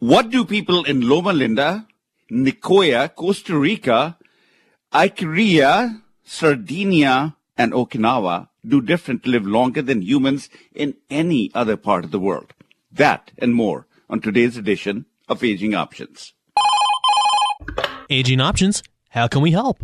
What 0.00 0.30
do 0.30 0.46
people 0.46 0.84
in 0.84 1.06
Loma 1.06 1.34
Linda, 1.34 1.86
Nicoya, 2.30 3.14
Costa 3.14 3.54
Rica, 3.54 4.16
Icaria, 4.94 6.00
Sardinia, 6.24 7.36
and 7.58 7.74
Okinawa 7.74 8.48
do 8.66 8.80
different 8.80 9.24
to 9.24 9.28
live 9.28 9.46
longer 9.46 9.82
than 9.82 10.00
humans 10.00 10.48
in 10.74 10.94
any 11.10 11.50
other 11.52 11.76
part 11.76 12.06
of 12.06 12.12
the 12.12 12.18
world? 12.18 12.54
That 12.90 13.30
and 13.36 13.54
more 13.54 13.88
on 14.08 14.20
today's 14.20 14.56
edition 14.56 15.04
of 15.28 15.44
Aging 15.44 15.74
Options. 15.74 16.32
Aging 18.08 18.40
Options, 18.40 18.82
how 19.10 19.28
can 19.28 19.42
we 19.42 19.50
help? 19.50 19.76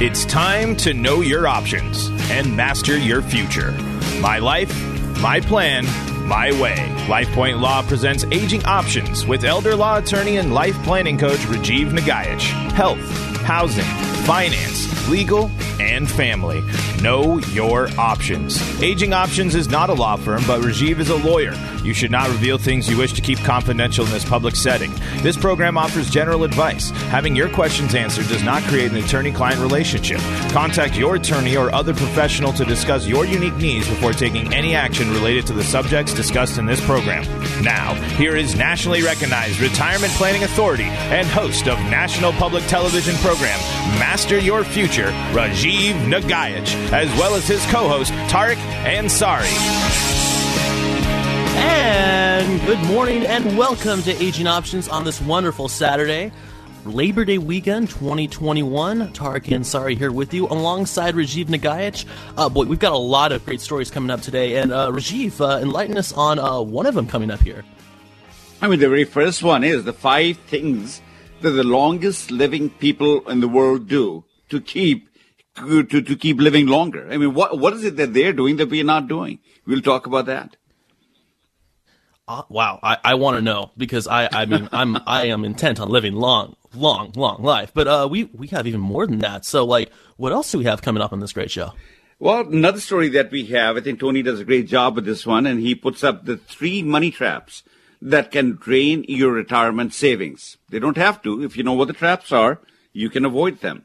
It's 0.00 0.24
time 0.26 0.76
to 0.76 0.94
know 0.94 1.22
your 1.22 1.48
options 1.48 2.08
and 2.30 2.56
master 2.56 2.96
your 2.96 3.20
future. 3.20 3.72
My 4.20 4.38
life, 4.38 4.72
my 5.20 5.40
plan, 5.40 5.84
my 6.26 6.50
way. 6.60 6.76
LifePoint 7.06 7.60
Law 7.60 7.82
presents 7.82 8.24
Aging 8.24 8.64
Options 8.64 9.26
with 9.26 9.44
elder 9.44 9.76
law 9.76 9.98
attorney 9.98 10.38
and 10.38 10.52
life 10.52 10.76
planning 10.82 11.18
coach 11.18 11.38
Rajiv 11.40 11.92
Nagaich. 11.92 12.40
Health, 12.72 12.98
housing, 13.42 13.84
finance, 14.24 15.08
legal, 15.08 15.50
and 15.80 16.10
family. 16.10 16.62
Know 17.00 17.38
your 17.38 17.88
options. 17.98 18.60
Aging 18.82 19.12
Options 19.12 19.54
is 19.54 19.68
not 19.68 19.88
a 19.90 19.94
law 19.94 20.16
firm, 20.16 20.42
but 20.46 20.62
Rajiv 20.62 20.98
is 20.98 21.10
a 21.10 21.16
lawyer. 21.16 21.54
You 21.86 21.94
should 21.94 22.10
not 22.10 22.28
reveal 22.28 22.58
things 22.58 22.90
you 22.90 22.96
wish 22.96 23.12
to 23.12 23.20
keep 23.20 23.38
confidential 23.38 24.04
in 24.04 24.10
this 24.10 24.24
public 24.24 24.56
setting. 24.56 24.92
This 25.22 25.36
program 25.36 25.78
offers 25.78 26.10
general 26.10 26.42
advice. 26.42 26.90
Having 26.90 27.36
your 27.36 27.48
questions 27.48 27.94
answered 27.94 28.26
does 28.26 28.42
not 28.42 28.64
create 28.64 28.90
an 28.90 28.96
attorney 28.96 29.30
client 29.30 29.60
relationship. 29.60 30.18
Contact 30.50 30.96
your 30.96 31.14
attorney 31.14 31.56
or 31.56 31.72
other 31.72 31.94
professional 31.94 32.52
to 32.54 32.64
discuss 32.64 33.06
your 33.06 33.24
unique 33.24 33.54
needs 33.58 33.88
before 33.88 34.12
taking 34.12 34.52
any 34.52 34.74
action 34.74 35.08
related 35.12 35.46
to 35.46 35.52
the 35.52 35.62
subjects 35.62 36.12
discussed 36.12 36.58
in 36.58 36.66
this 36.66 36.84
program. 36.84 37.22
Now, 37.62 37.94
here 38.16 38.34
is 38.34 38.56
nationally 38.56 39.02
recognized 39.02 39.60
retirement 39.60 40.12
planning 40.14 40.42
authority 40.42 40.86
and 41.14 41.28
host 41.28 41.68
of 41.68 41.78
national 41.82 42.32
public 42.32 42.64
television 42.66 43.14
program 43.18 43.60
Master 44.00 44.40
Your 44.40 44.64
Future, 44.64 45.12
Rajiv 45.30 45.94
Nagaich, 46.08 46.74
as 46.92 47.08
well 47.16 47.36
as 47.36 47.46
his 47.46 47.64
co 47.66 47.86
host, 47.86 48.10
Tariq 48.28 48.56
Ansari. 48.82 50.25
And 51.56 52.60
good 52.66 52.78
morning 52.86 53.24
and 53.26 53.56
welcome 53.56 54.02
to 54.02 54.22
Aging 54.22 54.46
Options 54.46 54.88
on 54.88 55.04
this 55.04 55.20
wonderful 55.20 55.68
Saturday. 55.68 56.30
Labor 56.84 57.24
Day 57.24 57.38
weekend 57.38 57.88
2021. 57.88 59.12
Tariq 59.12 59.44
Ansari 59.46 59.96
here 59.96 60.12
with 60.12 60.34
you 60.34 60.46
alongside 60.46 61.14
Rajiv 61.14 61.46
Nagaich. 61.46 62.04
Uh, 62.36 62.48
boy, 62.48 62.66
we've 62.66 62.78
got 62.78 62.92
a 62.92 62.98
lot 62.98 63.32
of 63.32 63.44
great 63.44 63.60
stories 63.60 63.90
coming 63.90 64.10
up 64.10 64.20
today. 64.20 64.56
And 64.58 64.72
uh, 64.72 64.90
Rajiv, 64.90 65.40
uh, 65.40 65.60
enlighten 65.60 65.96
us 65.96 66.12
on 66.12 66.38
uh, 66.38 66.60
one 66.60 66.86
of 66.86 66.94
them 66.94 67.06
coming 67.06 67.30
up 67.30 67.40
here. 67.40 67.64
I 68.60 68.68
mean, 68.68 68.78
the 68.78 68.88
very 68.88 69.04
first 69.04 69.42
one 69.42 69.64
is 69.64 69.84
the 69.84 69.92
five 69.92 70.36
things 70.36 71.00
that 71.40 71.50
the 71.50 71.64
longest 71.64 72.30
living 72.30 72.70
people 72.70 73.28
in 73.28 73.40
the 73.40 73.48
world 73.48 73.88
do 73.88 74.24
to 74.50 74.60
keep 74.60 75.08
to, 75.56 75.82
to 75.84 76.16
keep 76.16 76.38
living 76.38 76.66
longer. 76.66 77.08
I 77.10 77.16
mean, 77.16 77.34
what 77.34 77.58
what 77.58 77.72
is 77.72 77.84
it 77.84 77.96
that 77.96 78.12
they're 78.12 78.32
doing 78.32 78.56
that 78.56 78.68
we're 78.68 78.84
not 78.84 79.08
doing? 79.08 79.38
We'll 79.66 79.80
talk 79.80 80.06
about 80.06 80.26
that. 80.26 80.56
Uh, 82.28 82.42
wow, 82.48 82.80
I, 82.82 82.98
I 83.04 83.14
want 83.14 83.36
to 83.36 83.40
know 83.40 83.70
because 83.76 84.08
I, 84.08 84.28
I 84.32 84.46
mean 84.46 84.68
I'm 84.72 84.98
I 85.06 85.26
am 85.26 85.44
intent 85.44 85.78
on 85.78 85.88
living 85.88 86.14
long, 86.14 86.56
long, 86.74 87.12
long 87.14 87.42
life. 87.42 87.70
But 87.72 87.86
uh, 87.86 88.08
we 88.10 88.24
we 88.24 88.48
have 88.48 88.66
even 88.66 88.80
more 88.80 89.06
than 89.06 89.20
that. 89.20 89.44
So 89.44 89.64
like, 89.64 89.92
what 90.16 90.32
else 90.32 90.50
do 90.50 90.58
we 90.58 90.64
have 90.64 90.82
coming 90.82 91.02
up 91.02 91.12
on 91.12 91.20
this 91.20 91.32
great 91.32 91.50
show? 91.50 91.72
Well, 92.18 92.40
another 92.40 92.80
story 92.80 93.10
that 93.10 93.30
we 93.30 93.44
have, 93.46 93.76
I 93.76 93.80
think 93.80 94.00
Tony 94.00 94.22
does 94.22 94.40
a 94.40 94.44
great 94.44 94.66
job 94.66 94.96
with 94.96 95.04
this 95.04 95.26
one, 95.26 95.46
and 95.46 95.60
he 95.60 95.74
puts 95.74 96.02
up 96.02 96.24
the 96.24 96.38
three 96.38 96.82
money 96.82 97.10
traps 97.10 97.62
that 98.00 98.30
can 98.30 98.56
drain 98.56 99.04
your 99.06 99.32
retirement 99.32 99.92
savings. 99.92 100.56
They 100.70 100.78
don't 100.78 100.96
have 100.96 101.22
to. 101.22 101.44
If 101.44 101.56
you 101.56 101.62
know 101.62 101.74
what 101.74 101.88
the 101.88 101.94
traps 101.94 102.32
are, 102.32 102.58
you 102.92 103.10
can 103.10 103.24
avoid 103.24 103.60
them. 103.60 103.84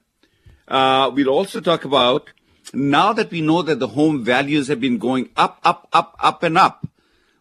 Uh, 0.68 1.12
we'll 1.13 1.30
also 1.30 1.59
talk 1.59 1.84
about 1.84 2.30
now 2.74 3.12
that 3.13 3.30
we 3.30 3.41
know 3.41 3.62
that 3.62 3.80
the 3.80 3.90
home 3.90 4.24
values 4.24 4.69
have 4.69 4.80
been 4.80 4.97
going 4.97 5.30
up, 5.35 5.59
up, 5.63 5.90
up, 5.91 6.16
up, 6.19 6.41
and 6.44 6.57
up. 6.57 6.88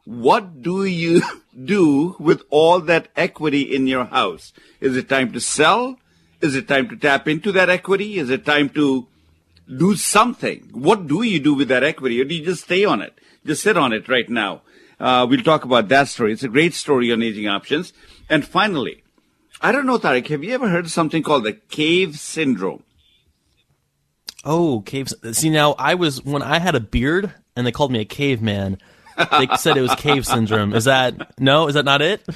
What 0.04 0.62
do 0.62 0.84
you 0.84 1.22
do 1.64 2.16
with 2.18 2.42
all 2.50 2.80
that 2.80 3.08
equity 3.16 3.62
in 3.62 3.86
your 3.86 4.06
house? 4.06 4.52
Is 4.80 4.96
it 4.96 5.08
time 5.08 5.32
to 5.32 5.40
sell? 5.40 5.96
Is 6.40 6.54
it 6.54 6.68
time 6.68 6.88
to 6.88 6.96
tap 6.96 7.28
into 7.28 7.52
that 7.52 7.68
equity? 7.68 8.18
Is 8.18 8.30
it 8.30 8.44
time 8.46 8.70
to 8.70 9.06
do 9.68 9.94
something? 9.96 10.68
What 10.72 11.06
do 11.06 11.22
you 11.22 11.38
do 11.38 11.54
with 11.54 11.68
that 11.68 11.84
equity? 11.84 12.20
Or 12.20 12.24
do 12.24 12.34
you 12.34 12.44
just 12.44 12.64
stay 12.64 12.84
on 12.84 13.02
it? 13.02 13.14
Just 13.44 13.62
sit 13.62 13.76
on 13.76 13.92
it 13.92 14.08
right 14.08 14.28
now. 14.28 14.62
Uh, 14.98 15.26
we'll 15.28 15.42
talk 15.42 15.64
about 15.64 15.88
that 15.88 16.08
story. 16.08 16.32
It's 16.32 16.42
a 16.42 16.48
great 16.48 16.74
story 16.74 17.12
on 17.12 17.22
aging 17.22 17.48
options. 17.48 17.92
And 18.28 18.44
finally, 18.44 19.02
I 19.60 19.72
don't 19.72 19.86
know, 19.86 19.98
Tariq, 19.98 20.28
have 20.28 20.44
you 20.44 20.54
ever 20.54 20.68
heard 20.68 20.86
of 20.86 20.90
something 20.90 21.22
called 21.22 21.44
the 21.44 21.54
cave 21.54 22.18
syndrome? 22.18 22.82
Oh, 24.44 24.80
caves. 24.80 25.14
See, 25.32 25.50
now 25.50 25.74
I 25.78 25.94
was 25.94 26.22
when 26.24 26.42
I 26.42 26.58
had 26.58 26.74
a 26.74 26.80
beard 26.80 27.34
and 27.54 27.66
they 27.66 27.72
called 27.72 27.92
me 27.92 28.00
a 28.00 28.06
caveman. 28.06 28.78
They 29.30 29.48
said 29.56 29.76
it 29.76 29.82
was 29.82 29.94
cave 29.94 30.26
syndrome. 30.26 30.74
Is 30.74 30.84
that 30.84 31.38
no? 31.38 31.68
Is 31.68 31.74
that 31.74 31.84
not 31.84 32.02
it? 32.02 32.26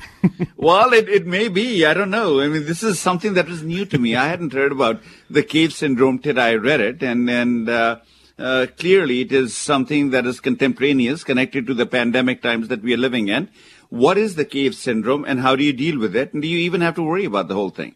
well, 0.57 0.93
it, 0.93 1.09
it 1.09 1.27
may 1.27 1.49
be. 1.49 1.85
I 1.87 1.95
don't 1.95 2.11
know. 2.11 2.41
I 2.41 2.49
mean, 2.49 2.65
this 2.65 2.83
is 2.83 2.99
something 2.99 3.35
that 3.35 3.49
was 3.49 3.63
new 3.63 3.85
to 3.87 3.99
me. 3.99 4.17
I 4.17 4.29
hadn't 4.29 4.53
heard 4.53 4.73
about 4.73 5.01
the 5.31 5.43
cave 5.43 5.73
syndrome 5.73 6.19
till 6.19 6.39
I 6.39 6.55
read 6.55 6.81
it, 6.81 7.03
and 7.03 7.29
and 7.31 7.69
uh, 7.69 8.01
uh, 8.39 8.67
clearly 8.79 9.21
it 9.21 9.33
is 9.33 9.57
something 9.57 10.11
that 10.11 10.27
is 10.27 10.41
contemporaneous, 10.41 11.25
connected 11.25 11.67
to 11.67 11.75
the 11.75 11.87
pandemic 11.87 12.43
times 12.43 12.69
that 12.69 12.83
we 12.83 12.95
are 12.95 12.99
living 12.99 13.29
in. 13.29 13.49
What 13.91 14.19
is 14.19 14.35
the 14.35 14.45
cave 14.45 14.75
syndrome, 14.75 15.25
and 15.25 15.41
how 15.41 15.57
do 15.57 15.63
you 15.63 15.73
deal 15.73 15.99
with 15.99 16.17
it? 16.17 16.33
And 16.33 16.43
do 16.43 16.49
you 16.49 16.59
even 16.59 16.81
have 16.81 16.97
to 16.97 17.03
worry 17.03 17.25
about 17.25 17.49
the 17.49 17.55
whole 17.55 17.71
thing? 17.71 17.95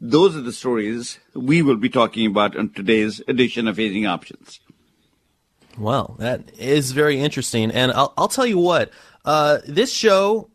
Those 0.00 0.36
are 0.36 0.42
the 0.42 0.52
stories 0.52 1.18
we 1.34 1.62
will 1.62 1.76
be 1.76 1.88
talking 1.88 2.26
about 2.26 2.56
on 2.56 2.70
today's 2.70 3.20
edition 3.26 3.66
of 3.66 3.80
Aging 3.80 4.06
Options. 4.06 4.60
Well, 5.78 6.16
that 6.18 6.50
is 6.58 6.92
very 6.92 7.20
interesting. 7.20 7.70
And 7.70 7.92
I'll, 7.92 8.12
I'll 8.16 8.28
tell 8.28 8.46
you 8.46 8.58
what, 8.58 8.90
uh, 9.24 9.58
this 9.66 9.92
show, 9.92 10.50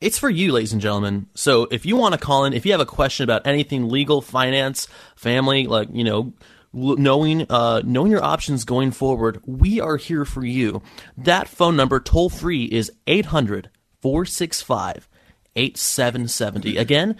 it's 0.00 0.18
for 0.18 0.30
you, 0.30 0.52
ladies 0.52 0.72
and 0.72 0.80
gentlemen. 0.82 1.26
So 1.34 1.68
if 1.70 1.84
you 1.86 1.96
want 1.96 2.14
to 2.14 2.20
call 2.20 2.44
in, 2.44 2.52
if 2.52 2.64
you 2.64 2.72
have 2.72 2.80
a 2.80 2.86
question 2.86 3.24
about 3.24 3.46
anything 3.46 3.88
legal, 3.88 4.22
finance, 4.22 4.88
family, 5.14 5.66
like, 5.66 5.88
you 5.92 6.04
know, 6.04 6.32
knowing 6.72 7.46
uh, 7.50 7.82
knowing 7.84 8.10
your 8.10 8.24
options 8.24 8.64
going 8.64 8.90
forward, 8.92 9.40
we 9.44 9.80
are 9.80 9.96
here 9.96 10.24
for 10.24 10.44
you. 10.44 10.82
That 11.16 11.48
phone 11.48 11.76
number, 11.76 12.00
toll 12.00 12.30
free, 12.30 12.64
is 12.64 12.90
800 13.06 13.70
465 14.00 15.08
8770. 15.54 16.78
Again, 16.78 17.16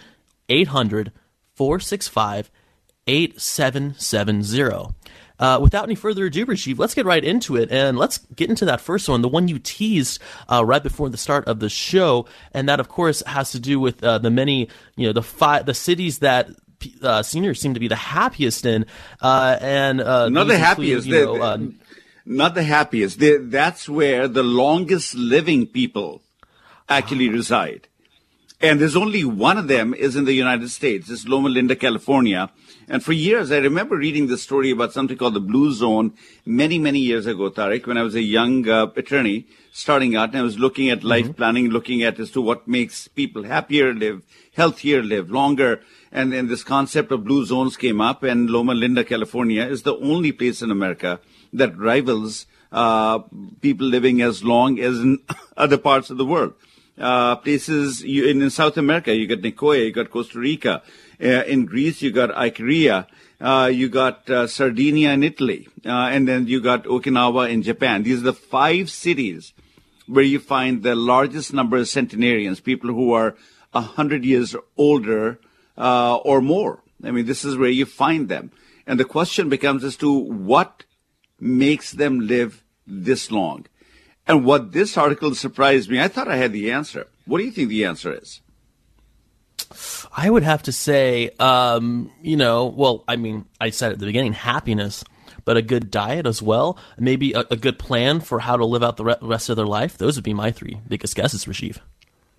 800 0.49 1.11
465 1.55 2.49
8770. 3.05 4.93
Uh, 5.43 5.59
without 5.59 5.83
any 5.83 5.95
further 5.95 6.27
ado, 6.27 6.45
Rajiv, 6.45 6.79
let's 6.79 6.93
get 6.93 7.05
right 7.05 7.21
into 7.21 7.57
it 7.57 7.69
and 7.69 7.97
let's 7.97 8.19
get 8.33 8.49
into 8.49 8.63
that 8.63 8.79
first 8.79 9.09
one, 9.09 9.21
the 9.21 9.27
one 9.27 9.49
you 9.49 9.59
teased 9.59 10.21
uh, 10.47 10.63
right 10.63 10.81
before 10.81 11.09
the 11.09 11.17
start 11.17 11.45
of 11.49 11.59
the 11.59 11.67
show, 11.67 12.25
and 12.53 12.69
that, 12.69 12.79
of 12.79 12.87
course, 12.87 13.21
has 13.27 13.51
to 13.51 13.59
do 13.59 13.77
with 13.77 14.01
uh, 14.01 14.19
the 14.19 14.31
many, 14.31 14.69
you 14.95 15.05
know, 15.05 15.11
the 15.11 15.21
five, 15.21 15.65
the 15.65 15.73
cities 15.73 16.19
that 16.19 16.47
uh, 17.01 17.21
seniors 17.21 17.59
seem 17.59 17.73
to 17.73 17.81
be 17.81 17.89
the 17.89 17.95
happiest 17.97 18.65
in, 18.65 18.85
uh, 19.21 19.57
and 19.59 19.99
uh, 19.99 20.29
not 20.29 20.47
the 20.47 20.57
happiest. 20.57 21.07
You 21.07 21.25
know, 21.25 21.73
not 22.25 22.55
the 22.55 22.63
happiest. 22.63 23.19
They're, 23.19 23.39
that's 23.39 23.89
where 23.89 24.29
the 24.29 24.43
longest 24.43 25.13
living 25.13 25.67
people 25.67 26.21
actually 26.87 27.27
reside. 27.27 27.89
And 28.61 28.79
there's 28.79 28.95
only 28.95 29.25
one 29.25 29.57
of 29.57 29.67
them 29.67 29.93
is 29.93 30.15
in 30.15 30.23
the 30.23 30.31
United 30.31 30.69
States. 30.69 31.09
It's 31.09 31.27
Loma 31.27 31.49
Linda, 31.49 31.75
California. 31.75 32.49
And 32.87 33.03
for 33.03 33.13
years, 33.13 33.51
I 33.51 33.57
remember 33.57 33.95
reading 33.95 34.27
this 34.27 34.43
story 34.43 34.71
about 34.71 34.93
something 34.93 35.17
called 35.17 35.33
the 35.33 35.39
Blue 35.39 35.71
Zone 35.71 36.13
many, 36.45 36.77
many 36.77 36.99
years 36.99 37.25
ago, 37.25 37.49
Tariq, 37.49 37.87
when 37.87 37.97
I 37.97 38.03
was 38.03 38.15
a 38.15 38.21
young 38.21 38.67
uh, 38.67 38.87
attorney 38.95 39.47
starting 39.71 40.15
out 40.15 40.29
and 40.29 40.39
I 40.39 40.41
was 40.41 40.59
looking 40.59 40.89
at 40.89 41.03
life 41.03 41.25
mm-hmm. 41.25 41.33
planning, 41.33 41.69
looking 41.69 42.03
at 42.03 42.19
as 42.19 42.31
to 42.31 42.41
what 42.41 42.67
makes 42.67 43.07
people 43.07 43.43
happier, 43.43 43.93
live 43.93 44.21
healthier, 44.53 45.01
live 45.01 45.31
longer. 45.31 45.81
And 46.11 46.33
then 46.33 46.47
this 46.47 46.63
concept 46.63 47.11
of 47.11 47.23
blue 47.23 47.45
zones 47.45 47.77
came 47.77 48.01
up 48.01 48.21
and 48.21 48.49
Loma 48.49 48.73
Linda, 48.73 49.03
California 49.03 49.65
is 49.65 49.83
the 49.83 49.95
only 49.97 50.31
place 50.31 50.61
in 50.61 50.69
America 50.69 51.19
that 51.53 51.77
rivals 51.77 52.45
uh, 52.71 53.19
people 53.61 53.87
living 53.87 54.21
as 54.21 54.43
long 54.43 54.79
as 54.79 54.99
in 54.99 55.19
other 55.57 55.77
parts 55.77 56.09
of 56.09 56.17
the 56.17 56.25
world 56.25 56.53
uh, 56.97 57.35
places 57.37 58.03
you, 58.03 58.25
in, 58.25 58.41
in, 58.41 58.49
South 58.49 58.77
America. 58.77 59.15
You 59.15 59.27
got 59.27 59.39
Nicoya, 59.39 59.85
you 59.85 59.91
got 59.91 60.11
Costa 60.11 60.39
Rica. 60.39 60.81
Uh, 61.21 61.43
in 61.45 61.65
Greece, 61.65 62.01
you 62.01 62.11
got 62.11 62.29
Icaria. 62.31 63.07
Uh, 63.39 63.67
you 63.67 63.89
got 63.89 64.29
uh, 64.29 64.47
Sardinia 64.47 65.11
in 65.11 65.23
Italy, 65.23 65.67
uh, 65.85 65.89
and 65.89 66.27
then 66.27 66.47
you 66.47 66.61
got 66.61 66.85
Okinawa 66.85 67.49
in 67.49 67.61
Japan. 67.61 68.03
These 68.03 68.19
are 68.19 68.31
the 68.31 68.33
five 68.33 68.89
cities 68.89 69.53
where 70.07 70.23
you 70.23 70.39
find 70.39 70.81
the 70.81 70.95
largest 70.95 71.53
number 71.53 71.77
of 71.77 71.87
centenarians, 71.87 72.59
people 72.59 72.89
who 72.91 73.11
are 73.11 73.35
a 73.73 73.81
hundred 73.81 74.23
years 74.23 74.55
older 74.77 75.39
uh, 75.77 76.15
or 76.17 76.41
more. 76.41 76.83
I 77.03 77.11
mean, 77.11 77.25
this 77.25 77.43
is 77.43 77.57
where 77.57 77.69
you 77.69 77.85
find 77.85 78.29
them, 78.29 78.51
and 78.87 78.97
the 78.99 79.05
question 79.05 79.49
becomes 79.49 79.83
as 79.83 79.97
to 79.97 80.11
what 80.11 80.85
makes 81.39 81.91
them 81.91 82.21
live 82.21 82.63
this 82.87 83.29
long. 83.29 83.65
And 84.27 84.45
what 84.45 84.71
this 84.71 84.97
article 84.97 85.35
surprised 85.35 85.89
me, 85.89 85.99
I 85.99 86.07
thought 86.07 86.27
I 86.27 86.37
had 86.37 86.53
the 86.53 86.71
answer. 86.71 87.07
What 87.25 87.39
do 87.39 87.43
you 87.43 87.51
think 87.51 87.69
the 87.69 87.85
answer 87.85 88.13
is? 88.13 88.41
I 90.15 90.29
would 90.29 90.43
have 90.43 90.63
to 90.63 90.71
say, 90.71 91.31
um, 91.39 92.11
you 92.21 92.37
know, 92.37 92.65
well, 92.65 93.03
I 93.07 93.15
mean, 93.15 93.45
I 93.59 93.71
said 93.71 93.91
at 93.91 93.99
the 93.99 94.05
beginning, 94.05 94.33
happiness, 94.33 95.03
but 95.45 95.57
a 95.57 95.61
good 95.61 95.91
diet 95.91 96.25
as 96.25 96.41
well. 96.41 96.77
Maybe 96.97 97.33
a, 97.33 97.43
a 97.51 97.55
good 97.55 97.79
plan 97.79 98.19
for 98.21 98.39
how 98.39 98.55
to 98.55 98.65
live 98.65 98.83
out 98.83 98.97
the 98.97 99.05
re- 99.05 99.15
rest 99.21 99.49
of 99.49 99.57
their 99.57 99.65
life. 99.65 99.97
Those 99.97 100.15
would 100.15 100.23
be 100.23 100.33
my 100.33 100.51
three 100.51 100.79
biggest 100.87 101.15
guesses, 101.15 101.45
Rajiv. 101.45 101.79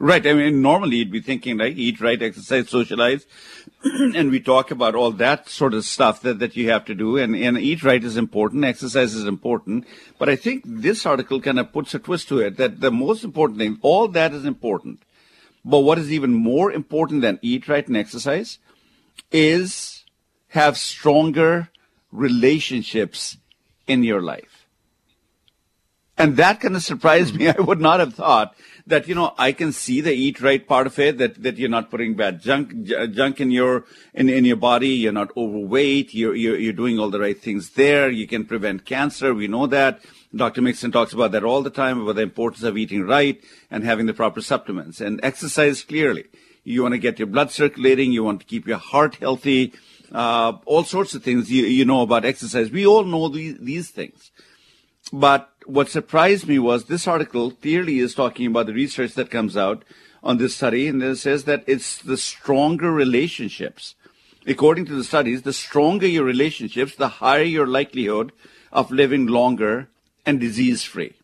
Right. 0.05 0.27
I 0.27 0.35
mean, 0.35 0.61
normally 0.61 0.97
you'd 0.97 1.11
be 1.11 1.23
thinking 1.23 1.57
like 1.57 1.79
eat 1.79 1.99
right, 1.99 2.23
exercise, 2.23 2.69
socialize, 2.69 3.25
and 3.85 4.31
we 4.31 4.39
talk 4.39 4.71
about 4.71 4.95
all 4.95 5.11
that 5.13 5.49
sort 5.49 5.73
of 5.73 5.87
stuff 5.87 6.21
that, 6.21 6.41
that 6.41 6.57
you 6.57 6.69
have 6.69 6.85
to 6.85 6.95
do. 6.95 7.17
And, 7.17 7.35
and 7.35 7.57
eat 7.57 7.83
right 7.83 8.05
is 8.05 8.19
important, 8.19 8.67
exercise 8.67 9.15
is 9.15 9.25
important. 9.25 9.87
But 10.19 10.29
I 10.29 10.37
think 10.37 10.63
this 10.67 11.07
article 11.07 11.41
kind 11.41 11.59
of 11.59 11.73
puts 11.73 11.95
a 11.95 11.99
twist 11.99 12.29
to 12.29 12.41
it 12.41 12.59
that 12.59 12.83
the 12.83 12.91
most 12.91 13.25
important 13.25 13.61
thing, 13.61 13.79
all 13.81 14.07
that 14.09 14.35
is 14.35 14.45
important. 14.45 15.01
But 15.65 15.79
what 15.79 15.99
is 15.99 16.13
even 16.13 16.35
more 16.35 16.71
important 16.71 17.23
than 17.23 17.39
eat 17.41 17.67
right 17.67 17.89
and 17.89 17.97
exercise 17.97 18.59
is 19.33 20.05
have 20.49 20.77
stronger 20.77 21.71
relationships 22.13 23.39
in 23.87 24.05
your 24.05 24.21
life. 24.21 24.67
And 26.19 26.37
that 26.37 26.61
kind 26.61 26.77
of 26.77 26.83
surprised 26.83 27.35
me. 27.39 27.49
I 27.49 27.59
would 27.59 27.81
not 27.81 28.01
have 28.01 28.13
thought 28.13 28.55
that, 28.87 29.09
you 29.09 29.15
know, 29.15 29.35
I 29.39 29.53
can 29.53 29.73
see 29.73 30.01
the 30.01 30.13
eat 30.13 30.41
right 30.41 30.67
part 30.67 30.87
of 30.87 30.99
it, 30.99 31.19
that, 31.19 31.43
that 31.43 31.57
you're 31.57 31.71
not 31.71 31.91
putting 31.91 32.15
bad 32.15 32.41
junk, 32.41 32.85
junk 32.85 33.41
in 33.41 33.51
your, 33.51 33.85
in, 34.13 34.29
in 34.29 34.45
your 34.45 34.57
body. 34.57 34.89
You're 34.89 35.13
not 35.13 35.35
overweight. 35.37 36.13
You're, 36.13 36.35
you're, 36.35 36.59
you're 36.59 36.73
doing 36.73 36.99
all 36.99 37.11
the 37.11 37.21
right 37.21 37.41
things 37.41 37.71
there. 37.71 38.11
You 38.11 38.27
can 38.27 38.45
prevent 38.45 38.85
cancer. 38.85 39.33
We 39.33 39.49
know 39.49 39.67
that. 39.69 40.01
Dr. 40.35 40.63
Mixon 40.63 40.93
talks 40.93 41.13
about 41.13 41.33
that 41.33 41.45
all 41.45 41.63
the 41.63 41.71
time, 41.71 42.01
about 42.01 42.17
the 42.17 42.23
importance 42.23 42.65
of 42.65 42.77
eating 42.77 43.05
right 43.05 43.43
and 43.71 43.85
having 43.85 44.07
the 44.07 44.15
proper 44.15 44.41
supplements 44.41 45.01
and 45.01 45.21
exercise 45.23 45.83
clearly. 45.83 46.25
You 46.65 46.83
want 46.83 46.93
to 46.93 46.99
get 46.99 47.19
your 47.19 47.27
blood 47.27 47.51
circulating. 47.51 48.13
You 48.13 48.25
want 48.25 48.41
to 48.41 48.47
keep 48.47 48.67
your 48.67 48.79
heart 48.79 49.17
healthy. 49.17 49.73
Uh, 50.13 50.59
all 50.67 50.85
sorts 50.85 51.15
of 51.15 51.23
things 51.23 51.51
you, 51.51 51.65
you 51.65 51.85
know 51.85 52.03
about 52.03 52.25
exercise. 52.25 52.71
We 52.71 52.87
all 52.87 53.05
know 53.05 53.29
these, 53.29 53.59
these 53.59 53.91
things. 53.91 54.31
But 55.13 55.51
what 55.67 55.89
surprised 55.89 56.47
me 56.47 56.59
was 56.59 56.85
this 56.85 57.07
article 57.07 57.51
clearly 57.51 57.99
is 57.99 58.15
talking 58.15 58.47
about 58.47 58.67
the 58.67 58.75
research 58.75 59.15
that 59.15 59.31
comes 59.31 59.57
out 59.57 59.85
on 60.23 60.39
this 60.39 60.57
study, 60.57 60.89
and 60.89 61.03
it 61.03 61.19
says 61.19 61.45
that 61.45 61.65
it's 61.67 61.99
the 61.99 62.17
stronger 62.17 62.91
relationships. 62.91 63.95
According 64.47 64.87
to 64.87 64.95
the 64.95 65.05
studies, 65.05 65.43
the 65.43 65.53
stronger 65.53 66.07
your 66.07 66.25
relationships, 66.25 66.97
the 66.97 67.09
higher 67.09 67.43
your 67.43 67.67
likelihood 67.67 68.33
of 68.73 68.91
living 68.91 69.27
longer 69.27 69.89
and 70.27 70.41
disease 70.41 70.85
free. 70.85 71.15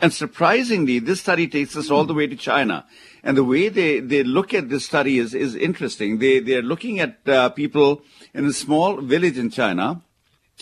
And 0.00 0.12
surprisingly, 0.12 0.98
this 0.98 1.20
study 1.20 1.48
takes 1.48 1.76
us 1.76 1.90
all 1.90 2.04
the 2.04 2.14
way 2.14 2.26
to 2.26 2.36
China. 2.36 2.84
And 3.22 3.36
the 3.36 3.44
way 3.44 3.68
they, 3.68 4.00
they 4.00 4.22
look 4.22 4.52
at 4.52 4.68
this 4.68 4.84
study 4.84 5.18
is, 5.18 5.34
is 5.34 5.54
interesting. 5.54 6.18
They, 6.18 6.40
they're 6.40 6.62
looking 6.62 7.00
at 7.00 7.26
uh, 7.26 7.48
people 7.50 8.02
in 8.34 8.44
a 8.44 8.52
small 8.52 9.00
village 9.00 9.38
in 9.38 9.50
China, 9.50 10.02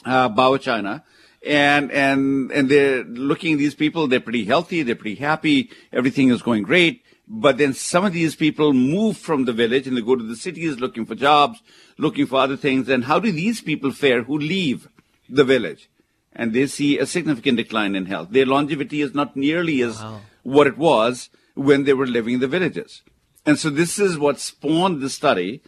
uh, 0.05 0.29
Bao, 0.29 0.61
China, 0.61 1.03
and 1.47 1.91
and 1.91 2.51
and 2.53 2.69
they're 2.69 3.05
looking 3.05 3.55
at 3.55 3.59
these 3.59 3.75
people. 3.75 4.07
They're 4.07 4.21
pretty 4.21 4.45
healthy. 4.45 4.83
They're 4.83 4.95
pretty 4.95 5.17
happy. 5.17 5.71
Everything 5.93 6.31
is 6.31 6.43
going 6.43 6.63
great. 6.63 7.03
But 7.29 7.59
then 7.59 7.73
some 7.73 8.05
of 8.05 8.13
these 8.13 8.37
people 8.37 8.73
move 8.73 9.17
from 9.17 9.45
the 9.45 9.53
village 9.53 9.87
and 9.87 9.97
they 9.97 10.03
go 10.03 10.17
to 10.17 10.25
the 10.25 10.37
cities 10.37 10.81
looking 10.81 11.07
for 11.07 11.15
jobs, 11.15 11.63
looking 11.97 12.27
for 12.27 12.41
other 12.41 12.57
things. 12.57 12.89
And 12.89 13.05
how 13.05 13.19
do 13.21 13.33
these 13.33 13.61
people 13.61 13.91
fare 13.91 14.23
who 14.23 14.39
leave 14.39 14.89
the 15.29 15.45
village? 15.45 15.89
And 16.35 16.53
they 16.53 16.67
see 16.67 16.99
a 16.99 17.07
significant 17.07 17.59
decline 17.59 17.95
in 17.95 18.07
health. 18.07 18.29
Their 18.31 18.47
longevity 18.47 19.01
is 19.01 19.15
not 19.15 19.37
nearly 19.37 19.83
as 19.83 20.01
wow. 20.01 20.21
what 20.43 20.67
it 20.67 20.77
was 20.77 21.31
when 21.55 21.85
they 21.85 21.93
were 21.93 22.07
living 22.07 22.35
in 22.35 22.41
the 22.41 22.49
villages. 22.49 23.03
And 23.45 23.59
so 23.59 23.71
this 23.71 23.99
is 23.99 24.19
what 24.19 24.39
spawned 24.39 25.01
the 25.01 25.11
study 25.11 25.63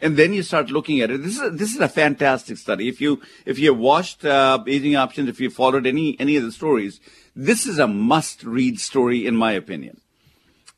and 0.00 0.16
then 0.16 0.32
you 0.32 0.42
start 0.42 0.70
looking 0.70 1.00
at 1.00 1.10
it. 1.10 1.22
This 1.22 1.36
is 1.36 1.42
a, 1.42 1.50
this 1.50 1.74
is 1.74 1.80
a 1.80 1.88
fantastic 1.88 2.56
study. 2.56 2.88
If 2.88 3.00
you 3.00 3.20
if 3.44 3.58
you 3.58 3.72
have 3.72 3.80
watched 3.80 4.24
uh, 4.24 4.62
Aging 4.66 4.96
Options, 4.96 5.28
if 5.28 5.40
you 5.40 5.50
followed 5.50 5.86
any 5.86 6.18
any 6.18 6.36
of 6.36 6.42
the 6.42 6.52
stories, 6.52 7.00
this 7.36 7.66
is 7.66 7.78
a 7.78 7.86
must 7.86 8.42
read 8.42 8.80
story 8.80 9.26
in 9.26 9.36
my 9.36 9.52
opinion, 9.52 10.00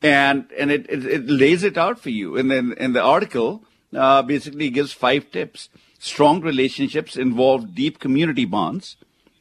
and 0.03 0.47
and 0.59 0.71
it, 0.71 0.87
it, 0.89 1.05
it 1.05 1.29
lays 1.29 1.63
it 1.63 1.79
out 1.79 1.99
for 1.99 2.11
you. 2.11 2.37
And 2.37 2.51
then 2.51 2.75
and 2.79 2.95
the 2.95 3.03
article 3.03 3.65
uh, 3.95 4.23
basically 4.23 4.71
gives 4.71 4.93
five 4.93 5.31
tips. 5.31 5.69
Strong 5.99 6.41
relationships 6.41 7.17
involve 7.17 7.75
deep 7.77 8.01
community 8.01 8.45
bonds. 8.45 8.97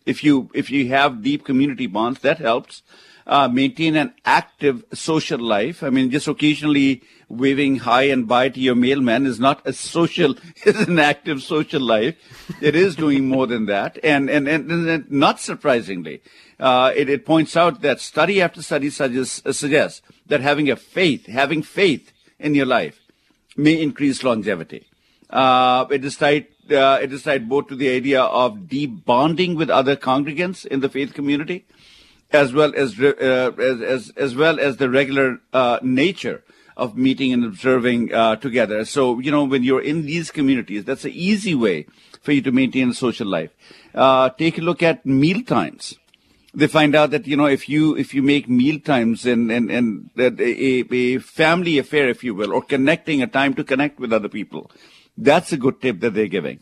If 0.06 0.24
you 0.24 0.50
if 0.54 0.70
you 0.70 0.90
have 0.90 1.24
deep 1.24 1.44
community 1.44 1.88
bonds, 1.88 2.20
that 2.22 2.38
helps. 2.38 2.84
Uh, 3.28 3.48
maintain 3.48 3.96
an 3.96 4.14
active 4.26 4.84
social 4.94 5.40
life. 5.40 5.84
I 5.84 5.90
mean, 5.90 6.10
just 6.10 6.28
occasionally 6.28 7.04
waving 7.30 7.78
hi 7.78 8.04
and 8.04 8.28
bye 8.28 8.50
to 8.50 8.60
your 8.60 8.76
mailman 8.76 9.26
is 9.26 9.40
not 9.40 9.62
a 9.66 9.74
social, 9.74 10.36
is 10.66 10.80
an 10.88 11.00
active 11.00 11.42
social 11.42 11.82
life. 11.82 12.16
It 12.62 12.76
is 12.76 12.96
doing 12.96 13.28
more 13.28 13.48
than 13.48 13.66
that. 13.68 13.98
And, 14.04 14.30
and, 14.30 14.48
and, 14.48 14.72
and 14.72 15.12
not 15.12 15.40
surprisingly, 15.40 16.22
uh, 16.60 16.92
it, 16.96 17.10
it, 17.10 17.26
points 17.26 17.58
out 17.58 17.82
that 17.82 18.00
study 18.00 18.42
after 18.42 18.62
study 18.62 18.90
suggests, 18.90 19.42
uh, 19.46 19.54
suggests 19.54 20.02
that 20.28 20.42
having 20.42 20.70
a 20.70 20.76
faith, 20.76 21.26
having 21.26 21.64
faith 21.64 22.12
in 22.40 22.54
your 22.54 22.68
life 22.68 23.00
may 23.58 23.82
increase 23.82 24.24
longevity. 24.24 24.88
Uh, 25.30 25.86
it 25.90 26.04
is 26.06 26.18
tied, 26.18 26.48
uh, 26.70 27.00
it 27.02 27.12
is 27.12 27.24
tied 27.24 27.50
both 27.50 27.68
to 27.68 27.76
the 27.76 27.90
idea 27.90 28.22
of 28.22 28.68
deep 28.68 29.06
bonding 29.06 29.56
with 29.56 29.70
other 29.70 29.96
congregants 29.96 30.66
in 30.66 30.82
the 30.82 30.90
faith 30.90 31.14
community, 31.14 31.66
as 32.34 32.54
well 32.54 32.74
as, 32.76 33.00
uh, 33.00 33.52
as, 33.58 33.82
as, 33.82 34.10
as 34.16 34.36
well 34.36 34.60
as 34.60 34.78
the 34.78 34.90
regular, 34.90 35.40
uh, 35.54 35.80
nature 35.82 36.44
of 36.78 36.98
meeting 36.98 37.34
and 37.34 37.44
observing 37.44 38.14
uh, 38.14 38.36
together. 38.38 38.86
So, 38.86 39.20
you 39.20 39.32
know, 39.32 39.44
when 39.44 39.64
you're 39.64 39.82
in 39.82 40.06
these 40.06 40.32
communities, 40.32 40.86
that's 40.86 41.06
an 41.06 41.12
easy 41.12 41.54
way 41.54 41.86
for 42.22 42.32
you 42.32 42.42
to 42.42 42.52
maintain 42.52 42.90
a 42.90 42.94
social 42.94 43.28
life. 43.28 43.52
Uh, 43.94 44.30
take 44.30 44.58
a 44.58 44.62
look 44.62 44.82
at 44.82 45.06
meal 45.06 45.44
times. 45.44 45.96
They 46.54 46.68
find 46.68 46.96
out 46.96 47.12
that, 47.12 47.28
you 47.28 47.38
know, 47.38 47.46
if 47.46 47.70
you, 47.70 47.96
if 47.96 48.14
you 48.14 48.22
make 48.22 48.50
meal 48.50 48.80
times 48.80 49.26
and, 49.26 49.52
and, 49.52 49.72
and 49.72 50.10
a, 50.18 50.94
a 50.94 51.18
family 51.20 51.78
affair, 51.78 52.10
if 52.10 52.24
you 52.24 52.36
will, 52.36 52.54
or 52.54 52.62
connecting 52.62 53.22
a 53.22 53.28
time 53.28 53.54
to 53.56 53.64
connect 53.64 54.00
with 54.00 54.12
other 54.12 54.30
people, 54.30 54.72
that's 55.18 55.52
a 55.52 55.58
good 55.58 55.82
tip 55.82 56.00
that 56.02 56.14
they're 56.14 56.28
giving. 56.28 56.60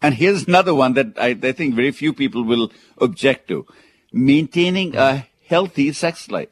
And 0.00 0.14
here's 0.14 0.46
another 0.46 0.74
one 0.74 0.94
that 0.94 1.18
I, 1.18 1.36
I 1.42 1.52
think 1.52 1.74
very 1.74 1.90
few 1.90 2.12
people 2.12 2.44
will 2.44 2.70
object 2.98 3.48
to. 3.48 3.66
Maintaining 4.14 4.96
a 4.96 5.26
healthy 5.48 5.92
sex 5.92 6.30
life. 6.30 6.48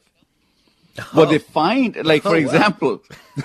What 1.13 1.29
they 1.29 1.39
find, 1.39 1.95
like 2.05 2.21
for 2.21 2.29
oh, 2.29 2.33
example, 2.33 3.01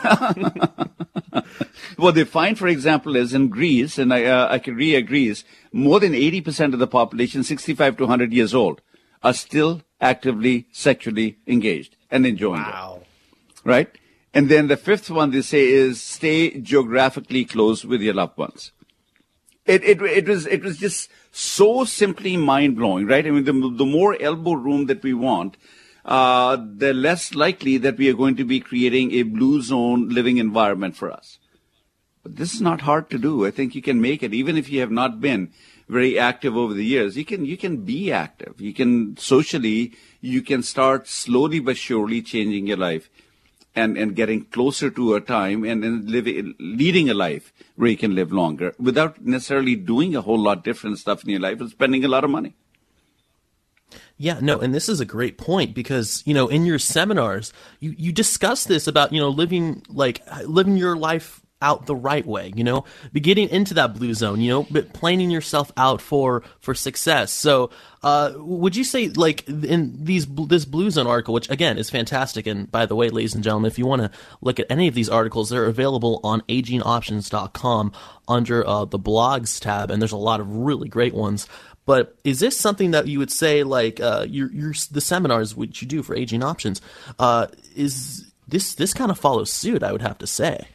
what 1.96 2.14
they 2.14 2.24
find, 2.24 2.58
for 2.58 2.68
example, 2.68 3.16
is 3.16 3.32
in 3.32 3.48
Greece, 3.48 3.96
and 3.96 4.12
I, 4.12 4.24
uh, 4.24 4.48
I 4.50 4.58
can 4.58 4.74
re-agrees, 4.74 5.44
more 5.72 5.98
than 5.98 6.12
80% 6.12 6.74
of 6.74 6.78
the 6.78 6.86
population, 6.86 7.42
65 7.42 7.96
to 7.96 8.02
100 8.02 8.34
years 8.34 8.54
old, 8.54 8.82
are 9.22 9.32
still 9.32 9.80
actively 9.98 10.66
sexually 10.72 11.38
engaged 11.46 11.96
and 12.10 12.26
enjoying 12.26 12.62
wow. 12.62 13.00
it. 13.00 13.06
Right? 13.64 13.88
And 14.34 14.50
then 14.50 14.68
the 14.68 14.76
fifth 14.76 15.08
one 15.10 15.30
they 15.30 15.40
say 15.40 15.68
is 15.68 16.02
stay 16.02 16.60
geographically 16.60 17.46
close 17.46 17.84
with 17.84 18.02
your 18.02 18.14
loved 18.14 18.36
ones. 18.36 18.72
It, 19.68 19.84
it, 19.84 20.02
it 20.02 20.26
was, 20.26 20.46
it 20.46 20.62
was 20.62 20.78
just 20.78 21.10
so 21.30 21.84
simply 21.84 22.36
mind 22.36 22.76
blowing, 22.76 23.06
right? 23.06 23.26
I 23.26 23.30
mean, 23.30 23.44
the, 23.44 23.52
the 23.52 23.84
more 23.84 24.20
elbow 24.20 24.54
room 24.54 24.86
that 24.86 25.02
we 25.02 25.12
want, 25.12 25.56
uh, 26.04 26.56
the 26.56 26.94
less 26.94 27.34
likely 27.34 27.76
that 27.78 27.98
we 27.98 28.08
are 28.08 28.14
going 28.14 28.36
to 28.36 28.44
be 28.44 28.60
creating 28.60 29.12
a 29.12 29.24
blue 29.24 29.60
zone 29.60 30.08
living 30.08 30.38
environment 30.38 30.96
for 30.96 31.12
us. 31.12 31.38
But 32.22 32.36
this 32.36 32.54
is 32.54 32.62
not 32.62 32.80
hard 32.80 33.10
to 33.10 33.18
do. 33.18 33.46
I 33.46 33.50
think 33.50 33.74
you 33.74 33.82
can 33.82 34.00
make 34.00 34.22
it, 34.22 34.32
even 34.32 34.56
if 34.56 34.70
you 34.70 34.80
have 34.80 34.90
not 34.90 35.20
been 35.20 35.52
very 35.88 36.18
active 36.18 36.56
over 36.56 36.74
the 36.74 36.84
years. 36.84 37.16
You 37.16 37.24
can 37.24 37.44
you 37.44 37.56
can 37.56 37.78
be 37.84 38.12
active. 38.12 38.60
You 38.60 38.74
can 38.74 39.16
socially. 39.16 39.92
You 40.20 40.42
can 40.42 40.62
start 40.62 41.08
slowly 41.08 41.60
but 41.60 41.76
surely 41.76 42.22
changing 42.22 42.66
your 42.66 42.76
life, 42.76 43.08
and 43.78 43.96
and 43.96 44.14
getting 44.16 44.44
closer 44.56 44.90
to 44.90 45.14
a 45.14 45.20
time 45.20 45.64
and, 45.64 45.84
and 45.84 46.10
living 46.10 46.54
leading 46.58 47.08
a 47.08 47.14
life 47.14 47.52
where 47.76 47.90
you 47.90 47.96
can 47.96 48.14
live 48.14 48.32
longer 48.32 48.74
without 48.78 49.20
necessarily 49.24 49.76
doing 49.76 50.16
a 50.16 50.20
whole 50.20 50.42
lot 50.48 50.64
different 50.64 50.98
stuff 50.98 51.24
in 51.24 51.30
your 51.30 51.40
life 51.40 51.60
and 51.60 51.70
spending 51.70 52.04
a 52.04 52.08
lot 52.08 52.24
of 52.24 52.30
money. 52.30 52.54
Yeah, 54.20 54.40
no, 54.42 54.58
and 54.58 54.74
this 54.74 54.88
is 54.88 55.00
a 55.00 55.04
great 55.04 55.38
point 55.38 55.74
because, 55.74 56.24
you 56.26 56.34
know, 56.34 56.48
in 56.48 56.66
your 56.66 56.80
seminars, 56.80 57.52
you, 57.78 57.94
you 57.96 58.12
discuss 58.12 58.64
this 58.64 58.88
about, 58.88 59.12
you 59.12 59.20
know, 59.20 59.28
living 59.28 59.82
like 59.88 60.22
living 60.44 60.76
your 60.76 60.96
life 60.96 61.40
out 61.60 61.86
the 61.86 61.96
right 61.96 62.24
way, 62.24 62.52
you 62.54 62.62
know, 62.62 62.84
be 63.12 63.20
getting 63.20 63.48
into 63.48 63.74
that 63.74 63.94
blue 63.94 64.14
zone, 64.14 64.40
you 64.40 64.50
know, 64.50 64.66
but 64.70 64.92
planning 64.92 65.30
yourself 65.30 65.72
out 65.76 66.00
for 66.00 66.42
for 66.60 66.74
success. 66.74 67.32
So, 67.32 67.70
uh, 68.02 68.32
would 68.36 68.76
you 68.76 68.84
say 68.84 69.08
like 69.08 69.48
in 69.48 70.04
these 70.04 70.26
this 70.26 70.64
blue 70.64 70.90
zone 70.90 71.06
article, 71.06 71.34
which 71.34 71.50
again 71.50 71.78
is 71.78 71.90
fantastic, 71.90 72.46
and 72.46 72.70
by 72.70 72.86
the 72.86 72.94
way, 72.94 73.08
ladies 73.10 73.34
and 73.34 73.42
gentlemen, 73.42 73.70
if 73.70 73.78
you 73.78 73.86
want 73.86 74.02
to 74.02 74.10
look 74.40 74.60
at 74.60 74.66
any 74.70 74.88
of 74.88 74.94
these 74.94 75.08
articles, 75.08 75.50
they're 75.50 75.66
available 75.66 76.20
on 76.22 76.42
agingoptions.com 76.42 77.92
under 78.28 78.66
uh, 78.66 78.84
the 78.84 78.98
blogs 78.98 79.60
tab, 79.60 79.90
and 79.90 80.00
there's 80.00 80.12
a 80.12 80.16
lot 80.16 80.40
of 80.40 80.48
really 80.48 80.88
great 80.88 81.14
ones. 81.14 81.48
But 81.86 82.18
is 82.22 82.38
this 82.38 82.54
something 82.56 82.90
that 82.90 83.06
you 83.06 83.18
would 83.18 83.32
say, 83.32 83.62
like 83.62 83.98
uh, 83.98 84.26
your, 84.28 84.52
your 84.52 84.74
the 84.90 85.00
seminars 85.00 85.56
which 85.56 85.80
you 85.80 85.88
do 85.88 86.02
for 86.02 86.14
aging 86.14 86.44
options, 86.44 86.82
uh, 87.18 87.46
is 87.74 88.30
this 88.46 88.74
this 88.74 88.92
kind 88.92 89.10
of 89.10 89.18
follows 89.18 89.50
suit? 89.50 89.82
I 89.82 89.90
would 89.90 90.02
have 90.02 90.18
to 90.18 90.26
say. 90.26 90.68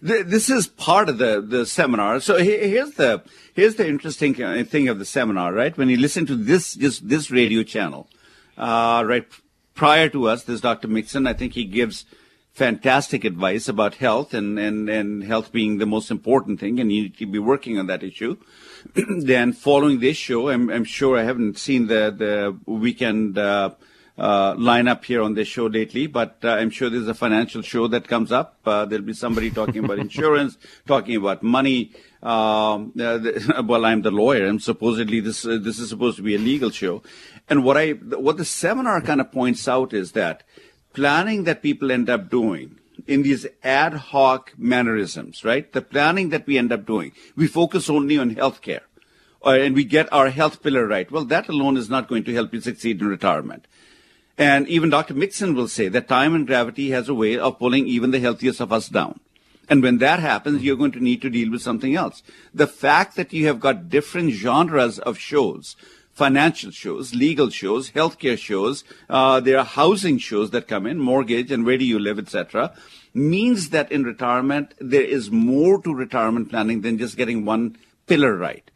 This 0.00 0.48
is 0.48 0.66
part 0.66 1.08
of 1.08 1.18
the, 1.18 1.40
the 1.40 1.66
seminar. 1.66 2.20
So 2.20 2.38
here's 2.38 2.92
the 2.92 3.22
here's 3.54 3.76
the 3.76 3.86
interesting 3.86 4.34
thing 4.64 4.88
of 4.88 4.98
the 4.98 5.04
seminar, 5.04 5.52
right? 5.52 5.76
When 5.76 5.88
you 5.88 5.96
listen 5.96 6.26
to 6.26 6.36
this 6.36 6.74
just 6.74 7.08
this 7.08 7.30
radio 7.30 7.62
channel, 7.62 8.08
uh, 8.56 9.02
right 9.06 9.26
prior 9.74 10.08
to 10.10 10.28
us, 10.28 10.44
there's 10.44 10.60
Dr. 10.60 10.88
Mixon. 10.88 11.26
I 11.26 11.32
think 11.32 11.54
he 11.54 11.64
gives 11.64 12.04
fantastic 12.52 13.24
advice 13.24 13.66
about 13.66 13.94
health 13.94 14.34
and, 14.34 14.58
and, 14.58 14.88
and 14.88 15.24
health 15.24 15.52
being 15.52 15.78
the 15.78 15.86
most 15.86 16.10
important 16.10 16.60
thing, 16.60 16.78
and 16.78 16.92
you 16.92 17.04
need 17.04 17.16
to 17.16 17.26
be 17.26 17.38
working 17.38 17.78
on 17.78 17.86
that 17.86 18.02
issue. 18.02 18.36
then 18.94 19.52
following 19.52 20.00
this 20.00 20.16
show, 20.16 20.50
I'm, 20.50 20.68
I'm 20.68 20.84
sure 20.84 21.16
I 21.16 21.22
haven't 21.22 21.58
seen 21.58 21.86
the 21.86 22.14
the 22.16 22.58
weekend. 22.66 23.38
Uh, 23.38 23.70
uh, 24.18 24.54
lineup 24.54 25.04
here 25.04 25.22
on 25.22 25.34
this 25.34 25.48
show 25.48 25.66
lately, 25.66 26.06
but 26.06 26.38
uh, 26.44 26.50
I'm 26.50 26.70
sure 26.70 26.90
there's 26.90 27.08
a 27.08 27.14
financial 27.14 27.62
show 27.62 27.88
that 27.88 28.08
comes 28.08 28.30
up. 28.30 28.58
Uh, 28.64 28.84
there'll 28.84 29.04
be 29.04 29.14
somebody 29.14 29.50
talking 29.50 29.84
about 29.84 29.98
insurance, 30.06 30.58
talking 30.86 31.16
about 31.16 31.42
money. 31.42 31.92
Um, 32.22 32.92
uh, 33.00 33.18
the, 33.18 33.64
well, 33.66 33.84
I'm 33.84 34.02
the 34.02 34.10
lawyer, 34.10 34.46
and 34.46 34.62
supposedly 34.62 35.20
this 35.20 35.44
uh, 35.44 35.58
this 35.60 35.78
is 35.78 35.88
supposed 35.88 36.16
to 36.18 36.22
be 36.22 36.34
a 36.34 36.38
legal 36.38 36.70
show. 36.70 37.02
And 37.48 37.64
what 37.64 37.76
I 37.76 37.90
what 37.92 38.36
the 38.36 38.44
seminar 38.44 39.00
kind 39.00 39.20
of 39.20 39.32
points 39.32 39.66
out 39.66 39.92
is 39.92 40.12
that 40.12 40.42
planning 40.92 41.44
that 41.44 41.62
people 41.62 41.90
end 41.90 42.10
up 42.10 42.30
doing 42.30 42.78
in 43.06 43.22
these 43.22 43.46
ad 43.64 43.94
hoc 43.94 44.52
mannerisms, 44.56 45.44
right? 45.44 45.72
The 45.72 45.82
planning 45.82 46.28
that 46.28 46.46
we 46.46 46.58
end 46.58 46.72
up 46.72 46.86
doing, 46.86 47.12
we 47.34 47.46
focus 47.46 47.88
only 47.90 48.18
on 48.18 48.34
healthcare. 48.34 48.82
Uh, 49.44 49.50
and 49.50 49.74
we 49.74 49.82
get 49.82 50.12
our 50.12 50.30
health 50.30 50.62
pillar 50.62 50.86
right. 50.86 51.10
Well, 51.10 51.24
that 51.24 51.48
alone 51.48 51.76
is 51.76 51.90
not 51.90 52.06
going 52.06 52.22
to 52.24 52.32
help 52.32 52.54
you 52.54 52.60
succeed 52.60 53.00
in 53.00 53.08
retirement. 53.08 53.66
And 54.42 54.66
even 54.66 54.90
Dr. 54.90 55.14
Mixon 55.14 55.54
will 55.54 55.68
say 55.68 55.86
that 55.86 56.08
time 56.08 56.34
and 56.34 56.48
gravity 56.48 56.90
has 56.90 57.08
a 57.08 57.14
way 57.14 57.38
of 57.38 57.60
pulling 57.60 57.86
even 57.86 58.10
the 58.10 58.18
healthiest 58.18 58.60
of 58.60 58.72
us 58.72 58.88
down. 58.88 59.20
And 59.68 59.84
when 59.84 59.98
that 59.98 60.18
happens, 60.18 60.64
you're 60.64 60.76
going 60.76 60.90
to 60.92 61.00
need 61.00 61.22
to 61.22 61.30
deal 61.30 61.48
with 61.48 61.62
something 61.62 61.94
else. 61.94 62.24
The 62.52 62.66
fact 62.66 63.14
that 63.14 63.32
you 63.32 63.46
have 63.46 63.60
got 63.60 63.88
different 63.88 64.32
genres 64.32 64.98
of 64.98 65.16
shows, 65.16 65.76
financial 66.12 66.72
shows, 66.72 67.14
legal 67.14 67.50
shows, 67.50 67.92
healthcare 67.92 68.36
shows, 68.36 68.82
uh, 69.08 69.38
there 69.38 69.60
are 69.60 69.64
housing 69.64 70.18
shows 70.18 70.50
that 70.50 70.66
come 70.66 70.88
in, 70.88 70.98
mortgage 70.98 71.52
and 71.52 71.64
where 71.64 71.78
do 71.78 71.84
you 71.84 72.00
live, 72.00 72.18
etc., 72.18 72.74
means 73.14 73.70
that 73.70 73.92
in 73.92 74.02
retirement, 74.02 74.74
there 74.80 75.02
is 75.18 75.30
more 75.30 75.80
to 75.82 75.94
retirement 75.94 76.50
planning 76.50 76.80
than 76.80 76.98
just 76.98 77.16
getting 77.16 77.44
one 77.44 77.78
pillar 78.08 78.36
right. 78.36 78.68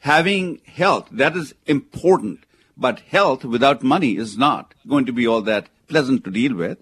Having 0.00 0.60
health, 0.66 1.06
that 1.12 1.36
is 1.36 1.54
important 1.66 2.40
but 2.76 3.00
health 3.00 3.44
without 3.44 3.82
money 3.82 4.16
is 4.16 4.36
not 4.36 4.74
going 4.88 5.06
to 5.06 5.12
be 5.12 5.26
all 5.26 5.42
that 5.42 5.68
pleasant 5.88 6.24
to 6.24 6.30
deal 6.30 6.54
with, 6.54 6.78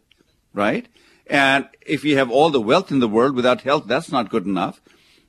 right? 0.55 0.87
And 1.27 1.69
if 1.81 2.05
you 2.05 2.17
have 2.17 2.31
all 2.31 2.51
the 2.51 2.61
wealth 2.61 2.91
in 2.91 3.01
the 3.01 3.09
world 3.09 3.35
without 3.35 3.63
health, 3.63 3.85
that's 3.87 4.11
not 4.11 4.31
good 4.31 4.47
enough. 4.47 4.81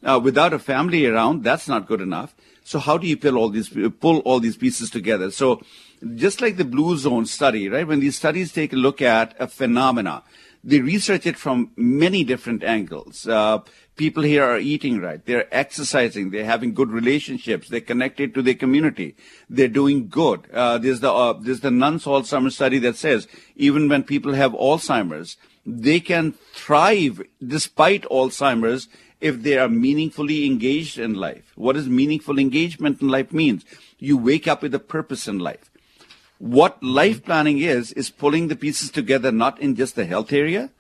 Uh, 0.03 0.19
without 0.21 0.53
a 0.53 0.59
family 0.59 1.05
around, 1.05 1.43
that's 1.43 1.67
not 1.67 1.87
good 1.87 2.01
enough. 2.01 2.35
So 2.63 2.79
how 2.79 2.97
do 2.97 3.07
you 3.07 3.17
pull 3.17 3.37
all 3.37 3.49
these 3.49 3.69
pull 3.99 4.19
all 4.19 4.39
these 4.39 4.57
pieces 4.57 4.89
together? 4.89 5.31
So 5.31 5.61
just 6.15 6.41
like 6.41 6.57
the 6.57 6.65
blue 6.65 6.97
zone 6.97 7.25
study, 7.25 7.69
right? 7.69 7.87
When 7.87 7.99
these 7.99 8.17
studies 8.17 8.51
take 8.51 8.73
a 8.73 8.77
look 8.77 9.01
at 9.01 9.35
a 9.39 9.47
phenomena, 9.47 10.23
they 10.63 10.79
research 10.79 11.25
it 11.25 11.37
from 11.37 11.71
many 11.75 12.23
different 12.23 12.63
angles. 12.63 13.27
Uh, 13.27 13.59
people 13.95 14.23
here 14.23 14.43
are 14.43 14.59
eating 14.59 14.99
right. 14.99 15.23
They're 15.25 15.53
exercising. 15.53 16.31
They're 16.31 16.45
having 16.45 16.73
good 16.73 16.89
relationships. 16.89 17.69
They're 17.69 17.81
connected 17.81 18.33
to 18.33 18.41
their 18.41 18.53
community. 18.55 19.15
They're 19.49 19.67
doing 19.67 20.07
good. 20.07 20.49
Uh, 20.51 20.77
there's 20.77 20.99
the 20.99 21.11
uh, 21.11 21.33
there's 21.33 21.61
the 21.61 21.71
Nuns 21.71 22.05
Alzheimer's 22.05 22.55
study 22.55 22.79
that 22.79 22.95
says 22.95 23.27
even 23.55 23.89
when 23.89 24.03
people 24.03 24.33
have 24.33 24.53
Alzheimer's, 24.53 25.37
they 25.65 25.99
can 25.99 26.33
thrive 26.53 27.21
despite 27.45 28.03
Alzheimer's 28.03 28.87
if 29.21 29.41
they 29.41 29.57
are 29.57 29.69
meaningfully 29.69 30.45
engaged 30.45 30.99
in 30.99 31.13
life. 31.13 31.53
What 31.55 31.73
does 31.73 31.87
meaningful 31.87 32.39
engagement 32.39 33.01
in 33.01 33.07
life 33.07 33.31
means? 33.31 33.63
You 33.97 34.17
wake 34.17 34.47
up 34.47 34.61
with 34.61 34.75
a 34.75 34.79
purpose 34.79 35.27
in 35.29 35.39
life. 35.39 35.71
What 36.39 36.83
life 36.83 37.23
planning 37.23 37.59
is, 37.59 37.93
is 37.93 38.09
pulling 38.09 38.49
the 38.49 38.57
pieces 38.57 38.91
together, 38.91 39.31
not 39.31 39.61
in 39.61 39.75
just 39.75 39.95
the 39.95 40.05
health 40.05 40.33
area, 40.33 40.71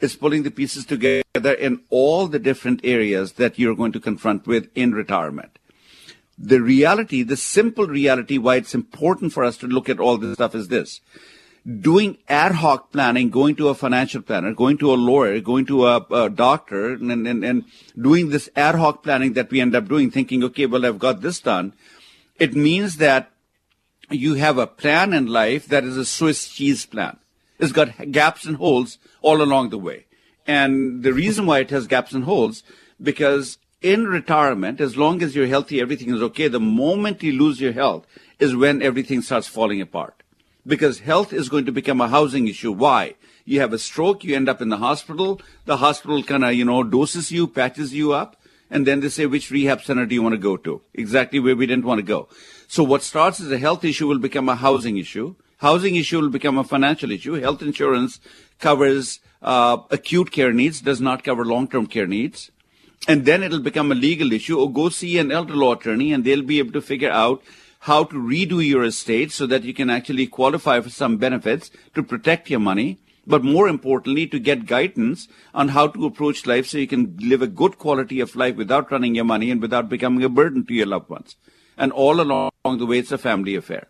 is 0.00 0.16
pulling 0.16 0.42
the 0.42 0.50
pieces 0.50 0.84
together 0.84 1.52
in 1.52 1.80
all 1.90 2.26
the 2.26 2.38
different 2.38 2.80
areas 2.84 3.32
that 3.32 3.58
you're 3.58 3.74
going 3.74 3.92
to 3.92 4.00
confront 4.00 4.46
with 4.46 4.68
in 4.74 4.92
retirement. 4.92 5.58
The 6.38 6.60
reality, 6.60 7.22
the 7.22 7.36
simple 7.36 7.86
reality 7.86 8.36
why 8.36 8.56
it's 8.56 8.74
important 8.74 9.32
for 9.32 9.42
us 9.42 9.56
to 9.58 9.66
look 9.66 9.88
at 9.88 10.00
all 10.00 10.18
this 10.18 10.34
stuff 10.34 10.54
is 10.54 10.68
this. 10.68 11.00
Doing 11.80 12.18
ad 12.28 12.52
hoc 12.52 12.92
planning, 12.92 13.30
going 13.30 13.56
to 13.56 13.70
a 13.70 13.74
financial 13.74 14.22
planner, 14.22 14.52
going 14.54 14.78
to 14.78 14.92
a 14.92 14.94
lawyer, 14.94 15.40
going 15.40 15.66
to 15.66 15.86
a, 15.86 15.96
a 16.10 16.30
doctor, 16.30 16.92
and, 16.92 17.26
and, 17.26 17.44
and 17.44 17.64
doing 18.00 18.28
this 18.28 18.48
ad 18.54 18.76
hoc 18.76 19.02
planning 19.02 19.32
that 19.32 19.50
we 19.50 19.60
end 19.60 19.74
up 19.74 19.88
doing, 19.88 20.10
thinking, 20.10 20.44
okay, 20.44 20.66
well, 20.66 20.86
I've 20.86 20.98
got 20.98 21.22
this 21.22 21.40
done. 21.40 21.72
It 22.38 22.54
means 22.54 22.98
that 22.98 23.32
you 24.10 24.34
have 24.34 24.58
a 24.58 24.66
plan 24.66 25.12
in 25.12 25.26
life 25.26 25.66
that 25.66 25.84
is 25.84 25.96
a 25.96 26.04
Swiss 26.04 26.48
cheese 26.48 26.86
plan. 26.86 27.18
It's 27.58 27.72
got 27.72 28.12
gaps 28.12 28.44
and 28.44 28.56
holes 28.56 28.98
all 29.22 29.42
along 29.42 29.70
the 29.70 29.78
way. 29.78 30.06
And 30.46 31.02
the 31.02 31.12
reason 31.12 31.46
why 31.46 31.60
it 31.60 31.70
has 31.70 31.86
gaps 31.86 32.12
and 32.12 32.24
holes, 32.24 32.62
because 33.02 33.58
in 33.82 34.06
retirement, 34.06 34.80
as 34.80 34.96
long 34.96 35.22
as 35.22 35.34
you're 35.34 35.46
healthy, 35.46 35.80
everything 35.80 36.14
is 36.14 36.22
okay. 36.22 36.48
The 36.48 36.60
moment 36.60 37.22
you 37.22 37.32
lose 37.32 37.60
your 37.60 37.72
health 37.72 38.06
is 38.38 38.54
when 38.54 38.82
everything 38.82 39.22
starts 39.22 39.46
falling 39.46 39.80
apart. 39.80 40.22
Because 40.66 41.00
health 41.00 41.32
is 41.32 41.48
going 41.48 41.66
to 41.66 41.72
become 41.72 42.00
a 42.00 42.08
housing 42.08 42.48
issue. 42.48 42.72
Why? 42.72 43.14
You 43.44 43.60
have 43.60 43.72
a 43.72 43.78
stroke, 43.78 44.24
you 44.24 44.34
end 44.34 44.48
up 44.48 44.60
in 44.60 44.68
the 44.68 44.78
hospital. 44.78 45.40
The 45.64 45.76
hospital 45.76 46.22
kind 46.22 46.44
of, 46.44 46.54
you 46.54 46.64
know, 46.64 46.82
doses 46.82 47.30
you, 47.30 47.46
patches 47.46 47.94
you 47.94 48.12
up. 48.12 48.36
And 48.68 48.84
then 48.84 49.00
they 49.00 49.08
say, 49.08 49.26
which 49.26 49.52
rehab 49.52 49.82
center 49.82 50.06
do 50.06 50.14
you 50.14 50.22
want 50.22 50.32
to 50.32 50.40
go 50.40 50.56
to? 50.56 50.82
Exactly 50.92 51.38
where 51.38 51.54
we 51.54 51.66
didn't 51.66 51.84
want 51.84 51.98
to 51.98 52.02
go. 52.02 52.28
So 52.66 52.82
what 52.82 53.02
starts 53.02 53.40
as 53.40 53.52
a 53.52 53.58
health 53.58 53.84
issue 53.84 54.08
will 54.08 54.18
become 54.18 54.48
a 54.48 54.56
housing 54.56 54.98
issue. 54.98 55.36
Housing 55.58 55.96
issue 55.96 56.20
will 56.20 56.28
become 56.28 56.58
a 56.58 56.64
financial 56.64 57.10
issue. 57.10 57.34
Health 57.34 57.62
insurance 57.62 58.20
covers 58.58 59.20
uh, 59.40 59.78
acute 59.90 60.30
care 60.30 60.52
needs, 60.52 60.80
does 60.80 61.00
not 61.00 61.24
cover 61.24 61.44
long-term 61.44 61.86
care 61.86 62.06
needs. 62.06 62.50
And 63.08 63.24
then 63.24 63.42
it'll 63.42 63.60
become 63.60 63.90
a 63.90 63.94
legal 63.94 64.32
issue. 64.32 64.58
Or 64.58 64.70
go 64.70 64.88
see 64.88 65.18
an 65.18 65.32
elder 65.32 65.54
law 65.54 65.74
attorney 65.74 66.12
and 66.12 66.24
they'll 66.24 66.42
be 66.42 66.58
able 66.58 66.72
to 66.72 66.82
figure 66.82 67.10
out 67.10 67.42
how 67.80 68.04
to 68.04 68.16
redo 68.16 68.66
your 68.66 68.84
estate 68.84 69.32
so 69.32 69.46
that 69.46 69.62
you 69.62 69.72
can 69.72 69.88
actually 69.88 70.26
qualify 70.26 70.80
for 70.80 70.90
some 70.90 71.16
benefits 71.16 71.70
to 71.94 72.02
protect 72.02 72.50
your 72.50 72.60
money. 72.60 72.98
But 73.26 73.42
more 73.42 73.68
importantly, 73.68 74.26
to 74.28 74.38
get 74.38 74.66
guidance 74.66 75.26
on 75.54 75.68
how 75.68 75.88
to 75.88 76.06
approach 76.06 76.46
life 76.46 76.66
so 76.66 76.78
you 76.78 76.86
can 76.86 77.16
live 77.20 77.42
a 77.42 77.46
good 77.46 77.78
quality 77.78 78.20
of 78.20 78.36
life 78.36 78.56
without 78.56 78.92
running 78.92 79.14
your 79.14 79.24
money 79.24 79.50
and 79.50 79.60
without 79.60 79.88
becoming 79.88 80.22
a 80.22 80.28
burden 80.28 80.64
to 80.66 80.74
your 80.74 80.86
loved 80.86 81.08
ones. 81.08 81.36
And 81.76 81.92
all 81.92 82.20
along 82.20 82.50
the 82.64 82.86
way, 82.86 82.98
it's 82.98 83.12
a 83.12 83.18
family 83.18 83.56
affair. 83.56 83.88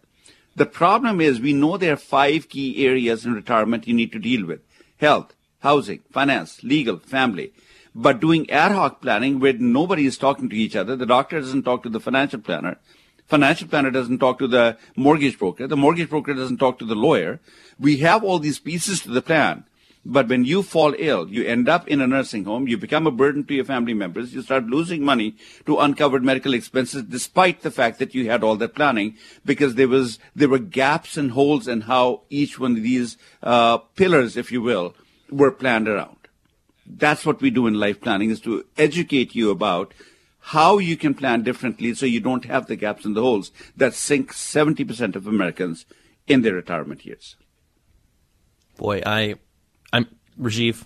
The 0.57 0.67
problem 0.67 1.21
is 1.21 1.39
we 1.39 1.53
know 1.53 1.77
there 1.77 1.93
are 1.93 1.99
five 1.99 2.49
key 2.49 2.87
areas 2.87 3.27
in 3.27 3.35
retirement 3.35 3.87
you 3.87 3.93
need 3.93 4.11
to 4.13 4.19
deal 4.19 4.47
with. 4.47 4.61
Health, 4.97 5.35
housing, 5.61 6.01
finance, 6.11 6.65
legal, 6.65 6.99
family. 6.99 7.53
But 7.95 8.21
doing 8.21 8.49
ad 8.51 8.73
hoc 8.73 9.03
planning 9.03 9.39
where 9.39 9.53
nobody 9.53 10.07
is 10.07 10.17
talking 10.17 10.49
to 10.49 10.57
each 10.57 10.75
other, 10.75 10.97
the 10.97 11.07
doctor 11.07 11.41
doesn't 11.41 11.65
talk 11.65 11.83
to 11.83 11.91
the 11.91 12.01
financial 12.01 12.41
planner, 12.41 12.79
financial 13.27 13.69
planner 13.69 13.91
doesn't 13.91 14.19
talk 14.19 14.39
to 14.39 14.49
the 14.49 14.79
mortgage 14.97 15.39
broker, 15.39 15.67
the 15.67 15.77
mortgage 15.77 16.09
broker 16.09 16.33
doesn't 16.33 16.59
talk 16.59 16.79
to 16.79 16.87
the 16.87 16.95
lawyer. 16.95 17.39
We 17.79 17.99
have 17.99 18.25
all 18.25 18.39
these 18.39 18.59
pieces 18.59 19.01
to 19.03 19.11
the 19.11 19.23
plan. 19.23 19.65
But 20.09 20.29
when 20.29 20.45
you 20.45 20.63
fall 20.63 20.95
ill, 20.97 21.29
you 21.29 21.45
end 21.45 21.69
up 21.69 21.89
in 21.89 22.01
a 22.01 22.07
nursing 22.07 22.45
home, 22.45 22.69
you 22.69 22.79
become 22.79 23.09
a 23.09 23.11
burden 23.11 23.45
to 23.47 23.55
your 23.55 23.65
family 23.65 23.93
members, 23.93 24.33
you 24.33 24.41
start 24.41 24.67
losing 24.67 25.03
money 25.03 25.35
to 25.67 25.79
uncovered 25.79 26.23
medical 26.23 26.55
expenses 26.55 27.03
despite 27.03 27.63
the 27.63 27.73
fact 27.73 27.99
that 27.99 28.15
you 28.15 28.31
had 28.31 28.45
all 28.45 28.55
that 28.55 28.77
planning 28.77 29.17
because 29.45 29.75
there 29.75 29.89
was, 29.89 30.21
there 30.37 30.49
were 30.49 30.61
gaps 30.61 31.17
and 31.17 31.33
holes 31.33 31.67
in 31.67 31.81
how 31.83 32.23
each 32.31 32.57
one 32.57 32.77
of 32.77 32.85
these, 32.85 33.19
uh, 33.43 33.79
pillars, 33.79 34.37
if 34.37 34.53
you 34.53 34.63
will, 34.63 34.95
were 35.29 35.51
planned 35.51 35.89
around. 35.89 36.17
That's 36.87 37.27
what 37.27 37.41
we 37.41 37.51
do 37.51 37.67
in 37.67 37.75
life 37.75 38.01
planning 38.01 38.31
is 38.31 38.41
to 38.43 38.65
educate 38.79 39.35
you 39.35 39.51
about 39.51 39.93
how 40.39 40.79
you 40.79 40.97
can 40.97 41.15
plan 41.15 41.43
differently 41.43 41.95
so 41.95 42.07
you 42.07 42.21
don't 42.21 42.45
have 42.45 42.69
the 42.69 42.77
gaps 42.77 43.05
and 43.05 43.17
the 43.17 43.23
holes 43.23 43.51
that 43.77 43.93
sink 43.93 44.33
70% 44.33 45.17
of 45.17 45.27
Americans 45.27 45.85
in 46.29 46.43
their 46.43 46.55
retirement 46.55 47.05
years. 47.05 47.35
Boy, 48.77 49.03
I 49.05 49.35
Rajiv. 50.40 50.85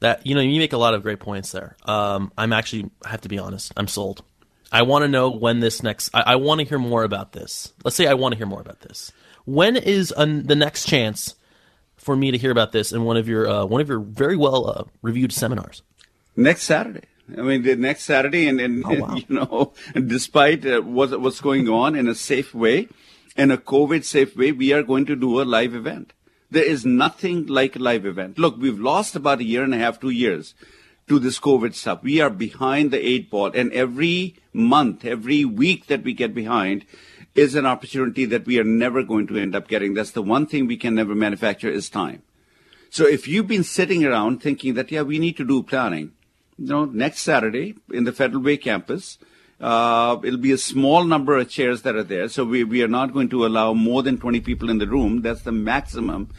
That 0.00 0.26
you 0.26 0.34
know, 0.34 0.40
you 0.40 0.58
make 0.58 0.72
a 0.72 0.78
lot 0.78 0.94
of 0.94 1.02
great 1.02 1.20
points 1.20 1.52
there. 1.52 1.76
Um, 1.84 2.32
I'm 2.36 2.52
actually, 2.52 2.90
I 3.04 3.10
have 3.10 3.20
to 3.20 3.28
be 3.28 3.38
honest, 3.38 3.72
I'm 3.76 3.86
sold. 3.86 4.24
I 4.72 4.82
want 4.82 5.04
to 5.04 5.08
know 5.08 5.30
when 5.30 5.60
this 5.60 5.82
next. 5.82 6.10
I, 6.12 6.22
I 6.22 6.36
want 6.36 6.60
to 6.60 6.66
hear 6.66 6.78
more 6.78 7.04
about 7.04 7.32
this. 7.32 7.72
Let's 7.84 7.96
say 7.96 8.06
I 8.06 8.14
want 8.14 8.32
to 8.32 8.36
hear 8.36 8.46
more 8.46 8.60
about 8.60 8.80
this. 8.80 9.12
When 9.44 9.76
is 9.76 10.12
un, 10.16 10.46
the 10.46 10.56
next 10.56 10.88
chance 10.88 11.36
for 11.96 12.16
me 12.16 12.30
to 12.32 12.38
hear 12.38 12.50
about 12.50 12.72
this 12.72 12.90
in 12.90 13.04
one 13.04 13.16
of 13.16 13.28
your 13.28 13.48
uh, 13.48 13.64
one 13.64 13.80
of 13.80 13.88
your 13.88 14.00
very 14.00 14.36
well 14.36 14.68
uh, 14.68 14.84
reviewed 15.02 15.32
seminars? 15.32 15.82
Next 16.34 16.62
Saturday. 16.62 17.04
I 17.36 17.42
mean, 17.42 17.62
the 17.62 17.76
next 17.76 18.02
Saturday, 18.02 18.48
and, 18.48 18.60
and, 18.60 18.84
oh, 18.84 18.94
wow. 18.94 19.14
you 19.16 19.24
know, 19.28 19.72
despite 19.94 20.66
uh, 20.66 20.80
what, 20.80 21.18
what's 21.20 21.40
going 21.40 21.68
on 21.68 21.94
in 21.94 22.08
a 22.08 22.14
safe 22.14 22.54
way, 22.54 22.88
in 23.36 23.50
a 23.50 23.56
COVID 23.56 24.04
safe 24.04 24.36
way, 24.36 24.52
we 24.52 24.72
are 24.72 24.82
going 24.82 25.06
to 25.06 25.16
do 25.16 25.40
a 25.40 25.44
live 25.44 25.74
event. 25.74 26.12
There 26.52 26.62
is 26.62 26.84
nothing 26.84 27.46
like 27.46 27.76
a 27.76 27.78
live 27.78 28.04
event. 28.04 28.38
Look, 28.38 28.58
we've 28.58 28.78
lost 28.78 29.16
about 29.16 29.40
a 29.40 29.44
year 29.44 29.64
and 29.64 29.72
a 29.74 29.78
half, 29.78 29.98
two 29.98 30.10
years 30.10 30.54
to 31.08 31.18
this 31.18 31.40
COVID 31.40 31.74
stuff. 31.74 32.02
We 32.02 32.20
are 32.20 32.28
behind 32.28 32.90
the 32.90 33.02
eight 33.02 33.30
ball, 33.30 33.52
and 33.54 33.72
every 33.72 34.36
month, 34.52 35.02
every 35.06 35.46
week 35.46 35.86
that 35.86 36.04
we 36.04 36.12
get 36.12 36.34
behind 36.34 36.84
is 37.34 37.54
an 37.54 37.64
opportunity 37.64 38.26
that 38.26 38.44
we 38.44 38.58
are 38.58 38.64
never 38.64 39.02
going 39.02 39.28
to 39.28 39.38
end 39.38 39.56
up 39.56 39.66
getting. 39.66 39.94
That's 39.94 40.10
the 40.10 40.20
one 40.20 40.46
thing 40.46 40.66
we 40.66 40.76
can 40.76 40.94
never 40.94 41.14
manufacture 41.14 41.70
is 41.70 41.88
time. 41.88 42.22
So 42.90 43.06
if 43.06 43.26
you've 43.26 43.48
been 43.48 43.64
sitting 43.64 44.04
around 44.04 44.42
thinking 44.42 44.74
that, 44.74 44.92
yeah, 44.92 45.00
we 45.00 45.18
need 45.18 45.38
to 45.38 45.46
do 45.46 45.62
planning, 45.62 46.12
you 46.58 46.66
know, 46.66 46.84
next 46.84 47.22
Saturday 47.22 47.76
in 47.90 48.04
the 48.04 48.12
Federal 48.12 48.42
Way 48.42 48.58
campus, 48.58 49.16
it'll 49.62 50.40
be 50.40 50.52
a 50.52 50.58
small 50.58 51.04
number 51.04 51.38
of 51.38 51.48
chairs 51.48 51.82
that 51.82 51.94
are 51.94 52.02
there. 52.02 52.28
So 52.28 52.44
we, 52.44 52.64
we 52.64 52.82
are 52.82 52.88
not 52.88 53.12
going 53.12 53.28
to 53.28 53.46
allow 53.46 53.72
more 53.72 54.02
than 54.02 54.18
20 54.18 54.40
people 54.40 54.68
in 54.70 54.78
the 54.78 54.88
room. 54.88 55.22
That's 55.22 55.42
the 55.42 55.52
maximum. 55.52 56.30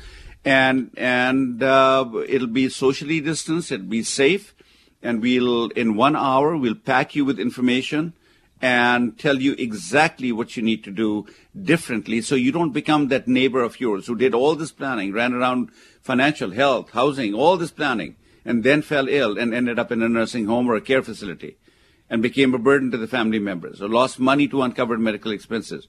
And, 0.44 0.92
and, 0.98 1.64
uh, 1.64 2.06
it'll 2.28 2.48
be 2.48 2.68
socially 2.68 3.22
distanced. 3.22 3.72
It'll 3.72 3.86
be 3.86 4.04
safe. 4.04 4.54
And 5.02 5.22
we'll, 5.22 5.70
in 5.70 5.96
one 5.96 6.16
hour, 6.16 6.58
we'll 6.58 6.76
pack 6.76 7.16
you 7.16 7.24
with 7.24 7.40
information 7.40 8.14
and 8.62 9.18
tell 9.18 9.42
you 9.42 9.54
exactly 9.58 10.32
what 10.32 10.56
you 10.56 10.64
need 10.64 10.84
to 10.84 10.92
do 10.92 11.26
differently 11.62 12.22
so 12.22 12.36
you 12.36 12.52
don't 12.52 12.72
become 12.72 13.10
that 13.10 13.28
neighbor 13.28 13.62
of 13.62 13.80
yours 13.80 14.08
who 14.08 14.16
did 14.16 14.34
all 14.34 14.56
this 14.56 14.72
planning, 14.72 15.12
ran 15.12 15.34
around 15.34 15.70
financial, 16.02 16.52
health, 16.52 16.92
housing, 16.92 17.34
all 17.34 17.58
this 17.58 17.72
planning, 17.72 18.16
and 18.46 18.64
then 18.64 18.82
fell 18.82 19.08
ill 19.10 19.38
and 19.38 19.54
ended 19.54 19.80
up 19.80 19.92
in 19.92 20.02
a 20.02 20.10
nursing 20.10 20.46
home 20.46 20.68
or 20.70 20.76
a 20.76 20.82
care 20.82 21.02
facility 21.02 21.58
and 22.10 22.22
became 22.22 22.54
a 22.54 22.60
burden 22.60 22.92
to 22.92 22.98
the 22.98 23.08
family 23.08 23.40
members 23.40 23.82
or 23.82 23.90
lost 23.90 24.20
money 24.20 24.48
to 24.48 24.62
uncovered 24.62 25.00
medical 25.00 25.32
expenses. 25.32 25.88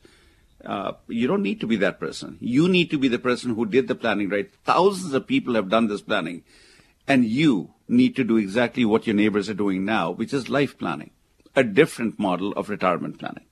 Uh, 0.65 0.93
you 1.09 1.27
don't 1.27 1.43
need 1.43 1.61
to 1.61 1.67
be 1.67 1.77
that 1.77 2.01
person. 2.01 2.39
You 2.41 2.69
need 2.69 2.91
to 2.91 2.99
be 2.99 3.09
the 3.09 3.19
person 3.19 3.55
who 3.55 3.67
did 3.67 3.89
the 3.89 3.95
planning 3.95 4.31
right. 4.31 4.51
Thousands 4.65 5.13
of 5.13 5.27
people 5.27 5.55
have 5.55 5.69
done 5.69 5.89
this 5.89 6.01
planning, 6.01 6.43
and 7.07 7.25
you 7.25 7.75
need 7.87 8.17
to 8.17 8.25
do 8.25 8.39
exactly 8.39 8.85
what 8.85 9.07
your 9.07 9.15
neighbors 9.15 9.51
are 9.51 9.55
doing 9.55 9.85
now, 9.85 10.11
which 10.11 10.33
is 10.33 10.49
life 10.49 10.79
planning, 10.79 11.11
a 11.55 11.63
different 11.63 12.19
model 12.19 12.53
of 12.53 12.71
retirement 12.71 13.19
planning. 13.19 13.45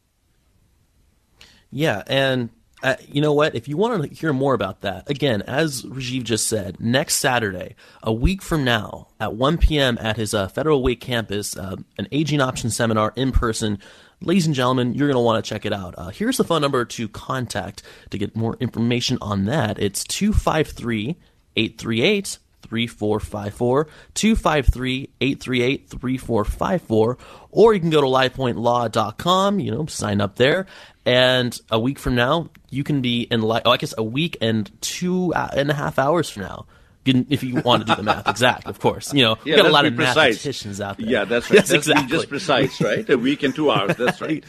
Yeah, 1.70 2.02
and 2.06 2.50
uh, 2.82 2.96
you 3.06 3.20
know 3.20 3.32
what? 3.32 3.54
If 3.54 3.68
you 3.68 3.76
want 3.76 4.02
to 4.02 4.14
hear 4.14 4.32
more 4.32 4.54
about 4.54 4.80
that, 4.80 5.08
again, 5.08 5.42
as 5.42 5.82
Rajiv 5.82 6.24
just 6.24 6.48
said, 6.48 6.80
next 6.80 7.16
Saturday, 7.16 7.76
a 8.02 8.12
week 8.12 8.42
from 8.42 8.64
now, 8.64 9.08
at 9.20 9.34
1 9.34 9.58
p.m. 9.58 9.98
at 10.00 10.16
his 10.16 10.34
uh, 10.34 10.48
Federal 10.48 10.82
Way 10.82 10.96
campus, 10.96 11.56
uh, 11.56 11.76
an 11.98 12.08
aging 12.10 12.40
option 12.40 12.70
seminar 12.70 13.12
in 13.14 13.30
person. 13.32 13.78
Ladies 14.20 14.46
and 14.46 14.54
gentlemen, 14.54 14.94
you're 14.94 15.08
going 15.08 15.16
to 15.16 15.20
want 15.20 15.44
to 15.44 15.48
check 15.48 15.64
it 15.64 15.72
out. 15.72 15.94
Uh, 15.96 16.08
here's 16.08 16.36
the 16.36 16.44
phone 16.44 16.60
number 16.60 16.84
to 16.84 17.08
contact 17.08 17.82
to 18.10 18.18
get 18.18 18.36
more 18.36 18.56
information 18.60 19.18
on 19.20 19.44
that. 19.46 19.78
It's 19.78 20.04
253 20.04 21.16
838 21.56 22.38
3454, 22.72 23.88
253 24.14 25.10
838 25.20 25.90
3454, 25.90 27.18
or 27.50 27.74
you 27.74 27.80
can 27.80 27.90
go 27.90 28.00
to 28.00 28.06
lifepointlaw.com, 28.06 29.60
you 29.60 29.70
know, 29.70 29.86
sign 29.86 30.20
up 30.20 30.36
there. 30.36 30.66
And 31.04 31.58
a 31.70 31.78
week 31.78 31.98
from 31.98 32.14
now, 32.14 32.50
you 32.70 32.84
can 32.84 33.02
be 33.02 33.22
in, 33.22 33.42
li- 33.42 33.60
oh, 33.64 33.70
I 33.72 33.76
guess 33.76 33.94
a 33.98 34.04
week 34.04 34.36
and 34.40 34.70
two 34.80 35.32
and 35.34 35.70
a 35.70 35.74
half 35.74 35.98
hours 35.98 36.30
from 36.30 36.44
now. 36.44 36.66
If 37.04 37.42
you 37.42 37.56
want 37.62 37.84
to 37.84 37.92
do 37.92 37.96
the 37.96 38.04
math 38.04 38.28
exact, 38.28 38.66
of 38.68 38.78
course, 38.78 39.12
you 39.12 39.24
know, 39.24 39.36
yeah, 39.44 39.56
got 39.56 39.66
a 39.66 39.70
lot 39.70 39.86
of 39.86 39.96
precise. 39.96 40.14
mathematicians 40.14 40.80
out 40.80 40.98
there. 40.98 41.08
Yeah, 41.08 41.24
that's 41.24 41.46
right. 41.50 41.56
That's, 41.56 41.70
that's 41.70 41.88
exactly 41.88 42.16
just 42.16 42.28
precise, 42.28 42.80
right? 42.80 43.10
A 43.10 43.18
week 43.18 43.42
and 43.42 43.52
two 43.52 43.72
hours. 43.72 43.96
That's 43.96 44.20
right. 44.20 44.44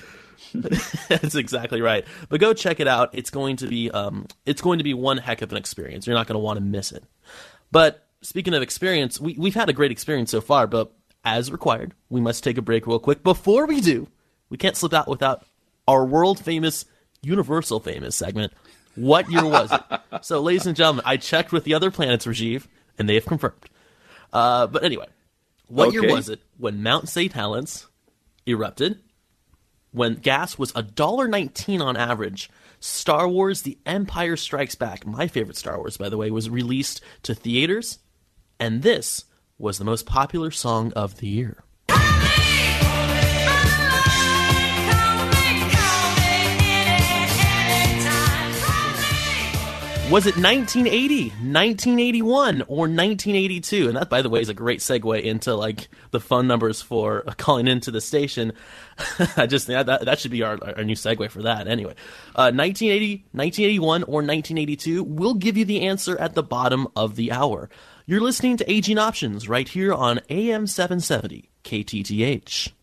That's 1.10 1.36
exactly 1.36 1.82
right. 1.82 2.06
But 2.30 2.40
go 2.40 2.54
check 2.54 2.80
it 2.80 2.88
out. 2.88 3.10
It's 3.14 3.32
going 3.32 3.56
to 3.58 3.68
be 3.68 3.90
um, 3.90 4.28
it's 4.46 4.62
going 4.62 4.78
to 4.78 4.84
be 4.84 4.94
one 4.94 5.18
heck 5.18 5.42
of 5.42 5.52
an 5.52 5.58
experience. 5.58 6.06
You're 6.06 6.16
not 6.16 6.28
going 6.28 6.36
to 6.36 6.40
want 6.40 6.58
to 6.58 6.64
miss 6.64 6.92
it. 6.92 7.04
But 7.72 8.08
speaking 8.22 8.54
of 8.54 8.62
experience, 8.62 9.20
we, 9.20 9.36
we've 9.38 9.56
had 9.56 9.70
a 9.70 9.74
great 9.74 9.92
experience 9.92 10.30
so 10.32 10.42
far. 10.42 10.68
But 10.68 10.94
as 11.24 11.52
required, 11.52 11.94
we 12.10 12.22
must 12.22 12.44
take 12.44 12.58
a 12.58 12.62
break 12.62 12.86
real 12.86 13.00
quick. 13.00 13.24
Before 13.24 13.66
we 13.66 13.82
do, 13.82 14.08
we 14.50 14.58
can't 14.58 14.78
slip 14.78 14.94
out 14.94 15.08
without 15.08 15.46
our 15.88 16.06
world 16.06 16.40
famous, 16.40 16.86
universal 17.22 17.80
famous 17.80 18.16
segment. 18.16 18.54
What 18.96 19.30
year 19.32 19.46
was 19.46 19.72
it? 19.74 19.82
so, 20.22 20.40
ladies 20.42 20.66
and 20.68 20.76
gentlemen, 20.76 21.04
I 21.06 21.18
checked 21.18 21.52
with 21.52 21.64
the 21.64 21.74
other 21.74 21.92
planets, 21.92 22.26
Rajiv, 22.26 22.68
and 22.98 23.10
they 23.10 23.16
have 23.16 23.26
confirmed. 23.26 23.66
Uh, 24.32 24.68
but 24.68 24.84
anyway, 24.84 25.08
what 25.68 25.90
Okay. 25.90 25.98
year 26.00 26.12
was 26.16 26.30
it 26.30 26.42
when 26.58 26.84
Mount 26.84 27.10
St. 27.10 27.34
Helens 27.34 27.88
erupted? 28.48 29.00
When 29.92 30.16
gas 30.16 30.58
was 30.58 30.72
$1.19 30.74 31.80
on 31.82 31.96
average, 31.96 32.50
Star 32.80 33.28
Wars 33.28 33.62
The 33.62 33.78
Empire 33.86 34.36
Strikes 34.36 34.74
Back, 34.74 35.06
my 35.06 35.28
favorite 35.28 35.56
Star 35.56 35.78
Wars, 35.78 35.98
by 35.98 36.10
the 36.10 36.18
way, 36.18 36.32
was 36.32 36.50
released 36.50 37.00
to 37.24 37.36
theaters, 37.36 38.00
and 38.60 38.82
this 38.82 39.26
was 39.60 39.78
the 39.78 39.86
most 39.86 40.08
popular 40.08 40.50
song 40.50 40.92
of 40.94 41.18
the 41.18 41.28
year. 41.28 41.64
Was 50.12 50.28
it 50.28 50.36
1980, 50.36 51.30
1981, 51.30 52.62
or 52.64 52.82
1982? 52.82 53.88
And 53.88 53.98
that, 53.98 54.10
by 54.10 54.22
the 54.22 54.30
way, 54.30 54.42
is 54.42 54.50
a 54.50 54.54
great 54.54 54.80
segue 54.80 55.24
into 55.24 55.56
like 55.56 55.88
the 56.12 56.20
phone 56.20 56.46
numbers 56.46 56.82
for 56.82 57.22
calling 57.38 57.68
into 57.68 57.90
the 57.90 58.02
station. 58.02 58.52
I 59.38 59.48
just 59.48 59.68
that, 59.68 59.86
that 59.86 60.20
should 60.20 60.30
be 60.30 60.44
our, 60.44 60.60
our 60.62 60.84
new 60.84 60.96
segue 60.96 61.32
for 61.32 61.44
that. 61.44 61.70
Anyway, 61.70 61.94
uh, 62.36 62.52
1980, 62.52 63.24
1981, 63.32 64.04
or 64.04 64.16
1982. 64.16 65.04
We'll 65.04 65.36
give 65.36 65.56
you 65.56 65.64
the 65.64 65.88
answer 65.88 66.18
at 66.20 66.36
the 66.36 66.44
bottom 66.44 66.90
of 66.98 67.16
the 67.16 67.32
hour. 67.32 67.70
You're 68.06 68.22
listening 68.22 68.58
to 68.58 68.70
Aging 68.70 69.00
Options 69.00 69.48
right 69.48 69.68
here 69.68 69.94
on 69.94 70.20
AM 70.30 70.68
770 70.68 71.50
KTTH. 71.64 72.74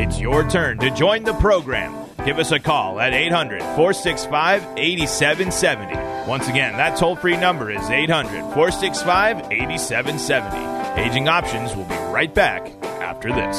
It's 0.00 0.20
your 0.20 0.48
turn 0.50 0.78
to 0.80 0.90
join 0.90 1.22
the 1.22 1.34
program. 1.34 2.07
Give 2.28 2.38
us 2.38 2.52
a 2.52 2.60
call 2.60 3.00
at 3.00 3.14
800 3.14 3.62
465 3.62 4.62
8770. 4.76 6.28
Once 6.28 6.46
again, 6.46 6.76
that 6.76 6.98
toll 6.98 7.16
free 7.16 7.38
number 7.38 7.70
is 7.70 7.88
800 7.88 8.42
465 8.52 9.50
8770. 9.50 11.00
Aging 11.00 11.26
Options 11.26 11.74
will 11.74 11.86
be 11.86 11.96
right 12.12 12.34
back 12.34 12.70
after 13.00 13.32
this. 13.32 13.56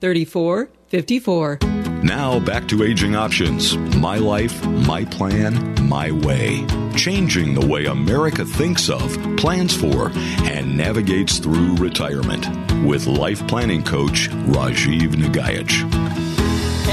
253-838-3454. 0.00 1.78
Now 2.02 2.38
back 2.38 2.68
to 2.68 2.84
Aging 2.84 3.16
Options. 3.16 3.76
My 3.96 4.18
life, 4.18 4.64
my 4.64 5.04
plan, 5.04 5.88
my 5.88 6.12
way. 6.12 6.64
Changing 6.96 7.54
the 7.54 7.66
way 7.66 7.86
America 7.86 8.44
thinks 8.44 8.88
of, 8.88 9.16
plans 9.36 9.74
for, 9.76 10.10
and 10.44 10.76
navigates 10.76 11.38
through 11.38 11.74
retirement. 11.76 12.46
With 12.86 13.06
life 13.06 13.46
planning 13.48 13.82
coach 13.82 14.28
Rajiv 14.28 15.14
Nagaich. 15.14 16.27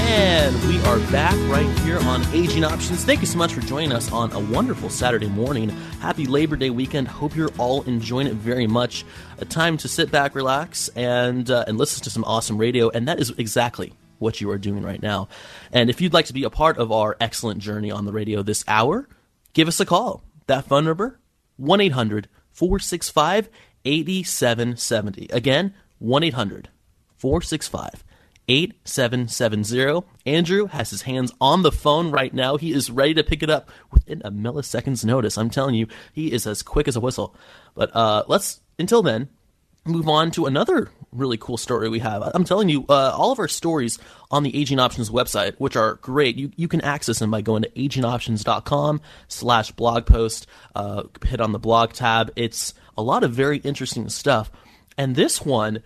And 0.08 0.54
we 0.68 0.78
are 0.82 0.98
back 1.10 1.34
right 1.50 1.68
here 1.80 1.98
on 1.98 2.24
Aging 2.32 2.62
Options. 2.62 3.04
Thank 3.04 3.20
you 3.20 3.26
so 3.26 3.36
much 3.36 3.52
for 3.52 3.60
joining 3.60 3.90
us 3.90 4.12
on 4.12 4.30
a 4.32 4.38
wonderful 4.38 4.88
Saturday 4.88 5.26
morning. 5.26 5.68
Happy 6.00 6.26
Labor 6.26 6.54
Day 6.54 6.70
weekend. 6.70 7.08
Hope 7.08 7.34
you're 7.34 7.50
all 7.58 7.82
enjoying 7.82 8.28
it 8.28 8.34
very 8.34 8.68
much. 8.68 9.04
A 9.38 9.44
time 9.44 9.76
to 9.78 9.88
sit 9.88 10.12
back, 10.12 10.36
relax, 10.36 10.88
and 10.90 11.50
uh, 11.50 11.64
and 11.66 11.76
listen 11.76 12.04
to 12.04 12.10
some 12.10 12.22
awesome 12.22 12.56
radio. 12.56 12.88
And 12.88 13.08
that 13.08 13.18
is 13.18 13.30
exactly 13.30 13.94
what 14.20 14.40
you 14.40 14.48
are 14.50 14.58
doing 14.58 14.84
right 14.84 15.02
now. 15.02 15.26
And 15.72 15.90
if 15.90 16.00
you'd 16.00 16.14
like 16.14 16.26
to 16.26 16.32
be 16.32 16.44
a 16.44 16.50
part 16.50 16.78
of 16.78 16.92
our 16.92 17.16
excellent 17.20 17.58
journey 17.58 17.90
on 17.90 18.04
the 18.04 18.12
radio 18.12 18.42
this 18.42 18.64
hour, 18.68 19.08
give 19.54 19.66
us 19.66 19.80
a 19.80 19.84
call. 19.84 20.22
That 20.46 20.66
phone 20.66 20.84
number 20.84 21.18
1 21.56 21.80
800 21.80 22.28
465 22.52 23.48
8770. 23.84 25.28
Again, 25.32 25.74
1 25.98 26.22
800 26.22 26.68
465 27.18 28.04
8770. 28.48 30.06
Andrew 30.24 30.66
has 30.66 30.90
his 30.90 31.02
hands 31.02 31.32
on 31.40 31.62
the 31.62 31.72
phone 31.72 32.10
right 32.10 32.32
now. 32.32 32.56
He 32.56 32.72
is 32.72 32.90
ready 32.90 33.14
to 33.14 33.24
pick 33.24 33.42
it 33.42 33.50
up 33.50 33.70
within 33.90 34.22
a 34.24 34.30
millisecond's 34.30 35.04
notice. 35.04 35.36
I'm 35.36 35.50
telling 35.50 35.74
you, 35.74 35.86
he 36.12 36.32
is 36.32 36.46
as 36.46 36.62
quick 36.62 36.88
as 36.88 36.96
a 36.96 37.00
whistle. 37.00 37.34
But 37.74 37.94
uh, 37.94 38.24
let's, 38.28 38.60
until 38.78 39.02
then, 39.02 39.28
move 39.84 40.08
on 40.08 40.30
to 40.32 40.46
another 40.46 40.90
really 41.12 41.36
cool 41.36 41.56
story 41.56 41.88
we 41.88 42.00
have. 42.00 42.22
I'm 42.34 42.44
telling 42.44 42.68
you, 42.68 42.84
uh, 42.88 43.12
all 43.16 43.32
of 43.32 43.38
our 43.38 43.48
stories 43.48 43.98
on 44.30 44.42
the 44.42 44.56
Aging 44.56 44.78
Options 44.78 45.10
website, 45.10 45.54
which 45.58 45.76
are 45.76 45.94
great, 45.96 46.36
you, 46.36 46.50
you 46.56 46.68
can 46.68 46.80
access 46.82 47.18
them 47.18 47.30
by 47.30 47.40
going 47.40 47.62
to 47.62 47.70
agingoptions.com 47.70 49.00
slash 49.28 49.72
blog 49.72 50.06
post, 50.06 50.46
uh, 50.74 51.04
hit 51.24 51.40
on 51.40 51.52
the 51.52 51.58
blog 51.58 51.92
tab. 51.92 52.32
It's 52.36 52.74
a 52.96 53.02
lot 53.02 53.24
of 53.24 53.32
very 53.32 53.58
interesting 53.58 54.08
stuff. 54.08 54.50
And 54.98 55.14
this 55.14 55.44
one 55.44 55.82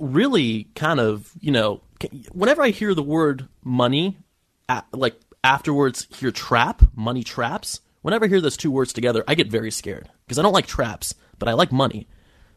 really 0.00 0.64
kind 0.74 0.98
of, 0.98 1.30
you 1.40 1.52
know, 1.52 1.82
whenever 2.32 2.62
I 2.62 2.70
hear 2.70 2.94
the 2.94 3.02
word 3.02 3.48
money, 3.62 4.18
like 4.92 5.14
afterwards 5.44 6.06
hear 6.10 6.30
trap, 6.30 6.82
money 6.94 7.22
traps, 7.22 7.80
whenever 8.02 8.24
I 8.24 8.28
hear 8.28 8.40
those 8.40 8.56
two 8.56 8.70
words 8.70 8.92
together, 8.92 9.24
I 9.28 9.34
get 9.34 9.48
very 9.48 9.70
scared 9.70 10.08
because 10.26 10.38
I 10.38 10.42
don't 10.42 10.52
like 10.52 10.66
traps, 10.66 11.14
but 11.38 11.48
I 11.48 11.52
like 11.52 11.72
money. 11.72 12.08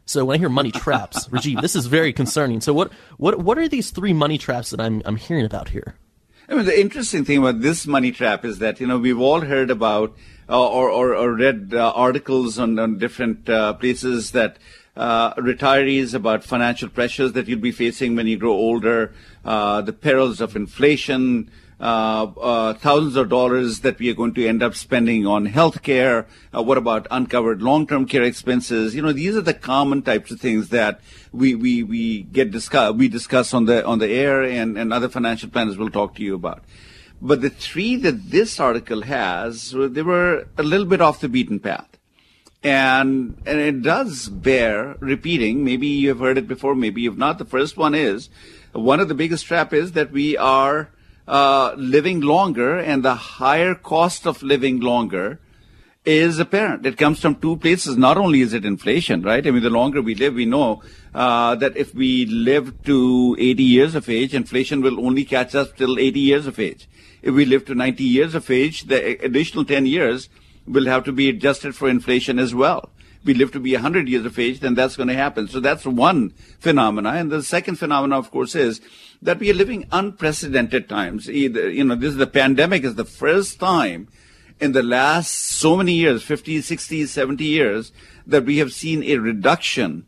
So 0.06 0.24
when 0.24 0.34
I 0.34 0.38
hear 0.38 0.48
money 0.48 0.70
traps, 0.70 1.28
Rajiv, 1.28 1.60
this 1.60 1.76
is 1.76 1.86
very 1.86 2.12
concerning. 2.12 2.60
So 2.60 2.74
what 2.74 2.92
what 3.16 3.38
what 3.38 3.58
are 3.58 3.68
these 3.68 3.90
three 3.90 4.12
money 4.12 4.38
traps 4.38 4.70
that 4.70 4.80
I'm 4.80 5.02
I'm 5.04 5.16
hearing 5.16 5.46
about 5.46 5.70
here? 5.70 5.94
I 6.46 6.54
mean, 6.54 6.66
the 6.66 6.78
interesting 6.78 7.24
thing 7.24 7.38
about 7.38 7.60
this 7.62 7.86
money 7.86 8.12
trap 8.12 8.44
is 8.44 8.58
that 8.58 8.80
you 8.80 8.86
know 8.86 8.98
we've 8.98 9.20
all 9.20 9.40
heard 9.40 9.70
about 9.70 10.14
uh, 10.48 10.68
or, 10.68 10.90
or, 10.90 11.14
or 11.14 11.32
read 11.32 11.72
uh, 11.74 11.92
articles 11.94 12.58
on, 12.58 12.78
on 12.78 12.98
different 12.98 13.48
uh, 13.48 13.72
places 13.74 14.32
that 14.32 14.58
uh, 14.96 15.34
retirees 15.34 16.14
about 16.14 16.44
financial 16.44 16.88
pressures 16.88 17.32
that 17.32 17.48
you'll 17.48 17.58
be 17.58 17.72
facing 17.72 18.14
when 18.14 18.26
you 18.26 18.36
grow 18.36 18.52
older, 18.52 19.12
uh, 19.44 19.80
the 19.82 19.92
perils 19.92 20.40
of 20.40 20.54
inflation, 20.56 21.50
uh, 21.80 22.22
uh 22.40 22.74
thousands 22.74 23.16
of 23.16 23.28
dollars 23.28 23.80
that 23.80 23.98
we 23.98 24.08
are 24.08 24.14
going 24.14 24.32
to 24.32 24.46
end 24.46 24.62
up 24.62 24.74
spending 24.76 25.26
on 25.26 25.46
health 25.46 25.82
care. 25.82 26.26
Uh, 26.54 26.62
what 26.62 26.78
about 26.78 27.06
uncovered 27.10 27.60
long-term 27.60 28.06
care 28.06 28.22
expenses? 28.22 28.94
You 28.94 29.02
know, 29.02 29.12
these 29.12 29.34
are 29.34 29.40
the 29.40 29.54
common 29.54 30.02
types 30.02 30.30
of 30.30 30.40
things 30.40 30.68
that 30.68 31.00
we, 31.32 31.54
we, 31.56 31.82
we 31.82 32.22
get 32.22 32.52
discuss, 32.52 32.94
we 32.94 33.08
discuss 33.08 33.52
on 33.52 33.66
the, 33.66 33.84
on 33.84 33.98
the 33.98 34.08
air 34.08 34.44
and, 34.44 34.78
and 34.78 34.92
other 34.92 35.08
financial 35.08 35.50
planners 35.50 35.76
will 35.76 35.90
talk 35.90 36.14
to 36.14 36.22
you 36.22 36.36
about. 36.36 36.62
But 37.20 37.40
the 37.40 37.50
three 37.50 37.96
that 37.96 38.30
this 38.30 38.60
article 38.60 39.02
has, 39.02 39.72
they 39.72 40.02
were 40.02 40.46
a 40.56 40.62
little 40.62 40.86
bit 40.86 41.00
off 41.00 41.20
the 41.20 41.28
beaten 41.28 41.58
path 41.58 41.93
and 42.64 43.36
and 43.44 43.58
it 43.60 43.82
does 43.82 44.28
bear 44.30 44.96
repeating. 44.98 45.64
Maybe 45.64 45.86
you 45.86 46.08
have 46.08 46.18
heard 46.18 46.38
it 46.38 46.48
before, 46.48 46.74
maybe 46.74 47.02
you've 47.02 47.18
not. 47.18 47.38
The 47.38 47.44
first 47.44 47.76
one 47.76 47.94
is 47.94 48.30
one 48.72 48.98
of 48.98 49.08
the 49.08 49.14
biggest 49.14 49.44
trap 49.44 49.72
is 49.72 49.92
that 49.92 50.10
we 50.10 50.36
are 50.36 50.88
uh, 51.28 51.74
living 51.76 52.20
longer, 52.20 52.78
and 52.78 53.04
the 53.04 53.14
higher 53.14 53.74
cost 53.74 54.26
of 54.26 54.42
living 54.42 54.80
longer 54.80 55.38
is 56.04 56.38
apparent. 56.38 56.84
It 56.84 56.98
comes 56.98 57.20
from 57.20 57.36
two 57.36 57.56
places. 57.56 57.96
Not 57.96 58.18
only 58.18 58.40
is 58.40 58.52
it 58.52 58.64
inflation, 58.64 59.22
right? 59.22 59.46
I 59.46 59.50
mean, 59.50 59.62
the 59.62 59.70
longer 59.70 60.02
we 60.02 60.14
live, 60.14 60.34
we 60.34 60.44
know 60.44 60.82
uh, 61.14 61.54
that 61.56 61.76
if 61.76 61.94
we 61.94 62.26
live 62.26 62.82
to 62.84 63.36
80 63.38 63.62
years 63.62 63.94
of 63.94 64.08
age, 64.08 64.34
inflation 64.34 64.82
will 64.82 65.04
only 65.04 65.24
catch 65.24 65.54
us 65.54 65.70
till 65.76 65.98
80 65.98 66.20
years 66.20 66.46
of 66.46 66.58
age. 66.58 66.88
If 67.22 67.34
we 67.34 67.46
live 67.46 67.64
to 67.66 67.74
90 67.74 68.04
years 68.04 68.34
of 68.34 68.50
age, 68.50 68.82
the 68.82 69.24
additional 69.24 69.64
10 69.64 69.86
years 69.86 70.28
will 70.66 70.86
have 70.86 71.04
to 71.04 71.12
be 71.12 71.28
adjusted 71.28 71.74
for 71.74 71.88
inflation 71.88 72.38
as 72.38 72.54
well. 72.54 72.90
We 73.24 73.32
live 73.34 73.52
to 73.52 73.60
be 73.60 73.72
100 73.72 74.08
years 74.08 74.26
of 74.26 74.38
age, 74.38 74.60
then 74.60 74.74
that's 74.74 74.96
going 74.96 75.08
to 75.08 75.14
happen. 75.14 75.48
So 75.48 75.60
that's 75.60 75.86
one 75.86 76.30
phenomena. 76.58 77.10
And 77.10 77.32
the 77.32 77.42
second 77.42 77.76
phenomena, 77.76 78.18
of 78.18 78.30
course, 78.30 78.54
is 78.54 78.82
that 79.22 79.38
we 79.38 79.50
are 79.50 79.54
living 79.54 79.86
unprecedented 79.92 80.88
times. 80.88 81.30
Either, 81.30 81.70
you 81.70 81.84
know, 81.84 81.94
this 81.94 82.10
is 82.10 82.16
the 82.16 82.26
pandemic 82.26 82.84
is 82.84 82.96
the 82.96 83.04
first 83.04 83.58
time 83.58 84.08
in 84.60 84.72
the 84.72 84.82
last 84.82 85.34
so 85.34 85.76
many 85.76 85.94
years, 85.94 86.22
50, 86.22 86.60
60, 86.60 87.06
70 87.06 87.44
years, 87.44 87.92
that 88.26 88.44
we 88.44 88.58
have 88.58 88.72
seen 88.72 89.02
a 89.02 89.16
reduction 89.16 90.06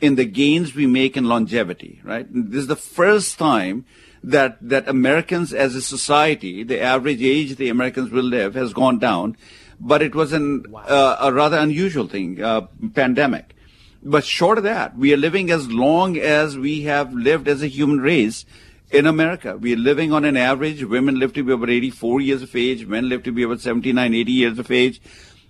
in 0.00 0.14
the 0.14 0.24
gains 0.24 0.74
we 0.74 0.86
make 0.86 1.16
in 1.16 1.24
longevity, 1.24 2.00
right? 2.04 2.26
This 2.30 2.60
is 2.60 2.66
the 2.68 2.76
first 2.76 3.38
time 3.38 3.84
that, 4.22 4.56
that 4.60 4.88
Americans 4.88 5.52
as 5.52 5.74
a 5.74 5.82
society, 5.82 6.62
the 6.62 6.80
average 6.80 7.22
age 7.22 7.56
the 7.56 7.68
Americans 7.68 8.10
will 8.10 8.24
live 8.24 8.54
has 8.54 8.72
gone 8.72 8.98
down 8.98 9.36
but 9.80 10.02
it 10.02 10.14
was 10.14 10.32
an, 10.32 10.64
wow. 10.68 10.80
uh, 10.80 11.16
a 11.20 11.32
rather 11.32 11.58
unusual 11.58 12.08
thing, 12.08 12.42
uh, 12.42 12.62
pandemic. 12.94 13.54
But 14.02 14.24
short 14.24 14.58
of 14.58 14.64
that, 14.64 14.96
we 14.96 15.12
are 15.12 15.16
living 15.16 15.50
as 15.50 15.70
long 15.70 16.16
as 16.16 16.56
we 16.56 16.82
have 16.82 17.12
lived 17.12 17.48
as 17.48 17.62
a 17.62 17.66
human 17.66 18.00
race 18.00 18.44
in 18.90 19.06
America. 19.06 19.56
We 19.56 19.74
are 19.74 19.78
living 19.78 20.12
on 20.12 20.24
an 20.24 20.36
average. 20.36 20.84
Women 20.84 21.18
live 21.18 21.32
to 21.34 21.42
be 21.42 21.52
about 21.52 21.70
84 21.70 22.20
years 22.20 22.42
of 22.42 22.54
age. 22.54 22.86
Men 22.86 23.08
live 23.08 23.22
to 23.24 23.32
be 23.32 23.42
about 23.42 23.60
79, 23.60 24.14
80 24.14 24.32
years 24.32 24.58
of 24.58 24.70
age. 24.70 25.00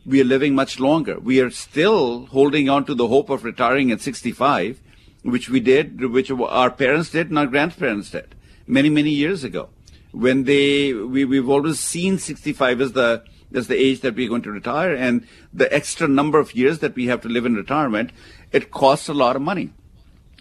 We 0.06 0.20
are 0.20 0.24
living 0.24 0.54
much 0.54 0.80
longer. 0.80 1.18
We 1.18 1.40
are 1.40 1.50
still 1.50 2.26
holding 2.26 2.68
on 2.68 2.84
to 2.86 2.94
the 2.94 3.08
hope 3.08 3.28
of 3.28 3.44
retiring 3.44 3.90
at 3.90 4.00
65, 4.00 4.80
which 5.22 5.50
we 5.50 5.60
did, 5.60 6.10
which 6.10 6.30
our 6.30 6.70
parents 6.70 7.10
did 7.10 7.28
and 7.28 7.38
our 7.38 7.46
grandparents 7.46 8.10
did 8.10 8.34
many, 8.66 8.88
many 8.88 9.10
years 9.10 9.44
ago. 9.44 9.68
When 10.12 10.44
they, 10.44 10.94
we, 10.94 11.26
we've 11.26 11.48
always 11.48 11.78
seen 11.78 12.18
65 12.18 12.80
as 12.80 12.92
the, 12.92 13.22
as 13.54 13.68
the 13.68 13.76
age 13.76 14.00
that 14.00 14.14
we're 14.14 14.28
going 14.28 14.42
to 14.42 14.50
retire 14.50 14.94
and 14.94 15.26
the 15.52 15.72
extra 15.72 16.06
number 16.06 16.38
of 16.38 16.54
years 16.54 16.80
that 16.80 16.94
we 16.94 17.06
have 17.06 17.20
to 17.22 17.28
live 17.28 17.46
in 17.46 17.54
retirement, 17.54 18.10
it 18.52 18.70
costs 18.70 19.08
a 19.08 19.14
lot 19.14 19.36
of 19.36 19.42
money. 19.42 19.70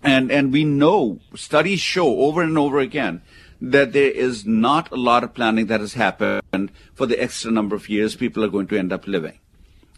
And, 0.03 0.31
and 0.31 0.53
we 0.53 0.63
know, 0.63 1.19
studies 1.35 1.79
show 1.79 2.21
over 2.21 2.41
and 2.41 2.57
over 2.57 2.79
again 2.79 3.21
that 3.59 3.93
there 3.93 4.11
is 4.11 4.45
not 4.45 4.91
a 4.91 4.95
lot 4.95 5.23
of 5.23 5.33
planning 5.33 5.65
that 5.67 5.79
has 5.79 5.93
happened 5.93 6.71
for 6.93 7.05
the 7.05 7.21
extra 7.21 7.51
number 7.51 7.75
of 7.75 7.89
years 7.89 8.15
people 8.15 8.43
are 8.43 8.49
going 8.49 8.67
to 8.67 8.77
end 8.77 8.93
up 8.93 9.07
living. 9.07 9.39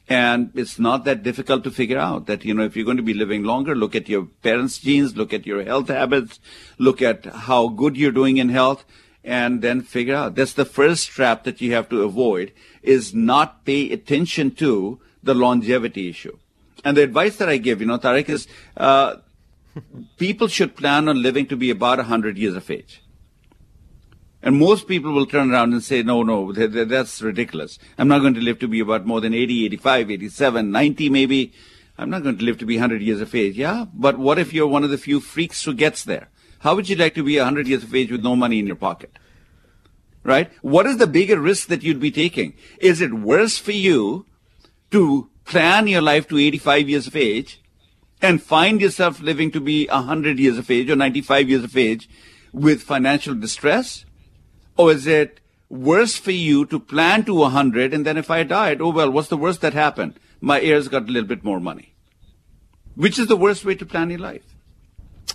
And 0.07 0.51
it's 0.55 0.79
not 0.79 1.05
that 1.05 1.21
difficult 1.21 1.63
to 1.65 1.71
figure 1.71 1.99
out 1.99 2.25
that, 2.25 2.43
you 2.43 2.55
know, 2.55 2.63
if 2.63 2.75
you're 2.75 2.85
going 2.85 2.97
to 2.97 3.03
be 3.03 3.13
living 3.13 3.43
longer, 3.43 3.75
look 3.75 3.95
at 3.95 4.09
your 4.09 4.25
parents' 4.41 4.79
genes, 4.79 5.15
look 5.15 5.33
at 5.33 5.45
your 5.45 5.63
health 5.63 5.89
habits, 5.89 6.39
look 6.79 7.01
at 7.01 7.25
how 7.25 7.67
good 7.67 7.95
you're 7.95 8.11
doing 8.11 8.37
in 8.37 8.49
health, 8.49 8.85
and 9.23 9.61
then 9.61 9.81
figure 9.81 10.15
out. 10.15 10.35
That's 10.35 10.53
the 10.53 10.65
first 10.65 11.09
trap 11.09 11.43
that 11.43 11.61
you 11.61 11.73
have 11.73 11.89
to 11.89 12.03
avoid 12.03 12.53
is 12.81 13.13
not 13.13 13.65
pay 13.65 13.91
attention 13.91 14.51
to 14.55 14.99
the 15.21 15.33
longevity 15.33 16.09
issue. 16.09 16.37
And 16.83 16.95
the 16.95 17.03
advice 17.03 17.35
that 17.37 17.49
I 17.49 17.57
give, 17.57 17.81
you 17.81 17.87
know, 17.87 17.97
Tariq, 17.97 18.29
is 18.29 18.47
uh, 18.77 19.17
people 20.17 20.47
should 20.47 20.75
plan 20.75 21.09
on 21.09 21.21
living 21.21 21.45
to 21.47 21.57
be 21.57 21.69
about 21.69 21.97
100 21.97 22.37
years 22.37 22.55
of 22.55 22.69
age. 22.71 23.01
And 24.41 24.57
most 24.57 24.87
people 24.87 25.11
will 25.11 25.25
turn 25.25 25.51
around 25.51 25.73
and 25.73 25.83
say, 25.83 26.01
no, 26.01 26.23
no, 26.23 26.53
that's 26.53 27.21
ridiculous. 27.21 27.77
I'm 27.97 28.07
not 28.07 28.19
going 28.19 28.35
to 28.35 28.41
live 28.41 28.59
to 28.59 28.69
be 28.69 28.79
about 28.79 29.05
more 29.05 29.19
than 29.19 29.33
80, 29.33 29.65
85, 29.65 30.11
87, 30.11 30.71
90 30.71 31.09
maybe. 31.09 31.53
I'm 31.97 32.09
not 32.09 32.23
going 32.23 32.37
to 32.37 32.45
live 32.45 32.57
to 32.59 32.65
be 32.65 32.77
100 32.77 33.01
years 33.01 33.19
of 33.19 33.35
age. 33.35 33.57
Yeah, 33.57 33.85
but 33.93 34.17
what 34.17 34.39
if 34.39 34.53
you're 34.53 34.67
one 34.67 34.85
of 34.85 34.89
the 34.89 34.97
few 34.97 35.19
freaks 35.19 35.65
who 35.65 35.73
gets 35.73 36.05
there? 36.05 36.29
How 36.59 36.75
would 36.75 36.89
you 36.89 36.95
like 36.95 37.15
to 37.15 37.23
be 37.23 37.37
100 37.37 37.67
years 37.67 37.83
of 37.83 37.95
age 37.95 38.11
with 38.11 38.23
no 38.23 38.35
money 38.35 38.59
in 38.59 38.67
your 38.67 38.75
pocket? 38.75 39.11
Right? 40.23 40.51
What 40.61 40.85
is 40.85 40.97
the 40.97 41.07
bigger 41.07 41.39
risk 41.39 41.67
that 41.69 41.83
you'd 41.83 41.99
be 41.99 42.11
taking? 42.11 42.53
Is 42.79 43.01
it 43.01 43.13
worse 43.13 43.57
for 43.57 43.71
you 43.71 44.25
to 44.91 45.29
plan 45.45 45.87
your 45.87 46.01
life 46.01 46.27
to 46.27 46.37
85 46.37 46.89
years 46.89 47.07
of 47.07 47.15
age 47.15 47.61
and 48.21 48.43
find 48.43 48.81
yourself 48.81 49.21
living 49.21 49.51
to 49.51 49.61
be 49.61 49.87
100 49.87 50.37
years 50.37 50.57
of 50.57 50.69
age 50.69 50.89
or 50.89 50.95
95 50.95 51.49
years 51.49 51.63
of 51.63 51.77
age 51.77 52.09
with 52.51 52.83
financial 52.83 53.33
distress? 53.35 54.03
Or 54.77 54.91
is 54.91 55.07
it 55.07 55.39
worse 55.69 56.17
for 56.17 56.31
you 56.31 56.65
to 56.65 56.79
plan 56.79 57.23
to 57.25 57.35
100 57.35 57.93
and 57.93 58.05
then 58.05 58.17
if 58.17 58.29
I 58.29 58.43
died, 58.43 58.81
oh 58.81 58.89
well, 58.89 59.09
what's 59.09 59.29
the 59.29 59.37
worst 59.37 59.61
that 59.61 59.73
happened? 59.73 60.19
My 60.41 60.59
heirs 60.59 60.89
got 60.89 61.03
a 61.03 61.11
little 61.11 61.27
bit 61.27 61.43
more 61.43 61.59
money. 61.59 61.95
Which 62.95 63.17
is 63.17 63.27
the 63.27 63.37
worst 63.37 63.63
way 63.63 63.75
to 63.75 63.85
plan 63.85 64.09
your 64.09 64.19
life? 64.19 64.48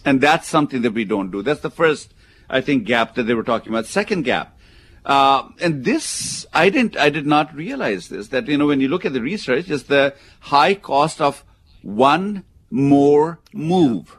And 0.05 0.21
that's 0.21 0.49
something 0.49 0.83
that 0.83 0.93
we 0.93 1.05
don't 1.05 1.31
do. 1.31 1.43
That's 1.43 1.61
the 1.61 1.71
first, 1.71 2.15
I 2.49 2.61
think, 2.61 2.85
gap 2.85 3.15
that 3.15 3.25
they 3.25 3.35
were 3.35 3.43
talking 3.43 3.73
about. 3.73 3.87
Second 3.87 4.23
gap. 4.25 4.59
Uh, 5.05 5.51
and 5.61 5.85
this, 5.85 6.47
I 6.55 6.71
didn't, 6.71 6.97
I 6.97 7.11
did 7.11 7.27
not 7.27 7.55
realize 7.55 8.09
this, 8.09 8.29
that, 8.29 8.47
you 8.49 8.57
know, 8.57 8.67
when 8.67 8.81
you 8.81 8.89
look 8.89 9.05
at 9.05 9.13
the 9.13 9.21
research, 9.21 9.69
is 9.69 9.85
the 9.85 10.15
high 10.41 10.75
cost 10.75 11.21
of 11.21 11.45
one 11.83 12.45
more 12.71 13.41
move. 13.53 14.17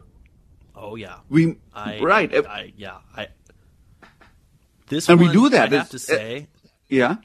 Oh 0.75 0.95
yeah. 0.95 1.17
We 1.29 1.57
I, 1.73 1.99
right. 1.99 2.33
I, 2.47 2.73
yeah. 2.77 2.97
I 3.15 3.29
this 4.87 5.09
and 5.09 5.19
one, 5.19 5.29
we 5.29 5.33
do 5.33 5.49
that. 5.49 5.73
I 5.73 5.77
have 5.77 5.89
to 5.89 5.99
say. 5.99 6.47
Yeah. 6.87 7.17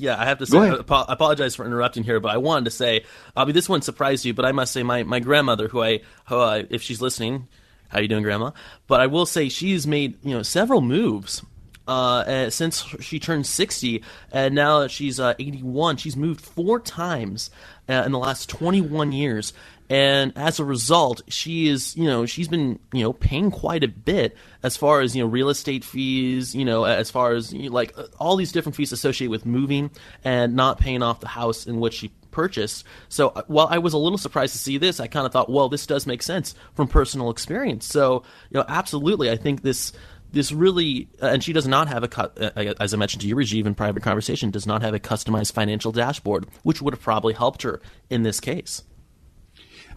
Yeah, 0.00 0.18
I 0.18 0.24
have 0.24 0.38
to 0.38 0.46
say, 0.46 0.56
I 0.58 0.78
apologize 1.08 1.54
for 1.54 1.66
interrupting 1.66 2.04
here, 2.04 2.20
but 2.20 2.30
I 2.30 2.38
wanted 2.38 2.64
to 2.64 2.70
say, 2.70 3.04
I 3.36 3.44
mean, 3.44 3.54
this 3.54 3.68
one 3.68 3.82
surprised 3.82 4.24
you, 4.24 4.32
but 4.32 4.46
I 4.46 4.52
must 4.52 4.72
say, 4.72 4.82
my, 4.82 5.02
my 5.02 5.20
grandmother, 5.20 5.68
who 5.68 5.82
I, 5.82 6.00
who 6.26 6.38
I, 6.38 6.64
if 6.70 6.80
she's 6.80 7.02
listening, 7.02 7.48
how 7.88 8.00
you 8.00 8.08
doing, 8.08 8.22
Grandma? 8.22 8.52
But 8.86 9.00
I 9.00 9.08
will 9.08 9.26
say, 9.26 9.50
she's 9.50 9.86
made 9.86 10.24
you 10.24 10.34
know 10.34 10.42
several 10.42 10.80
moves 10.80 11.42
uh, 11.86 12.48
since 12.50 12.82
she 13.00 13.18
turned 13.18 13.46
60, 13.46 14.02
and 14.32 14.54
now 14.54 14.80
that 14.80 14.90
she's 14.90 15.18
uh, 15.18 15.34
81, 15.38 15.96
she's 15.96 16.16
moved 16.16 16.40
four 16.40 16.78
times 16.78 17.50
uh, 17.88 18.04
in 18.06 18.12
the 18.12 18.18
last 18.18 18.48
21 18.48 19.12
years. 19.12 19.52
And 19.90 20.32
as 20.36 20.60
a 20.60 20.64
result, 20.64 21.20
she 21.26 21.66
is, 21.66 21.96
you 21.96 22.04
know, 22.04 22.24
she's 22.24 22.46
been, 22.46 22.78
you 22.92 23.02
know, 23.02 23.12
paying 23.12 23.50
quite 23.50 23.82
a 23.82 23.88
bit 23.88 24.36
as 24.62 24.76
far 24.76 25.00
as, 25.00 25.16
you 25.16 25.22
know, 25.24 25.28
real 25.28 25.48
estate 25.48 25.84
fees, 25.84 26.54
you 26.54 26.64
know, 26.64 26.84
as 26.84 27.10
far 27.10 27.32
as, 27.32 27.52
you 27.52 27.68
know, 27.68 27.74
like, 27.74 27.98
uh, 27.98 28.04
all 28.20 28.36
these 28.36 28.52
different 28.52 28.76
fees 28.76 28.92
associated 28.92 29.32
with 29.32 29.44
moving 29.44 29.90
and 30.22 30.54
not 30.54 30.78
paying 30.78 31.02
off 31.02 31.18
the 31.18 31.26
house 31.26 31.66
in 31.66 31.80
which 31.80 31.94
she 31.94 32.12
purchased. 32.30 32.84
So 33.08 33.30
uh, 33.30 33.42
while 33.48 33.66
I 33.68 33.78
was 33.78 33.92
a 33.92 33.98
little 33.98 34.16
surprised 34.16 34.52
to 34.52 34.60
see 34.60 34.78
this, 34.78 35.00
I 35.00 35.08
kind 35.08 35.26
of 35.26 35.32
thought, 35.32 35.50
well, 35.50 35.68
this 35.68 35.86
does 35.86 36.06
make 36.06 36.22
sense 36.22 36.54
from 36.74 36.86
personal 36.86 37.28
experience. 37.28 37.84
So, 37.84 38.22
you 38.50 38.60
know, 38.60 38.64
absolutely, 38.68 39.28
I 39.28 39.36
think 39.36 39.62
this 39.62 39.92
this 40.32 40.52
really, 40.52 41.08
uh, 41.20 41.26
and 41.26 41.42
she 41.42 41.52
does 41.52 41.66
not 41.66 41.88
have 41.88 42.04
a, 42.04 42.20
uh, 42.20 42.74
as 42.78 42.94
I 42.94 42.96
mentioned 42.96 43.22
to 43.22 43.26
you, 43.26 43.34
Rajiv, 43.34 43.66
in 43.66 43.74
private 43.74 44.04
conversation, 44.04 44.52
does 44.52 44.64
not 44.64 44.82
have 44.82 44.94
a 44.94 45.00
customized 45.00 45.50
financial 45.52 45.90
dashboard, 45.90 46.46
which 46.62 46.80
would 46.80 46.94
have 46.94 47.02
probably 47.02 47.34
helped 47.34 47.62
her 47.62 47.80
in 48.08 48.22
this 48.22 48.38
case. 48.38 48.84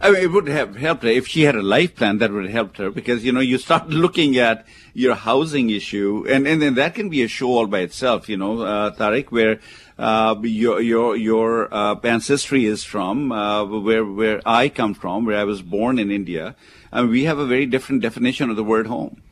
I 0.00 0.10
mean, 0.10 0.22
it 0.22 0.32
would 0.32 0.48
have 0.48 0.76
helped 0.76 1.04
her 1.04 1.08
if 1.08 1.28
she 1.28 1.42
had 1.42 1.54
a 1.54 1.62
life 1.62 1.94
plan. 1.94 2.18
That 2.18 2.32
would 2.32 2.44
have 2.44 2.52
helped 2.52 2.76
her 2.78 2.90
because 2.90 3.24
you 3.24 3.32
know 3.32 3.40
you 3.40 3.58
start 3.58 3.88
looking 4.04 4.36
at 4.36 4.66
your 4.92 5.14
housing 5.14 5.70
issue, 5.70 6.26
and 6.28 6.46
and 6.46 6.60
then 6.60 6.74
that 6.74 6.94
can 6.94 7.08
be 7.08 7.22
a 7.22 7.28
show 7.28 7.48
all 7.48 7.66
by 7.66 7.80
itself. 7.80 8.28
You 8.28 8.36
know, 8.36 8.60
uh, 8.60 8.94
Tariq, 8.94 9.30
where 9.30 9.60
uh, 9.98 10.36
your 10.42 10.80
your 10.80 11.16
your 11.16 11.72
uh, 11.72 11.94
ancestry 12.02 12.64
is 12.66 12.84
from, 12.84 13.32
uh, 13.32 13.64
where 13.64 14.04
where 14.04 14.40
I 14.44 14.68
come 14.68 14.94
from, 14.94 15.24
where 15.24 15.38
I 15.38 15.44
was 15.44 15.62
born 15.62 15.98
in 15.98 16.10
India, 16.10 16.56
I 16.92 17.00
and 17.00 17.10
we 17.10 17.24
have 17.24 17.38
a 17.38 17.46
very 17.46 17.66
different 17.66 18.02
definition 18.02 18.50
of 18.50 18.56
the 18.56 18.64
word 18.64 18.86
home. 18.86 19.22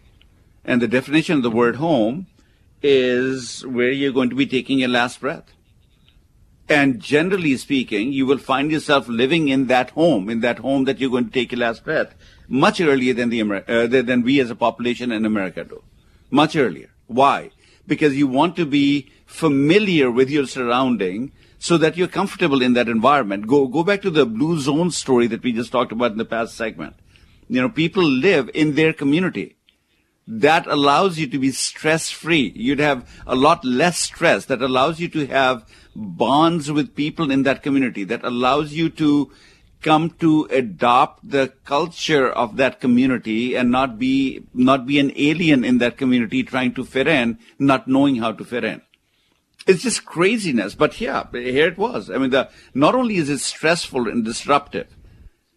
And 0.64 0.80
the 0.80 0.88
definition 0.88 1.36
of 1.36 1.42
the 1.42 1.50
word 1.50 1.76
home 1.76 2.26
is 2.82 3.66
where 3.66 3.90
you're 3.90 4.12
going 4.12 4.30
to 4.30 4.36
be 4.36 4.46
taking 4.46 4.78
your 4.78 4.88
last 4.88 5.20
breath. 5.20 5.52
And 6.72 7.00
generally 7.00 7.54
speaking, 7.58 8.14
you 8.14 8.24
will 8.24 8.38
find 8.38 8.70
yourself 8.70 9.06
living 9.06 9.48
in 9.48 9.66
that 9.66 9.90
home, 9.90 10.30
in 10.30 10.40
that 10.40 10.60
home 10.60 10.84
that 10.84 10.98
you're 10.98 11.10
going 11.10 11.26
to 11.26 11.30
take 11.30 11.52
your 11.52 11.60
last 11.60 11.84
breath, 11.84 12.14
much 12.48 12.80
earlier 12.80 13.12
than 13.12 13.28
the 13.28 13.42
uh, 13.42 13.86
than 13.86 14.22
we 14.22 14.40
as 14.40 14.48
a 14.50 14.54
population 14.54 15.12
in 15.12 15.26
America 15.26 15.64
do. 15.64 15.82
Much 16.30 16.56
earlier. 16.56 16.88
Why? 17.08 17.50
Because 17.86 18.16
you 18.16 18.26
want 18.26 18.56
to 18.56 18.64
be 18.64 19.10
familiar 19.26 20.10
with 20.10 20.30
your 20.30 20.46
surrounding 20.46 21.32
so 21.58 21.76
that 21.76 21.98
you're 21.98 22.08
comfortable 22.08 22.62
in 22.62 22.72
that 22.72 22.88
environment. 22.88 23.46
Go 23.46 23.66
go 23.66 23.84
back 23.84 24.00
to 24.02 24.10
the 24.10 24.24
blue 24.24 24.58
zone 24.58 24.90
story 24.92 25.26
that 25.26 25.42
we 25.42 25.52
just 25.52 25.72
talked 25.72 25.92
about 25.92 26.12
in 26.12 26.18
the 26.24 26.32
past 26.36 26.54
segment. 26.54 26.96
You 27.48 27.60
know, 27.60 27.68
people 27.68 28.02
live 28.02 28.48
in 28.54 28.76
their 28.76 28.94
community 28.94 29.56
that 30.26 30.66
allows 30.66 31.18
you 31.18 31.26
to 31.26 31.38
be 31.38 31.50
stress 31.50 32.10
free. 32.10 32.52
You'd 32.54 32.78
have 32.78 33.06
a 33.26 33.34
lot 33.34 33.64
less 33.64 33.98
stress 33.98 34.46
that 34.46 34.62
allows 34.62 35.00
you 35.00 35.08
to 35.08 35.26
have 35.26 35.66
bonds 35.94 36.70
with 36.70 36.94
people 36.94 37.30
in 37.30 37.42
that 37.42 37.62
community 37.62 38.04
that 38.04 38.24
allows 38.24 38.72
you 38.72 38.88
to 38.90 39.30
come 39.82 40.10
to 40.10 40.44
adopt 40.50 41.28
the 41.28 41.52
culture 41.64 42.28
of 42.28 42.56
that 42.56 42.80
community 42.80 43.56
and 43.56 43.70
not 43.70 43.98
be 43.98 44.44
not 44.54 44.86
be 44.86 44.98
an 44.98 45.12
alien 45.16 45.64
in 45.64 45.78
that 45.78 45.96
community 45.96 46.42
trying 46.42 46.72
to 46.72 46.84
fit 46.84 47.08
in 47.08 47.38
not 47.58 47.88
knowing 47.88 48.16
how 48.16 48.32
to 48.32 48.44
fit 48.44 48.64
in. 48.64 48.80
It's 49.66 49.82
just 49.82 50.04
craziness 50.04 50.74
but 50.74 51.00
yeah 51.00 51.24
here 51.32 51.68
it 51.68 51.78
was. 51.78 52.10
I 52.10 52.18
mean 52.18 52.30
the 52.30 52.48
not 52.74 52.94
only 52.94 53.16
is 53.16 53.28
it 53.28 53.38
stressful 53.38 54.08
and 54.08 54.24
disruptive 54.24 54.88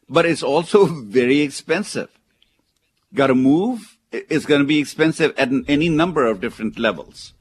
but 0.09 0.25
it's 0.25 0.43
also 0.43 0.85
very 1.19 1.41
expensive. 1.41 2.09
Got 3.13 3.27
to 3.27 3.35
move 3.35 3.95
it's 4.11 4.45
going 4.45 4.61
to 4.61 4.67
be 4.67 4.79
expensive 4.79 5.33
at 5.37 5.49
any 5.67 5.89
number 5.89 6.25
of 6.25 6.41
different 6.41 6.79
levels. 6.79 7.33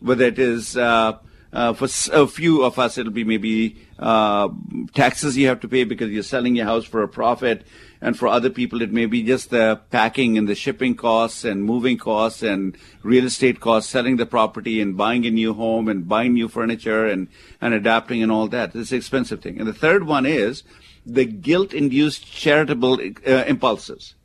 Whether 0.00 0.26
it 0.26 0.38
is 0.38 0.76
uh, 0.76 1.18
uh, 1.56 1.72
for 1.72 1.88
a 2.12 2.26
few 2.26 2.62
of 2.62 2.78
us, 2.78 2.98
it'll 2.98 3.10
be 3.10 3.24
maybe 3.24 3.78
uh, 3.98 4.46
taxes 4.92 5.38
you 5.38 5.48
have 5.48 5.60
to 5.60 5.68
pay 5.68 5.84
because 5.84 6.10
you're 6.10 6.22
selling 6.22 6.54
your 6.54 6.66
house 6.66 6.84
for 6.84 7.02
a 7.02 7.08
profit, 7.08 7.66
and 8.02 8.18
for 8.18 8.28
other 8.28 8.50
people, 8.50 8.82
it 8.82 8.92
may 8.92 9.06
be 9.06 9.22
just 9.22 9.48
the 9.48 9.80
packing 9.90 10.36
and 10.36 10.46
the 10.46 10.54
shipping 10.54 10.94
costs 10.94 11.44
and 11.44 11.64
moving 11.64 11.96
costs 11.96 12.42
and 12.42 12.76
real 13.02 13.24
estate 13.24 13.58
costs, 13.58 13.90
selling 13.90 14.18
the 14.18 14.26
property 14.26 14.82
and 14.82 14.98
buying 14.98 15.24
a 15.24 15.30
new 15.30 15.54
home 15.54 15.88
and 15.88 16.06
buying 16.06 16.34
new 16.34 16.46
furniture 16.46 17.06
and 17.06 17.28
and 17.58 17.72
adapting 17.72 18.22
and 18.22 18.30
all 18.30 18.48
that. 18.48 18.76
It's 18.76 18.92
an 18.92 18.98
expensive 18.98 19.40
thing. 19.40 19.58
And 19.58 19.66
the 19.66 19.72
third 19.72 20.06
one 20.06 20.26
is 20.26 20.62
the 21.06 21.24
guilt-induced 21.24 22.30
charitable 22.30 23.00
uh, 23.26 23.44
impulses 23.46 24.15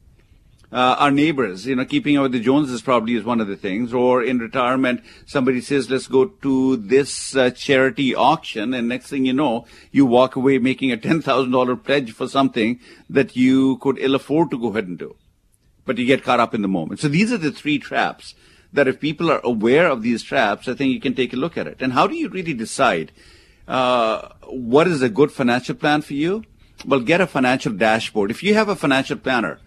uh, 0.71 0.95
our 0.99 1.12
neighbors. 1.12 1.65
You 1.65 1.75
know, 1.75 1.86
keeping 1.86 2.17
up 2.17 2.23
with 2.23 2.31
the 2.31 2.39
Joneses 2.39 2.81
probably 2.81 3.15
is 3.15 3.23
one 3.23 3.41
of 3.41 3.47
the 3.47 3.57
things. 3.57 3.93
Or 3.93 4.23
in 4.23 4.39
retirement, 4.39 5.01
somebody 5.25 5.62
says, 5.62 5.89
let's 5.89 6.07
go 6.07 6.25
to 6.25 6.77
this 6.77 7.36
uh, 7.36 7.49
charity 7.51 8.15
auction. 8.15 8.73
And 8.73 8.88
next 8.88 9.10
thing 9.10 9.25
you 9.25 9.34
know, 9.34 9.65
you 9.91 10.05
walk 10.05 10.36
away 10.36 10.57
making 10.57 10.91
a 10.91 10.97
$10,000 10.97 11.84
pledge 11.84 12.13
for 12.13 12.27
something 12.27 12.79
that 13.10 13.36
you 13.36 13.77
could 13.77 13.97
ill 13.99 14.15
afford 14.15 14.51
to 14.51 14.60
go 14.60 14.69
ahead 14.69 14.88
and 14.88 14.97
do. 14.97 15.15
but 15.86 15.97
you 15.97 16.05
get 16.05 16.23
caught 16.23 16.39
up 16.39 16.53
in 16.53 16.62
the 16.62 16.67
moment. 16.67 16.99
So 16.99 17.07
these 17.07 17.31
are 17.31 17.38
the 17.38 17.51
three 17.51 17.79
traps 17.79 18.36
that 18.73 18.88
if 18.88 18.99
people 18.99 19.29
are 19.29 19.41
aware 19.43 19.88
of 19.88 20.01
these 20.01 20.23
traps, 20.23 20.67
I 20.67 20.73
think 20.73 20.93
you 20.93 21.01
can 21.01 21.13
take 21.13 21.34
a 21.34 21.38
look 21.38 21.57
at 21.57 21.67
it. 21.67 21.81
And 21.81 21.93
how 21.93 22.07
do 22.07 22.15
you 22.15 22.29
really 22.29 22.53
decide 22.53 23.12
uh, 23.67 24.29
what 24.45 24.88
is 24.88 25.01
a 25.01 25.10
good 25.10 25.31
financial 25.31 25.75
plan 25.75 26.01
for 26.01 26.13
you? 26.13 26.43
Well, 26.86 27.01
get 27.01 27.21
a 27.21 27.27
financial 27.27 27.73
dashboard. 27.73 28.31
If 28.31 28.41
you 28.41 28.53
have 28.53 28.69
a 28.69 28.75
financial 28.75 29.17
planner, 29.17 29.60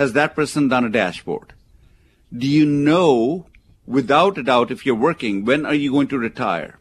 has 0.00 0.14
that 0.14 0.34
person 0.34 0.66
done 0.66 0.86
a 0.86 0.88
dashboard? 0.88 1.52
Do 2.34 2.46
you 2.46 2.64
know, 2.64 3.46
without 3.86 4.38
a 4.38 4.42
doubt, 4.42 4.70
if 4.70 4.86
you're 4.86 4.94
working, 4.94 5.44
when 5.44 5.66
are 5.66 5.74
you 5.74 5.92
going 5.92 6.08
to 6.08 6.18
retire? 6.18 6.78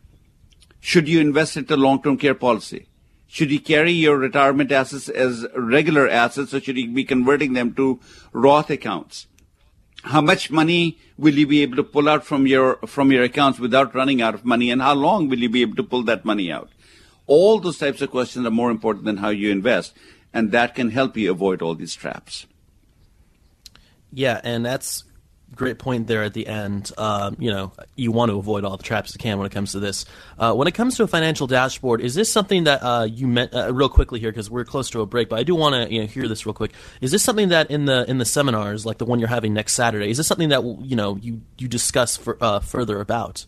Should 0.79 1.10
you 1.10 1.19
invest 1.19 1.58
into 1.58 1.75
long-term 1.75 2.15
care 2.15 2.34
policy? 2.34 2.88
Should 3.27 3.51
you 3.51 3.60
carry 3.60 3.91
your 3.91 4.17
retirement 4.17 4.71
assets 4.71 5.10
as 5.10 5.45
regular 5.53 6.08
assets 6.08 6.53
or 6.53 6.62
should 6.62 6.77
you 6.77 6.89
be 6.89 7.03
converting 7.03 7.51
them 7.51 7.73
to 7.73 7.99
Roth 8.32 8.69
accounts? 8.69 9.27
How 10.03 10.21
much 10.21 10.49
money 10.49 10.97
will 11.17 11.34
you 11.34 11.45
be 11.45 11.62
able 11.62 11.75
to 11.75 11.84
pull 11.84 12.08
out 12.08 12.25
from 12.25 12.47
your, 12.47 12.77
from 12.88 13.12
your 13.12 13.23
accounts 13.23 13.60
without 13.60 13.93
running 13.93 14.21
out 14.21 14.34
of 14.34 14.45
money 14.45 14.71
and 14.71 14.82
how 14.82 14.93
long 14.93 15.27
will 15.27 15.39
you 15.39 15.49
be 15.49 15.62
able 15.62 15.75
to 15.75 15.84
pull 15.84 16.03
that 16.03 16.23
money 16.23 16.53
out? 16.53 16.69
All 17.27 17.60
those 17.60 17.79
types 17.79 18.01
of 18.01 18.12
questions 18.12 18.45
are 18.45 18.49
more 18.62 18.71
important 18.71 19.03
than 19.03 19.17
how 19.17 19.27
you 19.27 19.51
invest 19.51 19.93
and 20.34 20.53
that 20.53 20.73
can 20.73 20.91
help 20.91 21.17
you 21.17 21.29
avoid 21.29 21.62
all 21.62 21.75
these 21.75 21.95
traps. 21.95 22.45
Yeah, 24.12 24.39
and 24.43 24.65
that's 24.65 25.04
great 25.56 25.80
point 25.80 26.08
there 26.08 26.24
at 26.24 26.34
the 26.34 26.48
end. 26.48 26.91
Um, 26.98 27.36
you 27.39 27.52
know, 27.52 27.72
you 27.95 28.12
want 28.12 28.32
to 28.32 28.38
avoid 28.38 28.63
all 28.63 28.78
the 28.78 28.84
traps 28.84 29.13
you 29.13 29.19
can 29.19 29.38
when 29.38 29.45
it 29.45 29.52
comes 29.52 29.74
to 29.74 29.80
this. 29.80 30.06
Uh, 30.38 30.54
when 30.54 30.67
it 30.67 30.74
comes 30.74 30.98
to 30.98 31.04
a 31.04 31.08
financial 31.08 31.48
dashboard, 31.48 32.02
is 32.02 32.15
this 32.15 32.32
something 32.32 32.65
that 32.65 32.82
uh, 32.84 33.08
you 33.10 33.28
meant 33.28 33.54
uh, 33.54 33.74
real 33.74 33.89
quickly 33.89 34.19
here 34.19 34.32
because 34.32 34.50
we're 34.50 34.65
close 34.65 34.89
to 34.91 35.02
a 35.02 35.06
break? 35.06 35.30
But 35.30 35.39
I 35.39 35.43
do 35.43 35.56
want 35.56 35.76
to 35.76 35.93
you 35.93 36.02
know, 36.02 36.08
hear 36.08 36.28
this 36.28 36.45
real 36.45 36.54
quick. 36.54 36.72
Is 37.02 37.12
this 37.12 37.24
something 37.24 37.50
that 37.50 37.69
in 37.72 37.86
the 37.86 38.10
in 38.10 38.17
the 38.17 38.26
seminars, 38.26 38.86
like 38.86 38.98
the 38.98 39.06
one 39.06 39.19
you're 39.19 39.30
having 39.30 39.54
next 39.54 39.74
Saturday, 39.74 40.10
is 40.10 40.17
this 40.17 40.28
something 40.28 40.50
that 40.50 40.63
you 40.63 40.95
know 40.95 41.17
you 41.17 41.41
you 41.58 41.67
discuss 41.67 42.17
for, 42.17 42.38
uh, 42.41 42.60
further 42.60 43.00
about? 43.00 43.45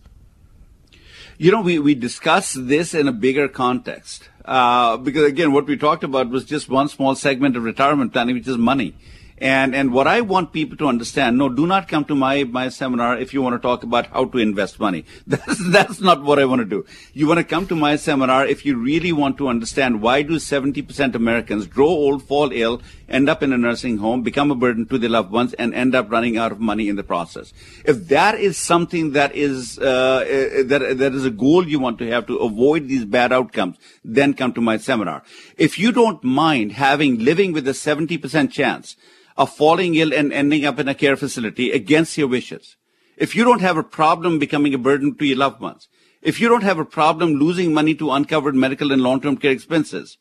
You 1.37 1.51
know, 1.51 1.61
we, 1.61 1.79
we 1.79 1.95
discuss 1.95 2.53
this 2.53 2.93
in 2.93 3.07
a 3.07 3.11
bigger 3.11 3.47
context. 3.47 4.29
Uh, 4.45 4.97
because 4.97 5.23
again, 5.23 5.53
what 5.53 5.65
we 5.65 5.75
talked 5.75 6.03
about 6.03 6.29
was 6.29 6.45
just 6.45 6.69
one 6.69 6.87
small 6.87 7.15
segment 7.15 7.55
of 7.55 7.63
retirement 7.63 8.13
planning, 8.13 8.35
which 8.35 8.47
is 8.47 8.57
money. 8.57 8.95
And, 9.41 9.73
and 9.73 9.91
what 9.91 10.05
I 10.05 10.21
want 10.21 10.53
people 10.53 10.77
to 10.77 10.85
understand, 10.85 11.39
no, 11.39 11.49
do 11.49 11.65
not 11.65 11.87
come 11.87 12.05
to 12.05 12.13
my, 12.13 12.43
my 12.43 12.69
seminar 12.69 13.17
if 13.17 13.33
you 13.33 13.41
want 13.41 13.55
to 13.55 13.59
talk 13.59 13.81
about 13.81 14.05
how 14.05 14.25
to 14.25 14.37
invest 14.37 14.79
money. 14.79 15.03
That's, 15.25 15.71
that's 15.71 15.99
not 15.99 16.21
what 16.21 16.37
I 16.37 16.45
want 16.45 16.59
to 16.59 16.65
do. 16.65 16.85
You 17.13 17.27
want 17.27 17.39
to 17.39 17.43
come 17.43 17.65
to 17.67 17.75
my 17.75 17.95
seminar 17.95 18.45
if 18.45 18.65
you 18.65 18.77
really 18.77 19.11
want 19.11 19.39
to 19.39 19.47
understand 19.47 20.01
why 20.01 20.21
do 20.21 20.35
70% 20.35 21.15
Americans 21.15 21.65
grow 21.65 21.87
old, 21.87 22.23
fall 22.23 22.51
ill, 22.51 22.83
end 23.09 23.29
up 23.29 23.41
in 23.41 23.51
a 23.51 23.57
nursing 23.57 23.97
home, 23.97 24.21
become 24.21 24.51
a 24.51 24.55
burden 24.55 24.85
to 24.87 24.99
their 24.99 25.09
loved 25.09 25.31
ones, 25.31 25.53
and 25.53 25.73
end 25.73 25.95
up 25.95 26.11
running 26.11 26.37
out 26.37 26.51
of 26.51 26.59
money 26.59 26.87
in 26.87 26.95
the 26.95 27.03
process. 27.03 27.51
If 27.83 28.09
that 28.09 28.35
is 28.35 28.57
something 28.57 29.13
that 29.13 29.35
is, 29.35 29.79
uh, 29.79 29.83
uh 29.83 30.63
that, 30.65 30.97
that 30.99 31.13
is 31.15 31.25
a 31.25 31.31
goal 31.31 31.67
you 31.67 31.79
want 31.79 31.97
to 31.99 32.07
have 32.09 32.27
to 32.27 32.37
avoid 32.37 32.87
these 32.87 33.05
bad 33.05 33.33
outcomes, 33.33 33.77
then 34.05 34.35
come 34.35 34.53
to 34.53 34.61
my 34.61 34.77
seminar. 34.77 35.23
If 35.57 35.79
you 35.79 35.91
don't 35.91 36.23
mind 36.23 36.73
having, 36.73 37.17
living 37.17 37.53
with 37.53 37.67
a 37.67 37.71
70% 37.71 38.51
chance 38.51 38.95
of 39.41 39.55
falling 39.61 39.95
ill 39.95 40.13
and 40.13 40.31
ending 40.31 40.65
up 40.65 40.79
in 40.79 40.87
a 40.87 40.95
care 41.03 41.15
facility 41.15 41.71
against 41.71 42.17
your 42.17 42.27
wishes, 42.27 42.77
if 43.17 43.35
you 43.35 43.43
don't 43.43 43.61
have 43.61 43.77
a 43.77 43.83
problem 43.83 44.39
becoming 44.39 44.73
a 44.73 44.77
burden 44.77 45.15
to 45.17 45.25
your 45.25 45.37
loved 45.37 45.61
ones, 45.61 45.87
if 46.21 46.39
you 46.39 46.47
don't 46.47 46.63
have 46.63 46.79
a 46.79 46.85
problem 46.85 47.33
losing 47.33 47.73
money 47.73 47.95
to 47.95 48.11
uncovered 48.11 48.55
medical 48.55 48.91
and 48.91 49.01
long-term 49.01 49.37
care 49.37 49.51
expenses, 49.51 50.17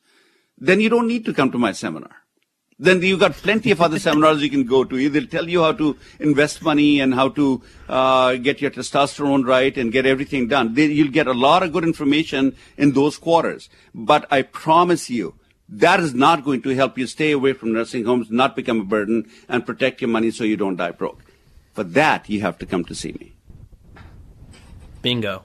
then 0.57 0.81
you 0.81 0.89
don't 0.89 1.09
need 1.09 1.25
to 1.27 1.35
come 1.35 1.51
to 1.51 1.59
my 1.59 1.73
seminar. 1.73 2.17
Then 2.79 3.03
you've 3.03 3.21
got 3.21 3.35
plenty 3.35 3.71
of 3.73 3.83
other 3.83 3.99
seminars 3.99 4.43
you 4.43 4.49
can 4.49 4.65
go 4.65 4.85
to. 4.85 5.09
They'll 5.11 5.27
tell 5.27 5.47
you 5.47 5.63
how 5.63 5.73
to 5.73 5.99
invest 6.19 6.63
money 6.63 7.01
and 7.01 7.13
how 7.13 7.29
to 7.41 7.63
uh, 7.91 8.37
get 8.37 8.63
your 8.63 8.71
testosterone 8.71 9.45
right 9.45 9.77
and 9.77 9.93
get 9.93 10.07
everything 10.07 10.49
done. 10.49 10.73
They, 10.73 10.87
you'll 10.87 11.13
get 11.13 11.27
a 11.27 11.35
lot 11.35 11.63
of 11.63 11.75
good 11.75 11.85
information 11.85 12.57
in 12.79 12.93
those 12.93 13.19
quarters. 13.19 13.69
But 13.95 14.27
I 14.31 14.41
promise 14.41 15.11
you, 15.11 15.35
that 15.71 16.01
is 16.01 16.15
not 16.15 16.45
going 16.45 16.63
to 16.63 16.75
help 16.75 16.99
you 16.99 17.07
stay 17.07 17.31
away 17.31 17.53
from 17.53 17.73
nursing 17.73 18.05
homes, 18.05 18.31
not 18.31 18.57
become 18.57 18.81
a 18.81 18.85
burden, 18.85 19.31
and 19.49 19.65
protect 19.65 20.01
your 20.01 20.09
money 20.09 20.31
so 20.31 20.45
you 20.45 20.57
don't 20.57 20.77
die 20.77 20.91
broke. 20.91 21.23
For 21.73 21.85
that, 21.85 22.29
you 22.29 22.41
have 22.41 22.59
to 22.59 22.67
come 22.67 22.85
to 22.87 22.95
see 22.95 23.13
me. 23.13 23.33
Bingo. 25.03 25.45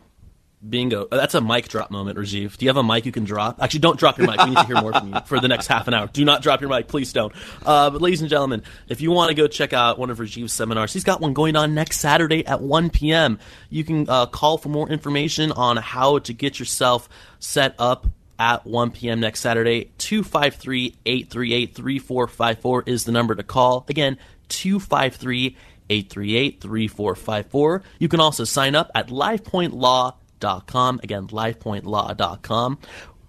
Bingo. 0.68 1.08
That's 1.12 1.36
a 1.36 1.42
mic 1.42 1.68
drop 1.68 1.92
moment, 1.92 2.18
Rajiv. 2.18 2.58
Do 2.58 2.66
you 2.66 2.70
have 2.70 2.78
a 2.78 2.84
mic 2.84 3.06
you 3.06 3.12
can 3.12 3.24
drop? 3.24 3.62
Actually, 3.62 3.82
don't 3.82 4.00
drop 4.00 4.18
your 4.18 4.26
mic. 4.26 4.40
We 4.40 4.50
need 4.50 4.58
to 4.58 4.66
hear 4.66 4.82
more 4.82 4.94
from 4.94 5.14
you 5.14 5.20
for 5.26 5.40
the 5.40 5.48
next 5.48 5.68
half 5.68 5.88
an 5.88 5.94
hour. 5.94 6.08
Do 6.08 6.26
not 6.26 6.42
drop 6.42 6.60
your 6.60 6.72
mic. 6.72 6.88
Please 6.88 7.14
don't. 7.14 7.32
Uh, 7.64 7.92
but, 7.92 8.02
ladies 8.02 8.22
and 8.22 8.30
gentlemen, 8.30 8.64
if 8.90 9.02
you 9.02 9.12
want 9.12 9.30
to 9.30 9.36
go 9.36 9.48
check 9.48 9.74
out 9.74 10.00
one 10.00 10.10
of 10.10 10.18
Rajiv's 10.18 10.54
seminars, 10.54 10.92
he's 10.92 11.04
got 11.04 11.22
one 11.22 11.34
going 11.34 11.56
on 11.56 11.76
next 11.76 12.00
Saturday 12.00 12.46
at 12.48 12.62
1 12.62 12.90
p.m. 12.90 13.38
You 13.70 13.84
can 13.84 14.10
uh, 14.10 14.26
call 14.26 14.58
for 14.58 14.70
more 14.70 14.90
information 14.90 15.52
on 15.52 15.78
how 15.78 16.18
to 16.20 16.34
get 16.34 16.60
yourself 16.60 17.08
set 17.40 17.76
up 17.78 18.08
at 18.40 18.66
1 18.66 18.92
p.m. 18.92 19.20
next 19.20 19.42
Saturday. 19.42 19.92
253 19.98 20.96
838 21.06 21.76
3454 21.76 22.84
is 22.86 23.06
the 23.06 23.12
number 23.12 23.36
to 23.36 23.44
call. 23.44 23.86
Again, 23.90 24.18
253 24.50 25.58
838 25.90 26.62
3454. 26.62 27.84
You 28.00 28.08
can 28.08 28.20
also 28.20 28.44
sign 28.44 28.76
up 28.76 28.92
at 28.96 29.08
lifepointlaw.com. 29.08 31.00
Again, 31.04 31.28
lifepointlaw.com. 31.28 32.78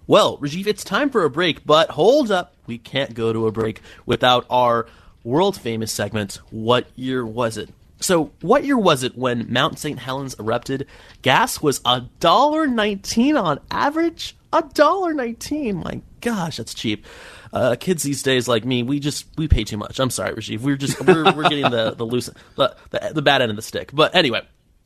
Well, 0.07 0.37
Rajiv, 0.37 0.67
it's 0.67 0.83
time 0.83 1.09
for 1.09 1.25
a 1.25 1.29
break, 1.29 1.65
but 1.65 1.89
hold 1.91 2.31
up. 2.31 2.55
We 2.65 2.77
can't 2.77 3.13
go 3.13 3.33
to 3.33 3.47
a 3.47 3.51
break 3.51 3.81
without 4.05 4.45
our 4.49 4.87
world 5.23 5.59
famous 5.59 5.91
segment, 5.91 6.39
What 6.49 6.87
Year 6.95 7.25
Was 7.25 7.57
It? 7.57 7.69
So, 7.99 8.31
what 8.41 8.63
year 8.63 8.77
was 8.77 9.03
it 9.03 9.17
when 9.17 9.51
Mount 9.51 9.79
St. 9.79 9.97
Helens 9.97 10.35
erupted? 10.39 10.85
Gas 11.23 11.61
was 11.61 11.81
a 11.83 12.03
dollar 12.19 12.67
nineteen 12.67 13.35
on 13.35 13.59
average. 13.71 14.36
A 14.53 14.63
dollar 14.73 15.13
nineteen. 15.13 15.77
My 15.77 16.01
gosh, 16.21 16.57
that's 16.57 16.73
cheap. 16.73 17.05
Uh, 17.51 17.75
kids 17.79 18.03
these 18.03 18.23
days, 18.23 18.47
like 18.47 18.63
me, 18.65 18.81
we 18.81 18.99
just 18.99 19.25
we 19.37 19.47
pay 19.47 19.63
too 19.63 19.77
much. 19.77 19.99
I'm 19.99 20.09
sorry, 20.09 20.33
Rajiv. 20.33 20.61
We're 20.61 20.77
just 20.77 20.99
we're, 21.05 21.31
we're 21.33 21.49
getting 21.49 21.69
the 21.69 21.91
the 21.91 22.05
loose 22.05 22.29
the, 22.55 22.75
the 22.91 23.11
the 23.13 23.21
bad 23.21 23.41
end 23.41 23.49
of 23.49 23.55
the 23.57 23.61
stick. 23.61 23.91
But 23.93 24.15
anyway, 24.15 24.41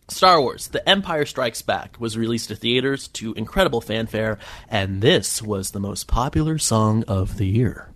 Star 0.07 0.41
Wars: 0.41 0.69
The 0.69 0.87
Empire 0.89 1.25
Strikes 1.25 1.61
Back 1.61 1.99
was 1.99 2.17
released 2.17 2.49
to 2.49 2.55
theaters 2.55 3.07
to 3.09 3.33
incredible 3.33 3.81
fanfare, 3.81 4.39
and 4.67 5.01
this 5.01 5.41
was 5.41 5.71
the 5.71 5.79
most 5.79 6.07
popular 6.07 6.57
song 6.57 7.03
of 7.07 7.37
the 7.37 7.47
year. 7.47 7.90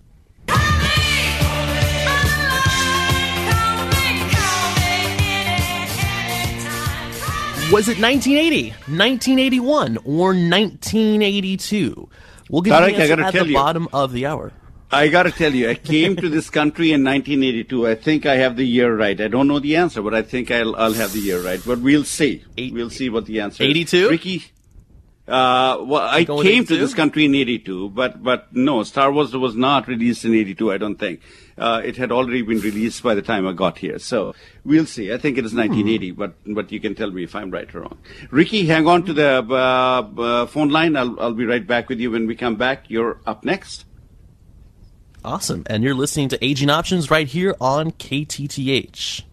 Was 7.71 7.89
it 7.89 7.99
1980, 7.99 8.69
1981, 8.69 9.97
or 10.05 10.27
1982? 10.27 12.09
We'll 12.47 12.61
get 12.61 12.79
Tarek, 12.79 12.95
the 12.95 13.25
at 13.25 13.33
the 13.33 13.47
you. 13.47 13.53
bottom 13.55 13.87
of 13.91 14.13
the 14.13 14.27
hour. 14.27 14.53
I 14.91 15.07
got 15.07 15.23
to 15.23 15.31
tell 15.31 15.51
you, 15.51 15.71
I 15.71 15.73
came 15.73 16.15
to 16.17 16.29
this 16.29 16.51
country 16.51 16.91
in 16.91 17.03
1982. 17.03 17.87
I 17.87 17.95
think 17.95 18.27
I 18.27 18.35
have 18.35 18.55
the 18.55 18.63
year 18.63 18.95
right. 18.95 19.19
I 19.19 19.27
don't 19.29 19.47
know 19.47 19.57
the 19.57 19.77
answer, 19.77 20.03
but 20.03 20.13
I 20.13 20.21
think 20.21 20.51
I'll, 20.51 20.75
I'll 20.75 20.93
have 20.93 21.11
the 21.13 21.19
year 21.19 21.41
right. 21.41 21.59
But 21.65 21.79
we'll 21.79 22.03
see. 22.03 22.45
Eight, 22.55 22.71
we'll 22.71 22.91
see 22.91 23.09
what 23.09 23.25
the 23.25 23.41
answer 23.41 23.63
82? 23.63 23.97
is. 23.97 24.11
Ricky, 24.11 24.43
uh, 25.27 25.77
well, 25.81 26.07
I 26.07 26.23
came 26.23 26.65
to 26.65 26.77
this 26.77 26.93
country 26.93 27.25
in 27.25 27.33
82, 27.33 27.89
but, 27.89 28.21
but 28.21 28.55
no, 28.55 28.83
Star 28.83 29.11
Wars 29.11 29.35
was 29.35 29.55
not 29.55 29.87
released 29.87 30.23
in 30.23 30.35
82, 30.35 30.71
I 30.71 30.77
don't 30.77 30.97
think. 30.97 31.21
Uh, 31.57 31.81
it 31.83 31.95
had 31.95 32.11
already 32.11 32.41
been 32.41 32.59
released 32.59 33.01
by 33.01 33.15
the 33.15 33.21
time 33.21 33.47
I 33.47 33.53
got 33.53 33.77
here. 33.77 33.97
So 33.97 34.35
we'll 34.65 34.85
see. 34.85 35.13
I 35.13 35.17
think 35.17 35.37
it 35.37 35.45
is 35.45 35.53
1980, 35.53 36.09
hmm. 36.09 36.15
but, 36.17 36.33
but 36.45 36.71
you 36.71 36.79
can 36.79 36.95
tell 36.95 37.11
me 37.11 37.23
if 37.23 37.35
I'm 37.35 37.49
right 37.49 37.73
or 37.73 37.81
wrong. 37.81 37.97
Ricky, 38.29 38.65
hang 38.65 38.87
on 38.87 39.05
to 39.05 39.13
the, 39.13 39.45
uh, 39.49 40.21
uh, 40.21 40.45
phone 40.47 40.69
line. 40.69 40.97
I'll, 40.97 41.19
I'll 41.19 41.33
be 41.33 41.45
right 41.45 41.65
back 41.65 41.87
with 41.87 41.99
you 41.99 42.11
when 42.11 42.27
we 42.27 42.35
come 42.35 42.55
back. 42.55 42.89
You're 42.89 43.21
up 43.25 43.45
next. 43.45 43.85
Awesome. 45.23 45.63
And 45.67 45.83
you're 45.83 45.95
listening 45.95 46.29
to 46.29 46.45
Aging 46.45 46.69
Options 46.69 47.09
right 47.09 47.27
here 47.27 47.55
on 47.59 47.91
KTTH. 47.91 49.23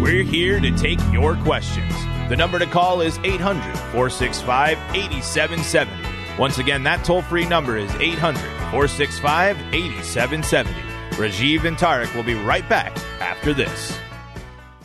We're 0.00 0.22
here 0.22 0.60
to 0.60 0.76
take 0.76 1.00
your 1.12 1.34
questions. 1.36 1.92
The 2.28 2.36
number 2.36 2.58
to 2.58 2.66
call 2.66 3.00
is 3.00 3.18
800 3.24 3.62
465 3.90 4.78
8770. 4.94 6.01
Once 6.38 6.58
again, 6.58 6.82
that 6.82 7.04
toll 7.04 7.22
free 7.22 7.46
number 7.46 7.76
is 7.76 7.94
800 7.96 8.40
465 8.70 9.56
8770. 9.74 10.70
Rajiv 11.16 11.64
and 11.64 11.76
Tarek 11.76 12.14
will 12.14 12.22
be 12.22 12.34
right 12.34 12.66
back 12.68 12.96
after 13.20 13.52
this. 13.52 13.98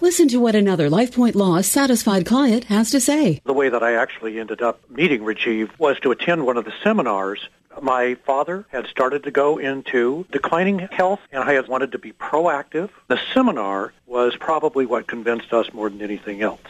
Listen 0.01 0.27
to 0.27 0.39
what 0.39 0.55
another 0.55 0.89
LifePoint 0.89 1.35
Law 1.35 1.61
satisfied 1.61 2.25
client 2.25 2.65
has 2.65 2.91
to 2.91 2.99
say. 2.99 3.41
The 3.45 3.53
way 3.53 3.69
that 3.69 3.81
I 3.81 3.95
actually 3.95 4.39
ended 4.39 4.61
up 4.61 4.79
meeting 4.91 5.21
Rajiv 5.21 5.71
was 5.79 5.99
to 6.01 6.11
attend 6.11 6.45
one 6.45 6.57
of 6.57 6.65
the 6.65 6.73
seminars 6.83 7.47
my 7.81 8.15
father 8.25 8.65
had 8.69 8.87
started 8.87 9.23
to 9.23 9.31
go 9.31 9.57
into 9.57 10.25
declining 10.31 10.79
health, 10.79 11.19
and 11.31 11.43
I 11.43 11.53
had 11.53 11.67
wanted 11.67 11.91
to 11.93 11.99
be 11.99 12.11
proactive. 12.11 12.89
The 13.07 13.19
seminar 13.33 13.93
was 14.05 14.35
probably 14.35 14.85
what 14.85 15.07
convinced 15.07 15.53
us 15.53 15.71
more 15.73 15.89
than 15.89 16.01
anything 16.01 16.41
else. 16.41 16.61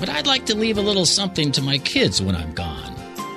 but 0.00 0.08
I'd 0.08 0.26
like 0.26 0.46
to 0.46 0.56
leave 0.56 0.78
a 0.78 0.82
little 0.82 1.04
something 1.04 1.52
to 1.52 1.60
my 1.62 1.76
kids 1.78 2.22
when 2.22 2.34
I'm 2.34 2.54
gone. 2.54 2.94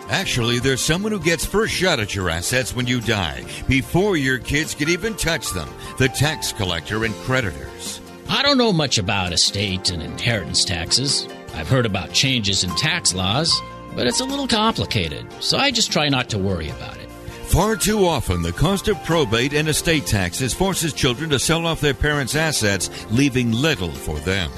Actually, 0.10 0.60
there's 0.60 0.80
someone 0.80 1.12
who 1.12 1.20
gets 1.20 1.46
first 1.46 1.74
shot 1.74 2.00
at 2.00 2.16
your 2.16 2.30
assets 2.30 2.74
when 2.74 2.88
you 2.88 3.02
die, 3.02 3.44
before 3.68 4.16
your 4.16 4.40
kids 4.40 4.74
can 4.74 4.88
even 4.88 5.14
touch 5.16 5.52
them 5.52 5.68
the 5.98 6.08
tax 6.08 6.54
collector 6.54 7.04
and 7.04 7.14
creditors. 7.16 8.00
I 8.30 8.42
don't 8.42 8.58
know 8.58 8.72
much 8.72 8.98
about 8.98 9.34
estate 9.34 9.90
and 9.90 10.02
inheritance 10.02 10.64
taxes. 10.64 11.28
I've 11.54 11.68
heard 11.68 11.86
about 11.86 12.14
changes 12.14 12.64
in 12.64 12.70
tax 12.78 13.14
laws, 13.14 13.60
but 13.98 14.06
it's 14.06 14.20
a 14.20 14.26
little 14.26 14.48
complicated, 14.48 15.26
so 15.42 15.58
I 15.58 15.72
just 15.72 15.92
try 15.92 16.08
not 16.08 16.30
to 16.30 16.38
worry 16.38 16.70
about 16.70 16.98
it. 16.98 17.10
Far 17.48 17.76
too 17.76 18.06
often, 18.06 18.44
the 18.44 18.52
cost 18.52 18.88
of 18.90 19.04
probate 19.04 19.54
and 19.54 19.68
estate 19.68 20.06
taxes 20.06 20.54
forces 20.54 20.94
children 20.94 21.32
to 21.32 21.40
sell 21.40 21.66
off 21.66 21.82
their 21.82 21.96
parents' 21.96 22.36
assets, 22.36 22.92
leaving 23.10 23.52
little 23.52 23.92
for 23.92 24.20
them. 24.20 24.52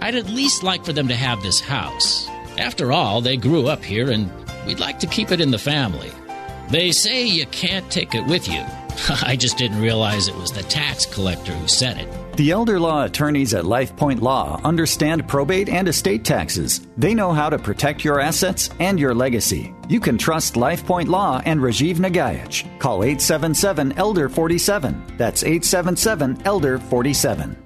I'd 0.00 0.14
at 0.14 0.28
least 0.28 0.62
like 0.62 0.84
for 0.84 0.92
them 0.92 1.08
to 1.08 1.16
have 1.16 1.42
this 1.42 1.58
house. 1.58 2.28
After 2.58 2.92
all, 2.92 3.20
they 3.20 3.36
grew 3.36 3.66
up 3.66 3.82
here 3.82 4.12
and 4.12 4.30
we'd 4.66 4.78
like 4.78 5.00
to 5.00 5.08
keep 5.08 5.32
it 5.32 5.40
in 5.40 5.50
the 5.50 5.58
family. 5.58 6.12
They 6.70 6.92
say 6.92 7.26
you 7.26 7.46
can't 7.46 7.90
take 7.90 8.14
it 8.14 8.26
with 8.26 8.46
you. 8.46 8.64
I 9.22 9.36
just 9.36 9.58
didn't 9.58 9.80
realize 9.80 10.28
it 10.28 10.36
was 10.36 10.52
the 10.52 10.62
tax 10.62 11.06
collector 11.06 11.52
who 11.52 11.68
said 11.68 11.98
it. 11.98 12.36
The 12.36 12.50
elder 12.50 12.78
law 12.78 13.04
attorneys 13.04 13.54
at 13.54 13.64
LifePoint 13.64 14.20
Law 14.20 14.60
understand 14.62 15.26
probate 15.26 15.68
and 15.68 15.88
estate 15.88 16.24
taxes. 16.24 16.86
They 16.96 17.14
know 17.14 17.32
how 17.32 17.48
to 17.48 17.58
protect 17.58 18.04
your 18.04 18.20
assets 18.20 18.68
and 18.78 19.00
your 19.00 19.14
legacy. 19.14 19.74
You 19.88 20.00
can 20.00 20.18
trust 20.18 20.54
LifePoint 20.54 21.08
Law 21.08 21.40
and 21.44 21.60
Rajiv 21.60 21.96
Nagaich. 21.96 22.66
Call 22.78 23.04
877 23.04 23.92
Elder 23.96 24.28
47. 24.28 25.14
That's 25.16 25.44
877 25.44 26.42
Elder 26.44 26.78
47. 26.78 27.65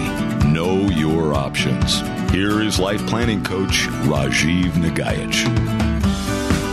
Know 0.51 0.89
your 0.89 1.33
options. 1.33 1.99
Here 2.31 2.61
is 2.61 2.79
life 2.79 3.05
planning 3.07 3.43
coach 3.43 3.87
Rajiv 4.07 4.71
Nagaich. 4.73 5.45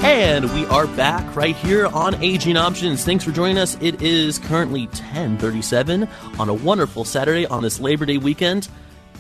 And 0.05 0.53
we 0.53 0.67
are 0.67 0.87
back 0.89 1.35
right 1.35 1.57
here 1.57 1.87
on 1.87 2.15
Aging 2.23 2.57
Options. 2.57 3.05
Thanks 3.05 3.25
for 3.25 3.33
joining 3.33 3.59
us. 3.59 3.77
It 3.81 4.03
is 4.03 4.39
currently 4.39 4.87
1037 4.87 6.09
on 6.39 6.49
a 6.49 6.55
wonderful 6.55 7.05
Saturday 7.05 7.47
on 7.47 7.63
this 7.63 7.81
Labor 7.81 8.07
Day 8.07 8.19
weekend. 8.19 8.69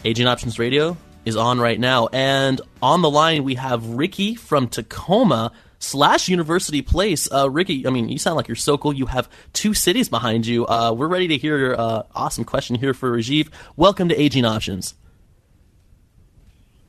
Aging 0.04 0.26
Options 0.26 0.58
Radio 0.58 0.96
is 1.26 1.36
on 1.36 1.60
right 1.60 1.78
now. 1.78 2.06
And 2.12 2.60
on 2.80 3.02
the 3.02 3.10
line, 3.10 3.44
we 3.44 3.56
have 3.56 3.84
Ricky 3.84 4.36
from 4.36 4.68
Tacoma 4.68 5.52
slash 5.80 6.28
University 6.28 6.80
Place. 6.80 7.30
Uh, 7.30 7.50
Ricky, 7.50 7.86
I 7.86 7.90
mean, 7.90 8.08
you 8.08 8.16
sound 8.16 8.36
like 8.36 8.48
you're 8.48 8.54
so 8.54 8.78
cool. 8.78 8.94
You 8.94 9.06
have 9.06 9.28
two 9.52 9.74
cities 9.74 10.08
behind 10.08 10.46
you. 10.46 10.66
Uh, 10.66 10.92
we're 10.92 11.08
ready 11.08 11.28
to 11.28 11.36
hear 11.36 11.58
your 11.58 11.78
uh, 11.78 12.04
awesome 12.14 12.44
question 12.44 12.76
here 12.76 12.94
for 12.94 13.10
Rajiv. 13.10 13.48
Welcome 13.76 14.08
to 14.08 14.18
Aging 14.18 14.44
Options. 14.44 14.94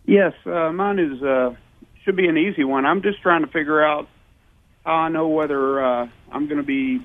Yes, 0.05 0.33
uh, 0.45 0.71
mine 0.71 0.99
is 0.99 1.21
uh, 1.21 1.55
should 2.05 2.15
be 2.15 2.27
an 2.27 2.38
easy 2.38 2.63
one. 2.63 2.85
I'm 2.85 3.01
just 3.01 3.21
trying 3.21 3.41
to 3.41 3.51
figure 3.51 3.83
out 3.83 4.07
how 4.85 4.93
I 4.93 5.09
know 5.09 5.27
whether 5.27 5.83
uh, 5.83 6.07
I'm 6.31 6.45
going 6.45 6.59
to 6.59 6.63
be 6.63 7.01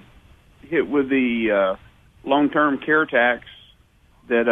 hit 0.60 0.86
with 0.86 1.08
the 1.08 1.78
long-term 2.24 2.78
care 2.78 3.06
tax 3.06 3.44
that 4.28 4.44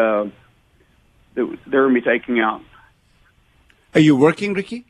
that 1.35 1.59
they're 1.67 1.83
going 1.83 1.95
to 1.95 2.01
be 2.01 2.05
taking 2.05 2.41
out. 2.41 2.63
Are 3.95 4.01
you 4.01 4.17
working, 4.17 4.55
Ricky? 4.55 4.87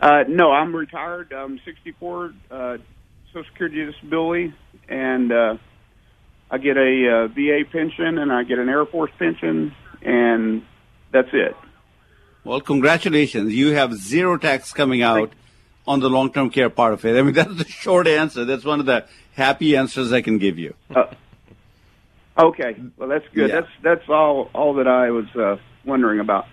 Uh, 0.00 0.24
no, 0.28 0.52
I'm 0.52 0.74
retired. 0.74 1.32
I'm 1.32 1.60
64, 1.64 2.32
uh, 2.50 2.78
Social 3.32 3.44
Security 3.50 3.84
disability, 3.84 4.54
and 4.88 5.32
uh, 5.32 5.56
I 6.50 6.58
get 6.58 6.76
a 6.76 7.24
uh, 7.24 7.28
VA 7.28 7.64
pension 7.70 8.18
and 8.18 8.32
I 8.32 8.44
get 8.44 8.58
an 8.58 8.68
Air 8.68 8.86
Force 8.86 9.10
pension, 9.18 9.74
and 10.00 10.62
that's 11.12 11.28
it. 11.32 11.54
Well, 12.44 12.60
congratulations. 12.60 13.52
You 13.52 13.72
have 13.72 13.92
zero 13.94 14.38
tax 14.38 14.72
coming 14.72 15.02
out 15.02 15.32
on 15.86 16.00
the 16.00 16.08
long-term 16.08 16.50
care 16.50 16.70
part 16.70 16.94
of 16.94 17.04
it. 17.04 17.18
I 17.18 17.22
mean, 17.22 17.34
that's 17.34 17.56
the 17.56 17.66
short 17.66 18.06
answer. 18.06 18.44
That's 18.44 18.64
one 18.64 18.80
of 18.80 18.86
the 18.86 19.04
happy 19.34 19.76
answers 19.76 20.12
I 20.12 20.22
can 20.22 20.38
give 20.38 20.58
you. 20.58 20.74
Uh, 20.94 21.12
okay, 22.38 22.76
well 22.96 23.08
that's 23.08 23.26
good. 23.34 23.50
Yeah. 23.50 23.60
That's 23.60 23.72
that's 23.82 24.08
all 24.08 24.50
all 24.54 24.74
that 24.74 24.86
I 24.88 25.10
was 25.10 25.26
uh, 25.34 25.56
wondering 25.84 26.20
about. 26.20 26.46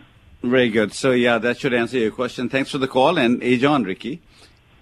Very 0.46 0.70
good. 0.70 0.94
So 0.94 1.10
yeah, 1.12 1.40
that 1.40 1.58
should 1.60 1.74
answer 1.74 1.98
your 1.98 2.12
question. 2.12 2.50
Thanks 2.50 2.70
for 2.70 2.78
the 2.78 2.88
call 2.88 3.18
and 3.18 3.42
age 3.42 3.64
on, 3.64 3.84
Ricky. 3.84 4.22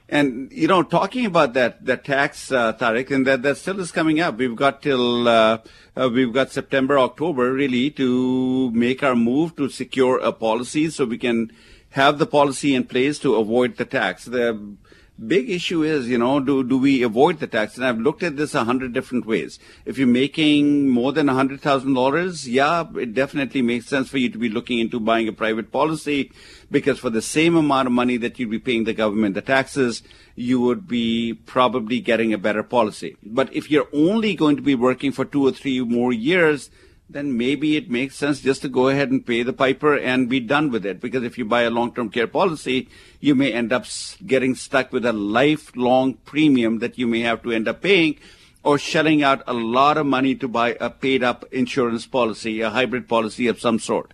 And 0.10 0.52
you 0.52 0.68
know, 0.68 0.84
talking 0.84 1.26
about 1.26 1.54
that 1.54 1.86
that 1.86 2.04
tax, 2.04 2.52
uh, 2.52 2.78
and 2.82 3.26
that 3.26 3.44
that 3.44 3.58
still 3.58 3.80
is 3.80 3.90
coming 3.90 4.20
up. 4.20 4.38
We've 4.38 4.58
got 4.58 4.82
till 4.82 5.26
uh, 5.26 5.60
uh, 5.96 6.10
we've 6.12 6.34
got 6.34 6.52
September, 6.52 7.00
October, 7.00 7.54
really, 7.54 7.90
to 7.92 8.72
make 8.72 9.04
our 9.04 9.16
move 9.16 9.56
to 9.56 9.70
secure 9.70 10.20
a 10.20 10.34
policy 10.34 10.90
so 10.90 11.06
we 11.06 11.18
can 11.18 11.50
have 11.92 12.20
the 12.20 12.26
policy 12.26 12.76
in 12.76 12.84
place 12.84 13.18
to 13.20 13.36
avoid 13.36 13.78
the 13.78 13.86
tax. 13.86 14.26
The 14.26 14.76
big 15.18 15.50
issue 15.50 15.84
is, 15.84 16.08
you 16.08 16.18
know, 16.18 16.40
do, 16.40 16.64
do 16.64 16.78
we 16.78 17.04
avoid 17.04 17.40
the 17.40 17.48
tax? 17.48 17.78
And 17.78 17.86
I've 17.86 18.00
looked 18.00 18.24
at 18.24 18.38
this 18.38 18.56
a 18.56 18.64
hundred 18.64 18.94
different 18.94 19.26
ways. 19.26 19.60
If 19.86 19.98
you're 19.98 20.08
making 20.08 20.90
more 20.90 21.12
than 21.12 21.30
a 21.30 21.34
hundred 21.34 21.62
thousand 21.62 21.94
dollars, 21.94 22.48
yeah, 22.48 22.86
it 22.96 23.14
definitely 23.14 23.62
makes 23.62 23.88
sense 23.88 24.10
for 24.10 24.18
you 24.18 24.30
to 24.30 24.38
be 24.38 24.50
looking 24.50 24.80
into 24.80 25.00
buying 25.00 25.28
a 25.28 25.34
private 25.34 25.72
policy 25.72 26.32
because 26.72 27.00
for 27.00 27.10
the 27.10 27.22
same 27.22 27.56
amount 27.56 27.88
of 27.88 27.94
money 27.94 28.18
that 28.18 28.40
you'd 28.40 28.50
be 28.50 28.60
paying 28.60 28.84
the 28.84 28.94
government 28.94 29.36
the 29.36 29.42
taxes, 29.42 30.04
you 30.36 30.60
would 30.60 30.88
be 30.88 31.34
probably 31.46 32.00
getting 32.00 32.34
a 32.34 32.38
better 32.38 32.64
policy. 32.64 33.16
But 33.24 33.54
if 33.54 33.70
you're 33.70 33.88
only 33.94 34.36
going 34.36 34.56
to 34.56 34.62
be 34.62 34.76
working 34.76 35.12
for 35.12 35.26
two 35.26 35.46
or 35.46 35.52
three 35.52 35.82
more 35.82 36.12
years, 36.12 36.72
then 37.10 37.38
maybe 37.38 37.76
it 37.76 37.92
makes 37.92 38.16
sense 38.16 38.42
just 38.42 38.62
to 38.62 38.70
go 38.70 38.88
ahead 38.88 39.12
and 39.12 39.26
pay 39.26 39.44
the 39.44 39.54
piper 39.54 39.98
and 39.98 40.30
be 40.30 40.40
done 40.40 40.72
with 40.72 40.86
it. 40.86 41.00
Because 41.00 41.24
if 41.24 41.38
you 41.38 41.46
buy 41.46 41.64
a 41.64 41.70
long-term 41.70 42.10
care 42.10 42.28
policy, 42.28 42.90
you 43.20 43.36
may 43.36 43.52
end 43.52 43.72
up 43.72 43.86
getting 44.26 44.56
stuck 44.56 44.92
with 44.92 45.06
a 45.06 45.14
lifelong 45.14 46.16
premium 46.26 46.80
that 46.80 46.98
you 46.98 47.08
may 47.08 47.22
have 47.22 47.44
to 47.44 47.52
end 47.52 47.68
up 47.68 47.82
paying. 47.82 48.18
or 48.64 48.78
shelling 48.78 49.22
out 49.22 49.44
a 49.46 49.54
lot 49.54 49.98
of 49.98 50.06
money 50.06 50.36
to 50.36 50.48
buy 50.48 50.76
a 50.80 50.90
paid 50.90 51.22
up 51.22 51.46
insurance 51.52 52.08
policy, 52.08 52.62
a 52.62 52.70
hybrid 52.70 53.08
policy 53.08 53.48
of 53.48 53.60
some 53.60 53.78
sort. 53.78 54.14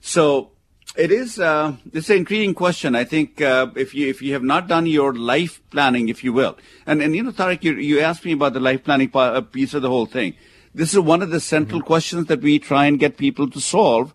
So 0.00 0.50
it 0.96 1.10
is 1.10 1.40
uh, 1.40 1.76
it's 1.92 2.10
an 2.10 2.18
intriguing 2.18 2.54
question. 2.54 2.94
I 2.94 3.04
think 3.04 3.40
uh, 3.40 3.68
if 3.74 3.94
you 3.94 4.08
if 4.08 4.22
you 4.22 4.34
have 4.34 4.42
not 4.42 4.68
done 4.68 4.86
your 4.86 5.14
life 5.14 5.60
planning, 5.70 6.08
if 6.08 6.22
you 6.22 6.32
will, 6.32 6.56
and 6.86 7.02
and 7.02 7.16
you 7.16 7.22
know, 7.22 7.32
Tarek, 7.32 7.64
you 7.64 7.74
you 7.74 8.00
asked 8.00 8.24
me 8.24 8.32
about 8.32 8.52
the 8.52 8.60
life 8.60 8.84
planning 8.84 9.10
uh, 9.14 9.40
piece 9.40 9.74
of 9.74 9.82
the 9.82 9.88
whole 9.88 10.06
thing. 10.06 10.34
This 10.76 10.92
is 10.92 11.00
one 11.00 11.22
of 11.22 11.30
the 11.30 11.40
central 11.40 11.80
mm-hmm. 11.80 11.86
questions 11.86 12.26
that 12.26 12.42
we 12.42 12.58
try 12.58 12.84
and 12.84 12.98
get 12.98 13.16
people 13.16 13.48
to 13.48 13.60
solve 13.62 14.12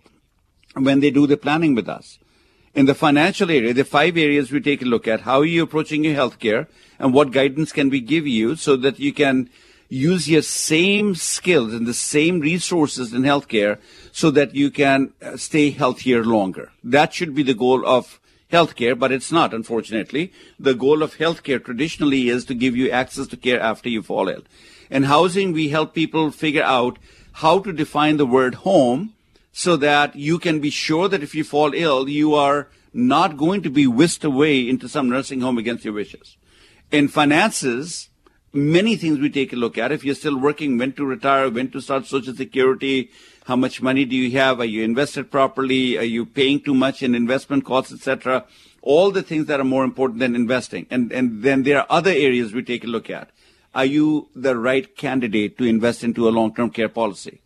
when 0.76 1.00
they 1.00 1.10
do 1.10 1.26
the 1.26 1.36
planning 1.36 1.74
with 1.74 1.90
us. 1.90 2.20
In 2.76 2.86
the 2.86 2.94
financial 2.94 3.50
area, 3.50 3.74
the 3.74 3.84
five 3.84 4.16
areas 4.16 4.52
we 4.52 4.62
take 4.62 4.84
a 4.84 4.86
look 4.86 5.08
at: 5.08 5.22
how 5.22 5.40
are 5.40 5.46
you 5.46 5.64
approaching 5.64 6.04
your 6.04 6.14
healthcare, 6.14 6.68
and 7.00 7.16
what 7.16 7.32
guidance 7.32 7.72
can 7.72 7.90
we 7.90 8.00
give 8.00 8.28
you 8.28 8.56
so 8.56 8.76
that 8.76 9.00
you 9.00 9.12
can 9.12 9.50
use 9.90 10.30
your 10.30 10.44
same 10.44 11.16
skills 11.16 11.74
and 11.74 11.88
the 11.88 11.96
same 11.96 12.40
resources 12.40 13.12
in 13.12 13.24
healthcare 13.24 13.80
so 14.12 14.30
that 14.30 14.54
you 14.54 14.70
can 14.70 15.14
uh, 15.20 15.38
stay 15.38 15.72
healthier 15.72 16.24
longer. 16.24 16.72
That 16.84 17.12
should 17.12 17.34
be 17.34 17.42
the 17.42 17.56
goal 17.56 17.84
of 17.88 18.20
healthcare, 18.52 18.98
but 18.98 19.12
it's 19.12 19.32
not, 19.32 19.52
unfortunately. 19.52 20.32
The 20.60 20.76
goal 20.76 21.02
of 21.02 21.16
healthcare 21.16 21.66
traditionally 21.66 22.30
is 22.30 22.46
to 22.46 22.54
give 22.54 22.76
you 22.76 22.92
access 22.92 23.26
to 23.28 23.38
care 23.38 23.60
after 23.60 23.90
you 23.90 24.04
fall 24.04 24.30
ill. 24.30 24.44
In 24.92 25.04
housing, 25.04 25.54
we 25.54 25.70
help 25.70 25.94
people 25.96 26.32
figure 26.32 26.64
out 26.64 27.00
how 27.32 27.60
to 27.60 27.72
define 27.72 28.18
the 28.18 28.26
word 28.26 28.56
home 28.56 29.14
so 29.54 29.78
that 29.78 30.18
you 30.18 30.38
can 30.38 30.60
be 30.60 30.70
sure 30.70 31.08
that 31.08 31.24
if 31.24 31.34
you 31.34 31.46
fall 31.46 31.74
ill, 31.74 32.10
you 32.10 32.36
are 32.36 32.68
not 32.94 33.38
going 33.38 33.62
to 33.62 33.70
be 33.70 33.88
whisked 33.88 34.26
away 34.26 34.68
into 34.68 34.90
some 34.90 35.10
nursing 35.10 35.40
home 35.40 35.58
against 35.58 35.86
your 35.86 35.94
wishes. 35.94 36.36
In 36.92 37.08
finances, 37.08 38.10
many 38.52 38.98
things 38.98 39.20
we 39.20 39.30
take 39.30 39.54
a 39.54 39.56
look 39.56 39.78
at. 39.78 39.94
If 39.94 40.04
you're 40.04 40.14
still 40.14 40.38
working, 40.38 40.78
when 40.78 40.92
to 40.94 41.06
retire, 41.06 41.50
when 41.50 41.72
to 41.72 41.80
start 41.80 42.06
Social 42.06 42.36
Security, 42.36 43.10
how 43.46 43.56
much 43.56 43.82
money 43.82 44.04
do 44.04 44.16
you 44.18 44.38
have? 44.38 44.60
Are 44.60 44.66
you 44.66 44.84
invested 44.84 45.32
properly? 45.32 45.98
Are 45.98 46.04
you 46.04 46.26
paying 46.26 46.60
too 46.60 46.76
much 46.76 47.02
in 47.02 47.16
investment 47.16 47.64
costs, 47.64 47.94
etc.? 47.94 48.46
All 48.82 49.10
the 49.12 49.24
things 49.24 49.46
that 49.46 49.62
are 49.62 49.66
more 49.66 49.86
important 49.86 50.20
than 50.20 50.36
investing. 50.36 50.86
And, 50.90 51.14
and 51.14 51.44
then 51.44 51.64
there 51.64 51.80
are 51.80 51.88
other 51.90 52.12
areas 52.12 52.52
we 52.52 52.62
take 52.62 52.84
a 52.84 52.88
look 52.88 53.10
at. 53.10 53.30
Are 53.74 53.86
you 53.86 54.30
the 54.36 54.58
right 54.58 54.96
candidate 54.96 55.58
to 55.58 55.64
invest 55.64 56.04
into 56.04 56.28
a 56.28 56.32
long-term 56.32 56.72
care 56.72 56.90
policy? 56.90 57.42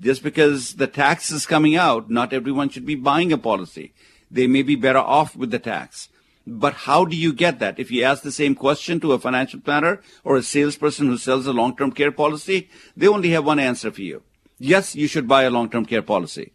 Just 0.00 0.22
because 0.22 0.74
the 0.74 0.86
tax 0.86 1.30
is 1.30 1.46
coming 1.46 1.76
out, 1.76 2.10
not 2.10 2.32
everyone 2.32 2.68
should 2.68 2.86
be 2.86 2.94
buying 2.94 3.32
a 3.32 3.38
policy. 3.38 3.92
They 4.30 4.46
may 4.46 4.62
be 4.62 4.76
better 4.76 4.98
off 4.98 5.36
with 5.36 5.50
the 5.50 5.58
tax. 5.58 6.08
But 6.46 6.74
how 6.74 7.04
do 7.04 7.16
you 7.16 7.32
get 7.32 7.58
that? 7.58 7.78
If 7.78 7.90
you 7.90 8.04
ask 8.04 8.22
the 8.22 8.32
same 8.32 8.54
question 8.54 9.00
to 9.00 9.12
a 9.12 9.18
financial 9.18 9.60
planner 9.60 10.00
or 10.22 10.36
a 10.36 10.42
salesperson 10.42 11.08
who 11.08 11.18
sells 11.18 11.46
a 11.46 11.52
long-term 11.52 11.92
care 11.92 12.12
policy, 12.12 12.68
they 12.96 13.08
only 13.08 13.30
have 13.30 13.44
one 13.44 13.58
answer 13.58 13.90
for 13.90 14.02
you. 14.02 14.22
Yes, 14.58 14.94
you 14.94 15.08
should 15.08 15.28
buy 15.28 15.42
a 15.42 15.50
long-term 15.50 15.86
care 15.86 16.02
policy. 16.02 16.52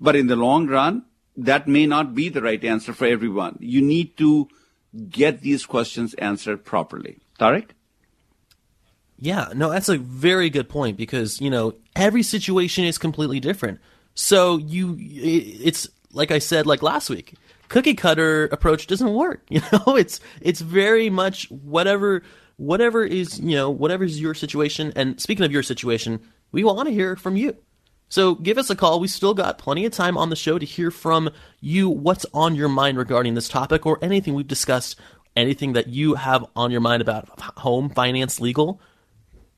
But 0.00 0.16
in 0.16 0.28
the 0.28 0.36
long 0.36 0.66
run, 0.66 1.04
that 1.36 1.68
may 1.68 1.86
not 1.86 2.14
be 2.14 2.28
the 2.28 2.42
right 2.42 2.62
answer 2.64 2.92
for 2.92 3.06
everyone. 3.06 3.58
You 3.60 3.82
need 3.82 4.16
to 4.18 4.48
get 5.08 5.40
these 5.40 5.66
questions 5.66 6.14
answered 6.14 6.64
properly. 6.64 7.18
Tarek? 7.38 7.70
Yeah, 9.22 9.52
no, 9.54 9.70
that's 9.70 9.88
a 9.88 9.98
very 9.98 10.50
good 10.50 10.68
point 10.68 10.96
because, 10.96 11.40
you 11.40 11.48
know, 11.48 11.76
every 11.94 12.24
situation 12.24 12.84
is 12.84 12.98
completely 12.98 13.38
different. 13.38 13.78
So 14.14 14.56
you, 14.56 14.96
it's 14.98 15.88
like 16.12 16.32
I 16.32 16.40
said, 16.40 16.66
like 16.66 16.82
last 16.82 17.08
week, 17.08 17.34
cookie 17.68 17.94
cutter 17.94 18.46
approach 18.46 18.88
doesn't 18.88 19.14
work. 19.14 19.44
You 19.48 19.60
know, 19.70 19.94
it's 19.94 20.18
it's 20.40 20.60
very 20.60 21.08
much 21.08 21.48
whatever 21.52 22.24
whatever 22.56 23.04
is 23.04 23.38
you 23.38 23.54
know 23.54 23.70
whatever 23.70 24.02
is 24.02 24.20
your 24.20 24.34
situation. 24.34 24.92
And 24.96 25.20
speaking 25.20 25.46
of 25.46 25.52
your 25.52 25.62
situation, 25.62 26.18
we 26.50 26.64
want 26.64 26.88
to 26.88 26.92
hear 26.92 27.14
from 27.14 27.36
you. 27.36 27.56
So 28.08 28.34
give 28.34 28.58
us 28.58 28.70
a 28.70 28.76
call. 28.76 28.98
We 28.98 29.06
still 29.06 29.34
got 29.34 29.56
plenty 29.56 29.86
of 29.86 29.92
time 29.92 30.18
on 30.18 30.30
the 30.30 30.36
show 30.36 30.58
to 30.58 30.66
hear 30.66 30.90
from 30.90 31.30
you. 31.60 31.88
What's 31.88 32.26
on 32.34 32.56
your 32.56 32.68
mind 32.68 32.98
regarding 32.98 33.34
this 33.34 33.48
topic 33.48 33.86
or 33.86 34.00
anything 34.02 34.34
we've 34.34 34.48
discussed? 34.48 34.98
Anything 35.36 35.74
that 35.74 35.86
you 35.86 36.16
have 36.16 36.44
on 36.56 36.72
your 36.72 36.80
mind 36.80 37.02
about 37.02 37.28
home 37.58 37.88
finance 37.88 38.40
legal? 38.40 38.80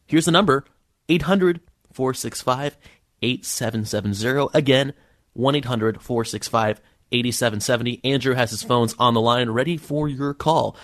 Here's 0.07 0.27
the 0.27 0.33
number 0.33 0.65
800 1.09 1.61
465 1.93 2.77
8770. 3.23 4.51
Again, 4.55 4.93
1 5.35 5.55
800 5.57 6.03
465 6.03 6.81
8770. 7.13 8.01
Andrew 8.05 8.35
has 8.35 8.51
his 8.51 8.63
phones 8.63 8.95
on 8.99 9.15
the 9.15 9.21
line 9.21 9.51
ready 9.51 9.77
for 9.77 10.09
your 10.09 10.35
call. 10.35 10.77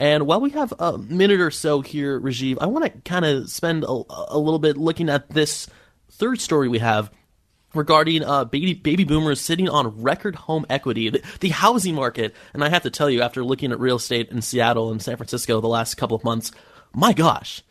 And 0.00 0.26
while 0.26 0.40
we 0.40 0.50
have 0.50 0.72
a 0.78 0.96
minute 0.96 1.40
or 1.40 1.50
so 1.50 1.80
here, 1.80 2.20
Rajiv, 2.20 2.58
I 2.60 2.66
want 2.66 2.84
to 2.84 2.90
kind 3.00 3.24
of 3.24 3.50
spend 3.50 3.82
a, 3.82 4.02
a, 4.28 4.38
little 4.38 4.60
bit 4.60 4.76
looking 4.76 5.08
at 5.08 5.28
this 5.30 5.68
third 6.12 6.40
story 6.40 6.68
we 6.68 6.78
have 6.78 7.10
regarding 7.74 8.22
uh, 8.22 8.44
baby, 8.44 8.74
baby 8.74 9.02
boomers 9.02 9.40
sitting 9.40 9.68
on 9.68 10.00
record 10.00 10.36
home 10.36 10.64
equity, 10.70 11.10
the, 11.10 11.22
the, 11.40 11.48
housing 11.48 11.96
market. 11.96 12.34
And 12.54 12.62
I 12.62 12.68
have 12.68 12.84
to 12.84 12.90
tell 12.90 13.10
you, 13.10 13.22
after 13.22 13.42
looking 13.42 13.72
at 13.72 13.80
real 13.80 13.96
estate 13.96 14.30
in 14.30 14.40
Seattle 14.40 14.92
and 14.92 15.02
San 15.02 15.16
Francisco 15.16 15.60
the 15.60 15.66
last 15.66 15.96
couple 15.96 16.16
of 16.16 16.22
months, 16.22 16.52
my 16.94 17.12
gosh, 17.12 17.62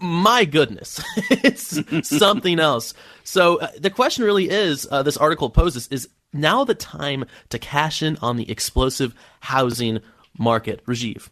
my 0.00 0.44
goodness, 0.44 1.00
it's 1.30 2.08
something 2.08 2.58
else. 2.58 2.94
So 3.24 3.60
uh, 3.60 3.68
the 3.78 3.90
question 3.90 4.24
really 4.24 4.50
is, 4.50 4.88
uh, 4.90 5.02
this 5.02 5.16
article 5.16 5.50
poses, 5.50 5.88
is 5.88 6.08
now 6.32 6.64
the 6.64 6.74
time 6.74 7.24
to 7.50 7.58
cash 7.58 8.02
in 8.02 8.16
on 8.20 8.36
the 8.36 8.50
explosive 8.50 9.14
housing 9.40 10.00
market. 10.36 10.84
Rajiv. 10.86 11.28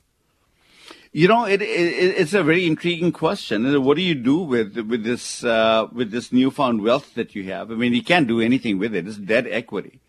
You 1.12 1.28
know, 1.28 1.44
it, 1.44 1.62
it, 1.62 1.66
it's 1.66 2.34
a 2.34 2.42
very 2.42 2.66
intriguing 2.66 3.10
question. 3.10 3.82
What 3.82 3.96
do 3.96 4.02
you 4.02 4.14
do 4.14 4.38
with 4.38 4.76
with 4.76 5.02
this 5.02 5.42
uh, 5.42 5.88
with 5.90 6.10
this 6.10 6.30
newfound 6.30 6.82
wealth 6.82 7.14
that 7.14 7.34
you 7.34 7.44
have? 7.44 7.70
I 7.70 7.74
mean, 7.74 7.94
you 7.94 8.02
can't 8.02 8.28
do 8.28 8.40
anything 8.40 8.78
with 8.78 8.94
it. 8.94 9.08
It's 9.08 9.16
dead 9.16 9.46
equity. 9.46 10.00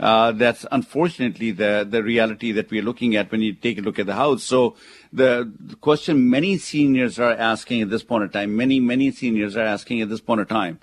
Uh, 0.00 0.30
that's 0.32 0.64
unfortunately 0.70 1.50
the 1.50 1.86
the 1.88 2.02
reality 2.02 2.52
that 2.52 2.70
we're 2.70 2.82
looking 2.82 3.16
at 3.16 3.32
when 3.32 3.42
you 3.42 3.52
take 3.52 3.78
a 3.78 3.80
look 3.80 3.98
at 3.98 4.06
the 4.06 4.14
house. 4.14 4.44
So 4.44 4.76
the, 5.12 5.50
the 5.58 5.76
question 5.76 6.30
many 6.30 6.56
seniors 6.58 7.18
are 7.18 7.32
asking 7.32 7.82
at 7.82 7.90
this 7.90 8.04
point 8.04 8.24
in 8.24 8.30
time, 8.30 8.56
many 8.56 8.78
many 8.78 9.10
seniors 9.10 9.56
are 9.56 9.64
asking 9.64 10.00
at 10.00 10.08
this 10.08 10.20
point 10.20 10.40
in 10.40 10.46
time, 10.46 10.78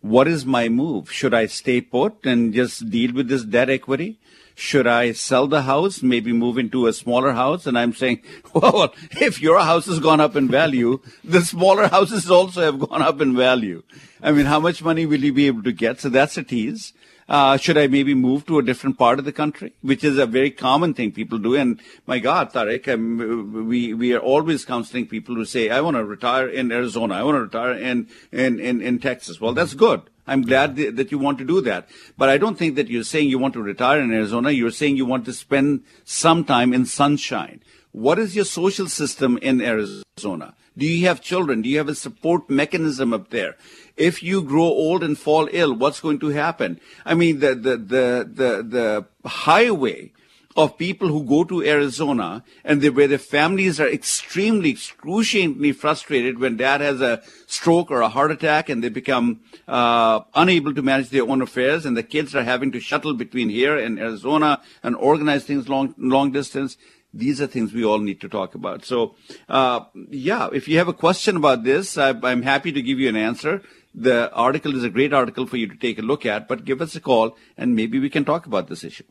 what 0.00 0.26
is 0.26 0.44
my 0.44 0.68
move? 0.68 1.12
Should 1.12 1.34
I 1.34 1.46
stay 1.46 1.80
put 1.80 2.26
and 2.26 2.52
just 2.52 2.90
deal 2.90 3.12
with 3.12 3.28
this 3.28 3.44
debt 3.44 3.70
equity? 3.70 4.18
Should 4.58 4.86
I 4.86 5.12
sell 5.12 5.46
the 5.46 5.62
house, 5.62 6.02
maybe 6.02 6.32
move 6.32 6.56
into 6.56 6.86
a 6.86 6.92
smaller 6.92 7.32
house? 7.32 7.66
And 7.66 7.78
I'm 7.78 7.92
saying, 7.92 8.22
well, 8.54 8.94
if 9.10 9.40
your 9.40 9.60
house 9.60 9.84
has 9.86 10.00
gone 10.00 10.20
up 10.20 10.34
in 10.34 10.48
value, 10.48 11.00
the 11.22 11.42
smaller 11.42 11.88
houses 11.88 12.30
also 12.30 12.62
have 12.62 12.78
gone 12.78 13.02
up 13.02 13.20
in 13.20 13.36
value. 13.36 13.82
I 14.22 14.32
mean, 14.32 14.46
how 14.46 14.58
much 14.58 14.82
money 14.82 15.04
will 15.04 15.22
you 15.22 15.32
be 15.32 15.46
able 15.46 15.62
to 15.64 15.72
get? 15.72 16.00
So 16.00 16.08
that's 16.08 16.38
a 16.38 16.42
tease. 16.42 16.94
Uh, 17.28 17.56
should 17.56 17.76
I 17.76 17.88
maybe 17.88 18.14
move 18.14 18.46
to 18.46 18.58
a 18.58 18.62
different 18.62 18.98
part 18.98 19.18
of 19.18 19.24
the 19.24 19.32
country, 19.32 19.72
which 19.82 20.04
is 20.04 20.16
a 20.16 20.26
very 20.26 20.50
common 20.50 20.94
thing 20.94 21.10
people 21.10 21.38
do? 21.38 21.56
And 21.56 21.80
my 22.06 22.20
God, 22.20 22.52
Tarek, 22.52 22.86
I'm, 22.86 23.66
we 23.66 23.92
we 23.94 24.14
are 24.14 24.20
always 24.20 24.64
counseling 24.64 25.06
people 25.06 25.34
who 25.34 25.44
say, 25.44 25.68
"I 25.68 25.80
want 25.80 25.96
to 25.96 26.04
retire 26.04 26.48
in 26.48 26.70
Arizona. 26.70 27.14
I 27.14 27.24
want 27.24 27.36
to 27.36 27.40
retire 27.40 27.72
in 27.72 28.08
in 28.30 28.60
in, 28.60 28.80
in 28.80 29.00
Texas." 29.00 29.40
Well, 29.40 29.54
that's 29.54 29.74
good. 29.74 30.02
I'm 30.28 30.42
glad 30.42 30.76
th- 30.76 30.94
that 30.94 31.10
you 31.10 31.18
want 31.18 31.38
to 31.38 31.44
do 31.44 31.60
that. 31.62 31.88
But 32.16 32.28
I 32.28 32.38
don't 32.38 32.56
think 32.56 32.76
that 32.76 32.88
you're 32.88 33.04
saying 33.04 33.28
you 33.28 33.40
want 33.40 33.54
to 33.54 33.62
retire 33.62 34.00
in 34.00 34.12
Arizona. 34.12 34.50
You're 34.52 34.70
saying 34.70 34.96
you 34.96 35.06
want 35.06 35.24
to 35.24 35.32
spend 35.32 35.82
some 36.04 36.44
time 36.44 36.72
in 36.72 36.86
sunshine. 36.86 37.60
What 37.90 38.20
is 38.20 38.36
your 38.36 38.44
social 38.44 38.88
system 38.88 39.36
in 39.42 39.60
Arizona? 39.60 40.54
Do 40.76 40.86
you 40.86 41.06
have 41.06 41.20
children? 41.20 41.62
Do 41.62 41.68
you 41.68 41.78
have 41.78 41.88
a 41.88 41.94
support 41.94 42.50
mechanism 42.50 43.12
up 43.12 43.30
there? 43.30 43.56
if 43.96 44.22
you 44.22 44.42
grow 44.42 44.64
old 44.64 45.02
and 45.02 45.18
fall 45.18 45.48
ill, 45.52 45.74
what's 45.74 46.00
going 46.00 46.18
to 46.20 46.28
happen? 46.28 46.80
I 47.04 47.14
mean, 47.14 47.40
the, 47.40 47.54
the, 47.54 47.76
the, 47.76 48.30
the, 48.32 49.06
the 49.22 49.28
highway 49.28 50.12
of 50.56 50.78
people 50.78 51.08
who 51.08 51.22
go 51.22 51.44
to 51.44 51.62
Arizona 51.62 52.42
and 52.64 52.80
they, 52.80 52.88
where 52.88 53.08
their 53.08 53.18
families 53.18 53.78
are 53.78 53.88
extremely, 53.88 54.70
excruciatingly 54.70 55.72
frustrated 55.72 56.38
when 56.38 56.56
dad 56.56 56.80
has 56.80 57.02
a 57.02 57.22
stroke 57.46 57.90
or 57.90 58.00
a 58.00 58.08
heart 58.08 58.30
attack 58.30 58.70
and 58.70 58.82
they 58.82 58.88
become 58.88 59.40
uh, 59.68 60.20
unable 60.34 60.74
to 60.74 60.80
manage 60.80 61.10
their 61.10 61.24
own 61.28 61.42
affairs 61.42 61.84
and 61.84 61.94
the 61.94 62.02
kids 62.02 62.34
are 62.34 62.44
having 62.44 62.72
to 62.72 62.80
shuttle 62.80 63.12
between 63.12 63.50
here 63.50 63.76
and 63.76 63.98
Arizona 63.98 64.62
and 64.82 64.96
organize 64.96 65.44
things 65.44 65.68
long, 65.68 65.94
long 65.98 66.32
distance. 66.32 66.78
These 67.16 67.40
are 67.40 67.46
things 67.46 67.72
we 67.72 67.84
all 67.84 67.98
need 67.98 68.20
to 68.20 68.28
talk 68.28 68.54
about. 68.54 68.84
So, 68.84 69.14
uh, 69.48 69.80
yeah, 70.10 70.48
if 70.52 70.68
you 70.68 70.78
have 70.78 70.88
a 70.88 70.92
question 70.92 71.36
about 71.36 71.64
this, 71.64 71.96
I, 71.96 72.10
I'm 72.10 72.42
happy 72.42 72.72
to 72.72 72.82
give 72.82 72.98
you 72.98 73.08
an 73.08 73.16
answer. 73.16 73.62
The 73.94 74.30
article 74.32 74.76
is 74.76 74.84
a 74.84 74.90
great 74.90 75.12
article 75.12 75.46
for 75.46 75.56
you 75.56 75.66
to 75.68 75.76
take 75.76 75.98
a 75.98 76.02
look 76.02 76.26
at, 76.26 76.46
but 76.48 76.64
give 76.64 76.82
us 76.82 76.94
a 76.94 77.00
call 77.00 77.36
and 77.56 77.74
maybe 77.74 77.98
we 77.98 78.10
can 78.10 78.24
talk 78.24 78.46
about 78.46 78.68
this 78.68 78.84
issue. 78.84 79.04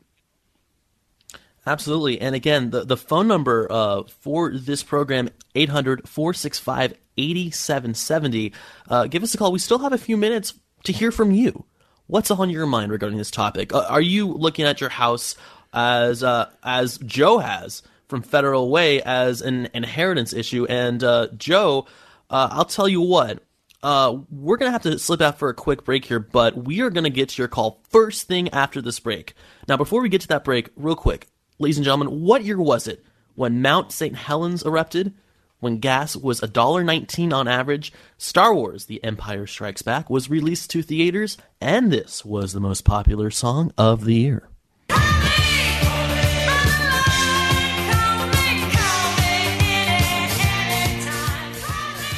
Absolutely. 1.66 2.20
And 2.20 2.36
again, 2.36 2.70
the, 2.70 2.84
the 2.84 2.96
phone 2.96 3.26
number 3.26 3.66
uh, 3.68 4.04
for 4.04 4.56
this 4.56 4.84
program, 4.84 5.30
800 5.56 6.08
465 6.08 6.94
8770. 7.16 8.52
Uh, 8.88 9.06
give 9.06 9.22
us 9.22 9.34
a 9.34 9.38
call. 9.38 9.50
We 9.50 9.58
still 9.58 9.78
have 9.78 9.92
a 9.92 9.98
few 9.98 10.16
minutes 10.16 10.54
to 10.84 10.92
hear 10.92 11.10
from 11.10 11.32
you. 11.32 11.64
What's 12.06 12.30
on 12.30 12.50
your 12.50 12.66
mind 12.66 12.92
regarding 12.92 13.18
this 13.18 13.32
topic? 13.32 13.74
Uh, 13.74 13.84
are 13.88 14.00
you 14.00 14.28
looking 14.28 14.64
at 14.64 14.80
your 14.80 14.90
house 14.90 15.34
as 15.72 16.22
uh, 16.22 16.50
as 16.62 16.98
Joe 16.98 17.38
has 17.38 17.82
from 18.08 18.22
Federal 18.22 18.70
Way 18.70 19.02
as 19.02 19.42
an 19.42 19.68
inheritance 19.74 20.32
issue? 20.32 20.66
And 20.68 21.02
uh, 21.02 21.28
Joe 21.36 21.86
Uh, 22.28 22.48
I'll 22.50 22.64
tell 22.64 22.88
you 22.88 23.00
what. 23.00 23.42
Uh, 23.82 24.18
we're 24.30 24.56
gonna 24.56 24.72
have 24.72 24.82
to 24.82 24.98
slip 24.98 25.20
out 25.20 25.38
for 25.38 25.48
a 25.48 25.54
quick 25.54 25.84
break 25.84 26.04
here, 26.06 26.18
but 26.18 26.56
we 26.56 26.80
are 26.80 26.90
gonna 26.90 27.10
get 27.10 27.28
to 27.28 27.42
your 27.42 27.46
call 27.46 27.82
first 27.90 28.26
thing 28.26 28.48
after 28.48 28.82
this 28.82 28.98
break. 28.98 29.34
Now, 29.68 29.76
before 29.76 30.00
we 30.00 30.08
get 30.08 30.22
to 30.22 30.28
that 30.28 30.42
break, 30.42 30.70
real 30.74 30.96
quick, 30.96 31.28
ladies 31.60 31.76
and 31.78 31.84
gentlemen, 31.84 32.22
what 32.22 32.42
year 32.42 32.58
was 32.60 32.88
it 32.88 33.04
when 33.36 33.62
Mount 33.62 33.92
St. 33.92 34.16
Helens 34.16 34.64
erupted? 34.64 35.14
When 35.60 35.78
gas 35.78 36.16
was 36.16 36.40
$1.19 36.40 37.32
on 37.32 37.46
average, 37.48 37.92
Star 38.18 38.54
Wars 38.54 38.86
The 38.86 39.02
Empire 39.04 39.46
Strikes 39.46 39.82
Back 39.82 40.10
was 40.10 40.28
released 40.28 40.70
to 40.70 40.82
theaters, 40.82 41.38
and 41.60 41.92
this 41.92 42.24
was 42.24 42.52
the 42.52 42.60
most 42.60 42.84
popular 42.84 43.30
song 43.30 43.72
of 43.78 44.04
the 44.04 44.14
year. 44.14 44.48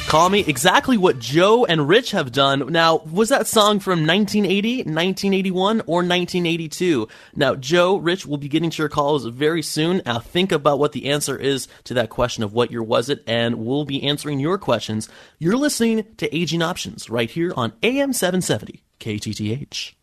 Call 0.09 0.31
me 0.31 0.39
exactly 0.39 0.97
what 0.97 1.19
Joe 1.19 1.65
and 1.65 1.87
Rich 1.87 2.09
have 2.11 2.31
done. 2.31 2.71
Now, 2.71 2.97
was 2.97 3.29
that 3.29 3.45
song 3.45 3.79
from 3.79 4.07
1980, 4.07 4.77
1981, 4.77 5.81
or 5.81 5.97
1982? 5.97 7.07
Now, 7.35 7.53
Joe, 7.53 7.95
Rich 7.95 8.25
will 8.25 8.37
be 8.37 8.47
getting 8.47 8.71
to 8.71 8.81
your 8.81 8.89
calls 8.89 9.23
very 9.25 9.61
soon. 9.61 10.01
Now, 10.07 10.17
think 10.17 10.51
about 10.51 10.79
what 10.79 10.93
the 10.93 11.11
answer 11.11 11.37
is 11.37 11.67
to 11.83 11.93
that 11.93 12.09
question 12.09 12.43
of 12.43 12.53
what 12.53 12.71
year 12.71 12.81
was 12.81 13.09
it, 13.09 13.23
and 13.27 13.59
we'll 13.59 13.85
be 13.85 14.01
answering 14.01 14.39
your 14.39 14.57
questions. 14.57 15.09
You're 15.37 15.55
listening 15.55 16.07
to 16.17 16.35
Aging 16.35 16.63
Options 16.63 17.07
right 17.11 17.29
here 17.29 17.53
on 17.55 17.73
AM 17.83 18.11
770 18.11 18.81
KTTH. 18.99 19.93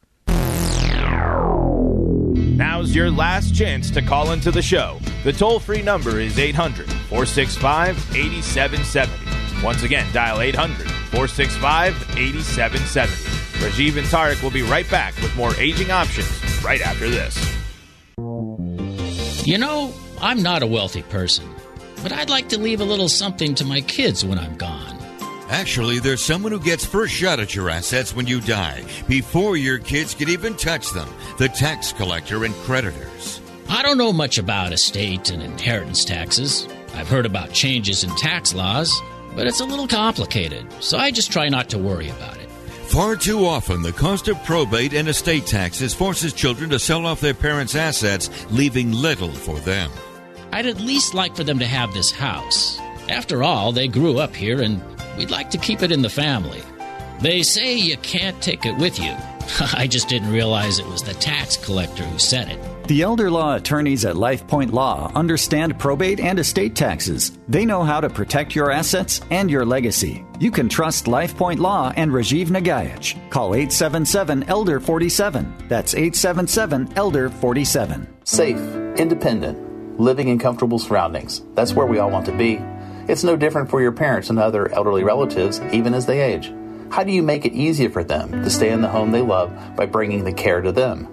Now's 2.57 2.95
your 2.95 3.11
last 3.11 3.57
chance 3.57 3.91
to 3.91 4.01
call 4.03 4.31
into 4.31 4.53
the 4.53 4.63
show. 4.63 5.01
The 5.25 5.33
toll 5.33 5.59
free 5.59 5.83
number 5.83 6.21
is 6.21 6.39
800 6.39 6.89
465 6.89 7.97
8770. 8.15 9.46
Once 9.67 9.83
again, 9.83 10.07
dial 10.13 10.41
800 10.41 10.89
465 11.11 12.17
8770. 12.17 13.11
Rajiv 13.59 13.99
and 13.99 14.07
Tarek 14.07 14.41
will 14.41 14.53
be 14.53 14.63
right 14.63 14.89
back 14.89 15.17
with 15.17 15.35
more 15.35 15.57
aging 15.57 15.91
options 15.91 16.29
right 16.63 16.81
after 16.81 17.11
this. 17.11 17.37
You 19.45 19.59
know, 19.59 19.93
I'm 20.21 20.41
not 20.41 20.63
a 20.63 20.69
wealthy 20.69 21.03
person, 21.03 21.53
but 22.01 22.13
I'd 22.13 22.31
like 22.31 22.49
to 22.51 22.61
leave 22.61 22.81
a 22.81 22.85
little 22.85 23.09
something 23.09 23.57
to 23.57 23.65
my 23.65 23.81
kids 23.81 24.25
when 24.25 24.39
I'm 24.39 24.57
gone. 24.57 24.99
Actually, 25.49 25.99
there's 25.99 26.23
someone 26.23 26.53
who 26.53 26.61
gets 26.61 26.87
first 26.87 27.13
shot 27.13 27.41
at 27.41 27.53
your 27.53 27.69
assets 27.69 28.15
when 28.15 28.29
you 28.29 28.41
die, 28.41 28.85
before 29.09 29.57
your 29.57 29.81
kids 29.81 30.15
can 30.15 30.29
even 30.29 30.55
touch 30.55 30.93
them 30.93 31.09
the 31.39 31.49
tax 31.49 31.93
collector 31.93 32.45
and 32.45 32.55
creditors. 32.55 33.41
I 33.69 33.83
don't 33.83 33.99
know 33.99 34.13
much 34.13 34.39
about 34.39 34.73
estate 34.73 35.33
and 35.33 35.43
inheritance 35.43 36.05
taxes. 36.05 36.69
I've 36.95 37.09
heard 37.09 37.27
about 37.27 37.53
changes 37.53 38.05
in 38.05 38.11
tax 38.11 38.55
laws, 38.55 39.03
but 39.37 39.47
it's 39.47 39.61
a 39.61 39.65
little 39.65 39.87
complicated, 39.87 40.67
so 40.83 40.99
I 40.99 41.13
just 41.13 41.31
try 41.31 41.49
not 41.49 41.69
to 41.71 41.79
worry 41.79 42.09
about 42.09 42.39
it. 42.39 42.49
Far 42.87 43.17
too 43.17 43.45
often, 43.45 43.83
the 43.83 43.93
cost 43.93 44.29
of 44.29 44.43
probate 44.45 44.95
and 44.95 45.09
estate 45.09 45.45
taxes 45.45 45.93
forces 45.93 46.33
children 46.33 46.71
to 46.71 46.79
sell 46.79 47.05
off 47.05 47.21
their 47.21 47.35
parents' 47.35 47.75
assets, 47.75 48.31
leaving 48.51 48.93
little 48.93 49.31
for 49.31 49.59
them. 49.61 49.91
I'd 50.53 50.67
at 50.67 50.81
least 50.81 51.13
like 51.13 51.37
for 51.37 51.45
them 51.45 51.59
to 51.59 51.67
have 51.67 51.93
this 51.93 52.11
house. 52.11 52.81
After 53.11 53.43
all, 53.43 53.73
they 53.73 53.89
grew 53.89 54.19
up 54.19 54.35
here 54.35 54.63
and 54.63 54.83
we'd 55.19 55.31
like 55.31 55.51
to 55.51 55.59
keep 55.59 55.83
it 55.83 55.93
in 55.93 56.03
the 56.03 56.09
family. 56.09 56.63
They 57.21 57.43
say 57.43 57.75
you 57.75 57.97
can't 57.99 58.41
take 58.41 58.65
it 58.65 58.77
with 58.79 58.99
you. 58.99 59.15
I 59.75 59.87
just 59.87 60.09
didn't 60.09 60.33
realize 60.33 60.79
it 60.79 60.87
was 60.87 61.03
the 61.03 61.15
tax 61.15 61.57
collector 61.57 62.05
who 62.05 62.19
said 62.19 62.49
it. 62.49 62.76
The 62.87 63.03
elder 63.03 63.33
law 63.33 63.57
attorneys 63.57 64.05
at 64.05 64.15
LifePoint 64.15 64.71
Law 64.71 65.11
understand 65.13 65.77
probate 65.77 66.21
and 66.21 66.39
estate 66.39 66.77
taxes. 66.77 67.37
They 67.49 67.65
know 67.65 67.83
how 67.83 68.01
to 68.01 68.09
protect 68.09 68.55
your 68.55 68.71
assets 68.71 69.21
and 69.33 69.51
your 69.51 69.65
legacy. 69.65 70.25
You 70.39 70.53
can 70.53 70.69
trust 70.69 71.07
LifePoint 71.07 71.59
Law 71.59 71.93
and 71.97 72.13
Rajiv 72.13 72.47
Nagaich. 72.47 73.17
Call 73.29 73.57
877 73.57 74.45
Elder 74.45 74.79
47. 74.79 75.53
That's 75.67 75.95
877 75.95 76.93
Elder 76.95 77.29
47. 77.29 78.07
Safe, 78.23 78.57
independent, 78.97 79.99
living 79.99 80.29
in 80.29 80.39
comfortable 80.39 80.79
surroundings. 80.79 81.43
That's 81.55 81.75
where 81.75 81.87
we 81.87 81.99
all 81.99 82.11
want 82.11 82.27
to 82.27 82.37
be. 82.37 82.61
It's 83.09 83.25
no 83.25 83.35
different 83.35 83.69
for 83.69 83.83
your 83.83 83.93
parents 83.93 84.31
and 84.31 84.39
other 84.39 84.73
elderly 84.73 85.03
relatives, 85.03 85.61
even 85.73 85.93
as 85.93 86.07
they 86.07 86.21
age. 86.21 86.53
How 86.93 87.03
do 87.03 87.11
you 87.11 87.25
make 87.25 87.45
it 87.45 87.53
easier 87.53 87.91
for 87.91 88.05
them 88.05 88.45
to 88.45 88.49
stay 88.49 88.71
in 88.71 88.81
the 88.81 88.89
home 88.89 89.11
they 89.11 89.23
love 89.23 89.53
by 89.75 89.87
bringing 89.87 90.23
the 90.23 90.33
care 90.33 90.61
to 90.61 90.71
them? 90.71 91.09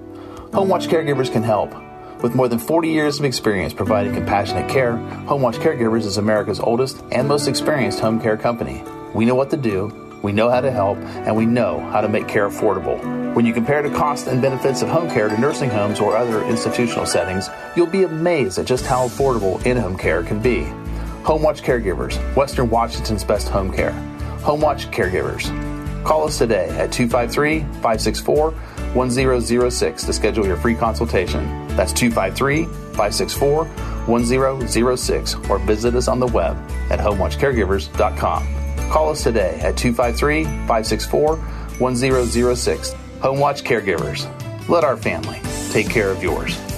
Home 0.54 0.70
Watch 0.70 0.86
Caregivers 0.86 1.32
can 1.32 1.41
help. 1.41 1.74
With 2.22 2.36
more 2.36 2.47
than 2.47 2.60
40 2.60 2.88
years 2.88 3.18
of 3.18 3.26
experience 3.26 3.74
providing 3.74 4.14
compassionate 4.14 4.70
care, 4.70 4.97
Home 5.26 5.41
Watch 5.41 5.56
Caregivers 5.56 6.06
is 6.06 6.18
America's 6.18 6.60
oldest 6.60 7.04
and 7.12 7.28
most 7.28 7.47
experienced 7.47 7.99
home 7.99 8.22
care 8.22 8.38
company. 8.38 8.84
We 9.16 9.26
know 9.26 9.34
what 9.34 9.49
to 9.49 9.58
do, 9.58 10.20
we 10.22 10.32
know 10.32 10.51
how 10.51 10.62
to 10.62 10.70
help, 10.70 10.99
and 10.99 11.36
we 11.36 11.47
know 11.47 11.80
how 11.80 12.01
to 12.01 12.08
make 12.08 12.28
care 12.28 12.47
affordable. 12.47 13.34
When 13.34 13.47
you 13.47 13.54
compare 13.54 13.82
the 13.82 13.95
costs 13.97 14.28
and 14.28 14.43
benefits 14.43 14.84
of 14.84 14.89
home 14.89 15.10
care 15.10 15.28
to 15.28 15.41
nursing 15.41 15.72
homes 15.72 15.99
or 15.99 16.16
other 16.16 16.43
institutional 16.43 17.08
settings, 17.08 17.49
you'll 17.76 17.88
be 17.88 18.04
amazed 18.04 18.60
at 18.60 18.68
just 18.68 18.86
how 18.86 19.08
affordable 19.08 19.66
in 19.66 19.76
home 19.76 19.97
care 19.97 20.22
can 20.22 20.39
be. 20.39 20.66
Home 21.24 21.41
Watch 21.41 21.64
Caregivers, 21.64 22.16
Western 22.36 22.70
Washington's 22.70 23.24
best 23.24 23.47
home 23.47 23.74
care. 23.74 23.93
Home 24.43 24.62
Watch 24.62 24.86
Caregivers. 24.91 25.49
Call 26.04 26.26
us 26.26 26.38
today 26.38 26.70
at 26.78 26.91
253 26.91 27.62
564 27.82 28.54
1006 28.94 30.04
to 30.04 30.14
schedule 30.14 30.46
your 30.46 30.58
free 30.58 30.76
consultation. 30.76 31.68
That's 31.70 31.94
253 31.94 32.66
564 32.66 33.66
1006 33.66 35.36
or 35.50 35.60
visit 35.60 35.96
us 35.96 36.08
on 36.08 36.20
the 36.20 36.28
web 36.28 36.58
at 36.89 37.00
homewatchcaregivers.com. 37.00 38.89
Call 38.89 39.10
us 39.10 39.24
today 39.24 39.60
at 39.62 39.78
253 39.78 40.44
564 40.44 41.38
1006. 41.38 42.94
Home 43.22 43.39
Watch 43.39 43.64
Caregivers. 43.64 44.28
Let 44.70 44.84
our 44.84 44.98
family 44.98 45.41
take 45.72 45.89
care 45.89 46.10
of 46.10 46.22
yours. 46.22 46.72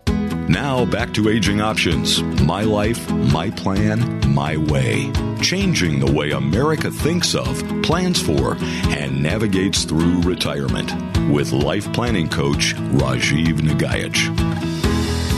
Now 0.49 0.85
back 0.85 1.13
to 1.15 1.27
Aging 1.27 1.59
Options 1.59 2.23
My 2.41 2.61
Life, 2.61 3.11
My 3.11 3.49
Plan, 3.49 4.33
My 4.33 4.55
Way. 4.55 5.11
Changing 5.41 5.99
the 5.99 6.09
way 6.09 6.31
America 6.31 6.89
thinks 6.89 7.35
of, 7.35 7.61
plans 7.83 8.21
for, 8.21 8.55
and 8.87 9.21
navigates 9.21 9.83
through 9.83 10.21
retirement. 10.21 10.89
With 11.29 11.51
life 11.51 11.91
planning 11.91 12.29
coach 12.29 12.73
Rajiv 12.75 13.59
Nagaich. 13.59 14.23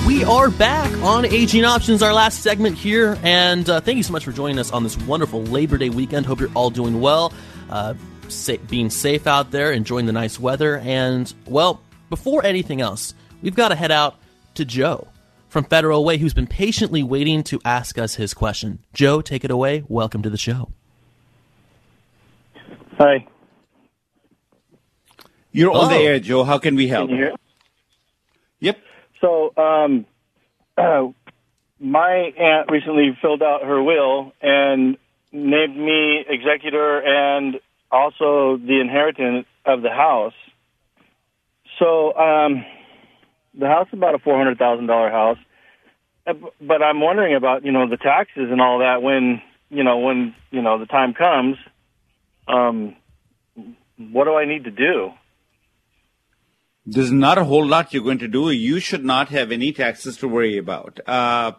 We 0.06 0.24
are 0.26 0.52
back 0.52 0.92
on 1.02 1.26
Aging 1.26 1.66
Options, 1.66 2.04
our 2.04 2.14
last 2.14 2.44
segment 2.44 2.78
here, 2.78 3.18
and 3.24 3.68
uh, 3.68 3.82
thank 3.82 3.98
you 3.98 4.04
so 4.04 4.14
much 4.14 4.24
for 4.24 4.32
joining 4.32 4.60
us 4.60 4.72
on 4.72 4.84
this 4.84 4.96
wonderful 4.96 5.42
Labor 5.42 5.80
Day 5.80 5.90
weekend. 5.90 6.28
Hope 6.28 6.40
you're 6.40 6.52
all 6.54 6.70
doing 6.70 7.02
well, 7.02 7.34
uh, 7.72 7.96
sa- 8.28 8.58
being 8.70 8.92
safe 8.92 9.26
out 9.26 9.50
there, 9.50 9.72
enjoying 9.72 10.06
the 10.06 10.14
nice 10.14 10.40
weather, 10.40 10.78
and 10.78 11.34
well, 11.48 11.82
before 12.12 12.46
anything 12.46 12.80
else, 12.80 13.16
we've 13.42 13.56
got 13.56 13.70
to 13.70 13.76
head 13.76 13.90
out 13.90 14.20
to 14.56 14.66
Joe 14.66 15.08
from 15.48 15.64
Federal 15.64 16.06
Way, 16.06 16.18
who's 16.18 16.34
been 16.34 16.48
patiently 16.48 17.04
waiting 17.04 17.44
to 17.44 17.60
ask 17.66 17.98
us 17.98 18.16
his 18.16 18.34
question. 18.34 18.80
Joe, 18.94 19.22
take 19.22 19.44
it 19.44 19.52
away. 19.52 19.84
Welcome 19.88 20.22
to 20.24 20.30
the 20.30 20.38
show. 20.38 20.70
Hi. 22.98 23.26
You're 25.52 25.72
on 25.72 25.90
the 25.90 25.98
air, 25.98 26.20
Joe. 26.20 26.44
How 26.44 26.58
can 26.58 26.76
we 26.76 26.88
help? 26.88 27.10
Can 27.10 27.18
you 27.18 27.24
hear? 27.24 27.36
Yep. 28.60 28.78
So, 29.22 29.54
um, 29.58 30.06
my 31.80 32.34
aunt 32.38 32.70
recently 32.70 33.18
filled 33.22 33.42
out 33.42 33.64
her 33.64 33.82
will, 33.82 34.34
and 34.42 34.98
named 35.32 35.78
me 35.78 36.26
executor 36.28 37.00
and 37.00 37.60
also 37.92 38.58
the 38.58 38.80
inheritance 38.82 39.46
of 39.66 39.82
the 39.82 39.90
house. 39.90 40.34
So 41.78 42.16
um, 42.16 42.66
the 43.54 43.68
house 43.68 43.88
is 43.88 43.94
about 43.94 44.16
a 44.16 44.20
four 44.20 44.38
hundred 44.38 44.58
thousand 44.58 44.88
dollar 44.88 45.10
house, 45.10 45.38
Uh, 46.28 46.34
but 46.62 46.82
I'm 46.84 47.02
wondering 47.02 47.36
about 47.36 47.66
you 47.66 47.72
know 47.72 47.90
the 47.90 47.98
taxes 47.98 48.50
and 48.52 48.62
all 48.62 48.80
that 48.80 49.02
when 49.02 49.42
you 49.70 49.84
know 49.84 49.98
when 50.00 50.36
you 50.52 50.62
know 50.62 50.78
the 50.80 50.86
time 50.86 51.14
comes. 51.14 51.58
Um, 52.48 52.96
what 53.98 54.26
do 54.26 54.36
I 54.36 54.46
need 54.46 54.64
to 54.64 54.72
do? 54.72 55.12
There's 56.86 57.12
not 57.12 57.38
a 57.38 57.44
whole 57.44 57.66
lot 57.66 57.94
you're 57.94 58.04
going 58.04 58.20
to 58.20 58.28
do. 58.28 58.50
You 58.50 58.80
should 58.80 59.06
not 59.06 59.30
have 59.30 59.52
any 59.52 59.72
taxes 59.72 60.18
to 60.18 60.28
worry 60.28 60.58
about. 60.58 61.00
Uh, 61.06 61.52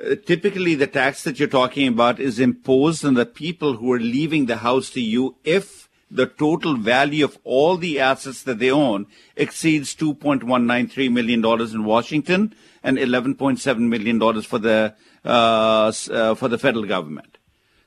uh, 0.00 0.14
typically, 0.24 0.74
the 0.74 0.86
tax 0.86 1.22
that 1.24 1.38
you're 1.38 1.48
talking 1.48 1.88
about 1.88 2.18
is 2.18 2.38
imposed 2.38 3.04
on 3.04 3.14
the 3.14 3.26
people 3.26 3.76
who 3.76 3.92
are 3.92 4.00
leaving 4.00 4.46
the 4.46 4.58
house 4.58 4.88
to 4.90 5.00
you 5.00 5.36
if 5.44 5.81
the 6.12 6.26
total 6.26 6.76
value 6.76 7.24
of 7.24 7.38
all 7.42 7.76
the 7.76 7.98
assets 7.98 8.42
that 8.42 8.58
they 8.58 8.70
own 8.70 9.06
exceeds 9.34 9.94
$2.193 9.96 11.10
million 11.10 11.44
in 11.74 11.84
Washington 11.84 12.54
and 12.82 12.98
$11.7 12.98 13.78
million 13.78 14.42
for 14.42 14.58
the, 14.58 14.94
uh, 15.24 15.92
uh, 16.10 16.34
for 16.34 16.48
the 16.48 16.58
federal 16.58 16.84
government. 16.84 17.38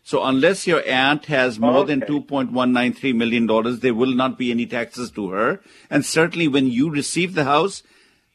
So 0.03 0.23
unless 0.23 0.67
your 0.67 0.83
aunt 0.87 1.25
has 1.25 1.59
more 1.59 1.83
than 1.83 2.01
$2.193 2.01 3.15
million, 3.15 3.79
there 3.79 3.93
will 3.93 4.13
not 4.13 4.37
be 4.37 4.51
any 4.51 4.65
taxes 4.67 5.09
to 5.11 5.29
her. 5.29 5.61
And 5.89 6.05
certainly 6.05 6.47
when 6.47 6.67
you 6.67 6.91
receive 6.91 7.33
the 7.33 7.45
house, 7.45 7.81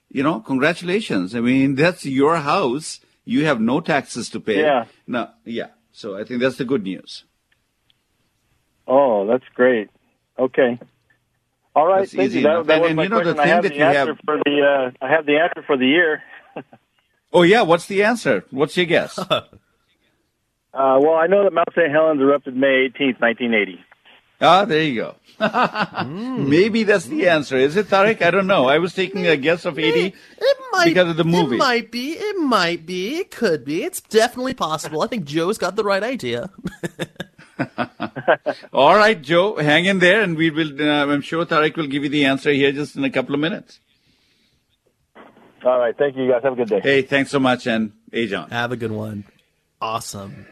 you 0.08 0.22
know, 0.22 0.40
congratulations. 0.40 1.34
I 1.34 1.40
mean, 1.40 1.74
that's 1.76 2.04
your 2.04 2.38
house. 2.38 3.00
You 3.24 3.44
have 3.44 3.60
no 3.60 3.80
taxes 3.80 4.28
to 4.30 4.40
pay. 4.40 4.62
Yeah. 4.62 4.86
No, 5.06 5.30
yeah. 5.44 5.68
So 5.92 6.16
I 6.16 6.24
think 6.24 6.40
that's 6.40 6.56
the 6.56 6.64
good 6.64 6.82
news. 6.82 7.24
Oh, 8.92 9.26
that's 9.26 9.44
great. 9.54 9.88
Okay. 10.38 10.78
All 11.76 11.86
right, 11.86 12.00
That's 12.00 12.12
thank 12.12 12.26
easy 12.30 12.38
you. 12.40 12.44
That, 12.48 12.66
that 12.66 12.72
And- 12.74 12.82
was 12.82 12.88
and 12.90 12.96
my 12.96 13.02
you 13.04 13.08
know, 13.08 13.16
question. 13.22 13.38
I 13.38 13.42
thing 13.44 13.52
have 13.52 13.62
that 13.62 13.68
the 13.68 13.74
you 13.76 13.84
answer 13.84 14.06
have- 14.14 14.18
for 14.24 14.36
the. 14.44 14.92
Uh, 15.00 15.04
I 15.06 15.08
have 15.10 15.24
the 15.26 15.36
answer 15.38 15.62
for 15.66 15.76
the 15.76 15.86
year. 15.86 16.22
Oh, 17.32 17.42
yeah. 17.42 17.62
What's 17.62 17.86
the 17.86 18.02
answer? 18.02 18.44
What's 18.50 18.76
your 18.76 18.86
guess? 18.86 19.16
Uh, 20.72 20.98
well, 21.02 21.14
I 21.14 21.26
know 21.26 21.42
that 21.42 21.52
Mount 21.52 21.66
St. 21.76 21.90
Helens 21.90 22.20
erupted 22.20 22.54
May 22.56 22.88
18th, 22.90 23.20
1980. 23.20 23.84
ah, 24.40 24.64
there 24.64 24.82
you 24.82 24.94
go. 25.02 25.16
Maybe 26.06 26.84
that's 26.84 27.06
the 27.06 27.28
answer. 27.28 27.56
Is 27.56 27.76
it, 27.76 27.88
Tarek? 27.88 28.22
I 28.22 28.30
don't 28.30 28.46
know. 28.46 28.68
I 28.68 28.78
was 28.78 28.94
taking 28.94 29.26
a 29.26 29.36
guess 29.36 29.64
of 29.64 29.80
80 29.80 30.14
it 30.38 30.56
might, 30.70 30.84
because 30.84 31.08
of 31.08 31.16
the 31.16 31.24
movie. 31.24 31.56
It 31.56 31.58
might 31.58 31.90
be. 31.90 32.12
It 32.12 32.36
might 32.38 32.86
be. 32.86 33.16
It 33.16 33.32
could 33.32 33.64
be. 33.64 33.82
It's 33.82 34.00
definitely 34.00 34.54
possible. 34.54 35.02
I 35.02 35.08
think 35.08 35.24
Joe's 35.24 35.58
got 35.58 35.74
the 35.74 35.82
right 35.82 36.04
idea. 36.04 36.50
All 38.72 38.94
right, 38.94 39.20
Joe, 39.20 39.56
hang 39.56 39.84
in 39.84 39.98
there, 39.98 40.22
and 40.22 40.36
we 40.36 40.50
will. 40.50 40.80
Uh, 40.80 41.06
I'm 41.06 41.22
sure 41.22 41.44
Tarek 41.44 41.76
will 41.76 41.86
give 41.86 42.02
you 42.02 42.08
the 42.08 42.24
answer 42.24 42.52
here 42.52 42.72
just 42.72 42.96
in 42.96 43.04
a 43.04 43.10
couple 43.10 43.34
of 43.34 43.40
minutes. 43.40 43.80
All 45.64 45.78
right, 45.78 45.96
thank 45.96 46.16
you 46.16 46.28
guys. 46.28 46.42
Have 46.42 46.54
a 46.54 46.56
good 46.56 46.68
day. 46.68 46.80
Hey, 46.82 47.02
thanks 47.02 47.30
so 47.30 47.38
much, 47.38 47.66
and 47.66 47.92
hey, 48.10 48.26
John. 48.26 48.50
Have 48.50 48.72
a 48.72 48.76
good 48.76 48.92
one. 48.92 49.24
Awesome. 49.80 50.46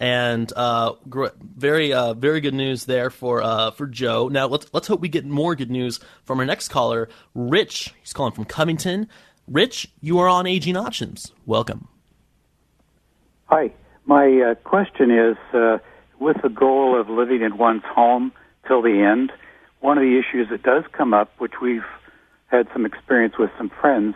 And 0.00 0.52
uh, 0.56 0.94
gr- 1.08 1.28
very, 1.40 1.92
uh, 1.92 2.14
very 2.14 2.40
good 2.40 2.54
news 2.54 2.84
there 2.86 3.10
for 3.10 3.42
uh, 3.42 3.70
for 3.70 3.86
Joe. 3.86 4.28
Now 4.28 4.46
let's 4.46 4.66
let's 4.72 4.88
hope 4.88 5.00
we 5.00 5.08
get 5.08 5.24
more 5.24 5.54
good 5.54 5.70
news 5.70 6.00
from 6.24 6.40
our 6.40 6.46
next 6.46 6.68
caller, 6.68 7.08
Rich. 7.34 7.94
He's 8.00 8.12
calling 8.12 8.32
from 8.32 8.44
Covington. 8.44 9.08
Rich, 9.46 9.88
you 10.00 10.18
are 10.18 10.28
on 10.28 10.46
Aging 10.46 10.76
Options. 10.76 11.32
Welcome. 11.46 11.88
Hi. 13.46 13.72
My 14.06 14.50
uh, 14.50 14.54
question 14.56 15.10
is 15.10 15.36
uh, 15.54 15.78
with 16.24 16.40
the 16.42 16.48
goal 16.48 16.98
of 16.98 17.08
living 17.08 17.42
in 17.42 17.58
one's 17.58 17.84
home 17.84 18.32
till 18.66 18.80
the 18.80 19.02
end, 19.02 19.30
one 19.80 19.98
of 19.98 20.02
the 20.02 20.18
issues 20.18 20.48
that 20.50 20.62
does 20.62 20.82
come 20.92 21.12
up, 21.12 21.30
which 21.38 21.60
we've 21.60 21.84
had 22.46 22.66
some 22.72 22.86
experience 22.86 23.34
with 23.38 23.50
some 23.58 23.70
friends, 23.80 24.14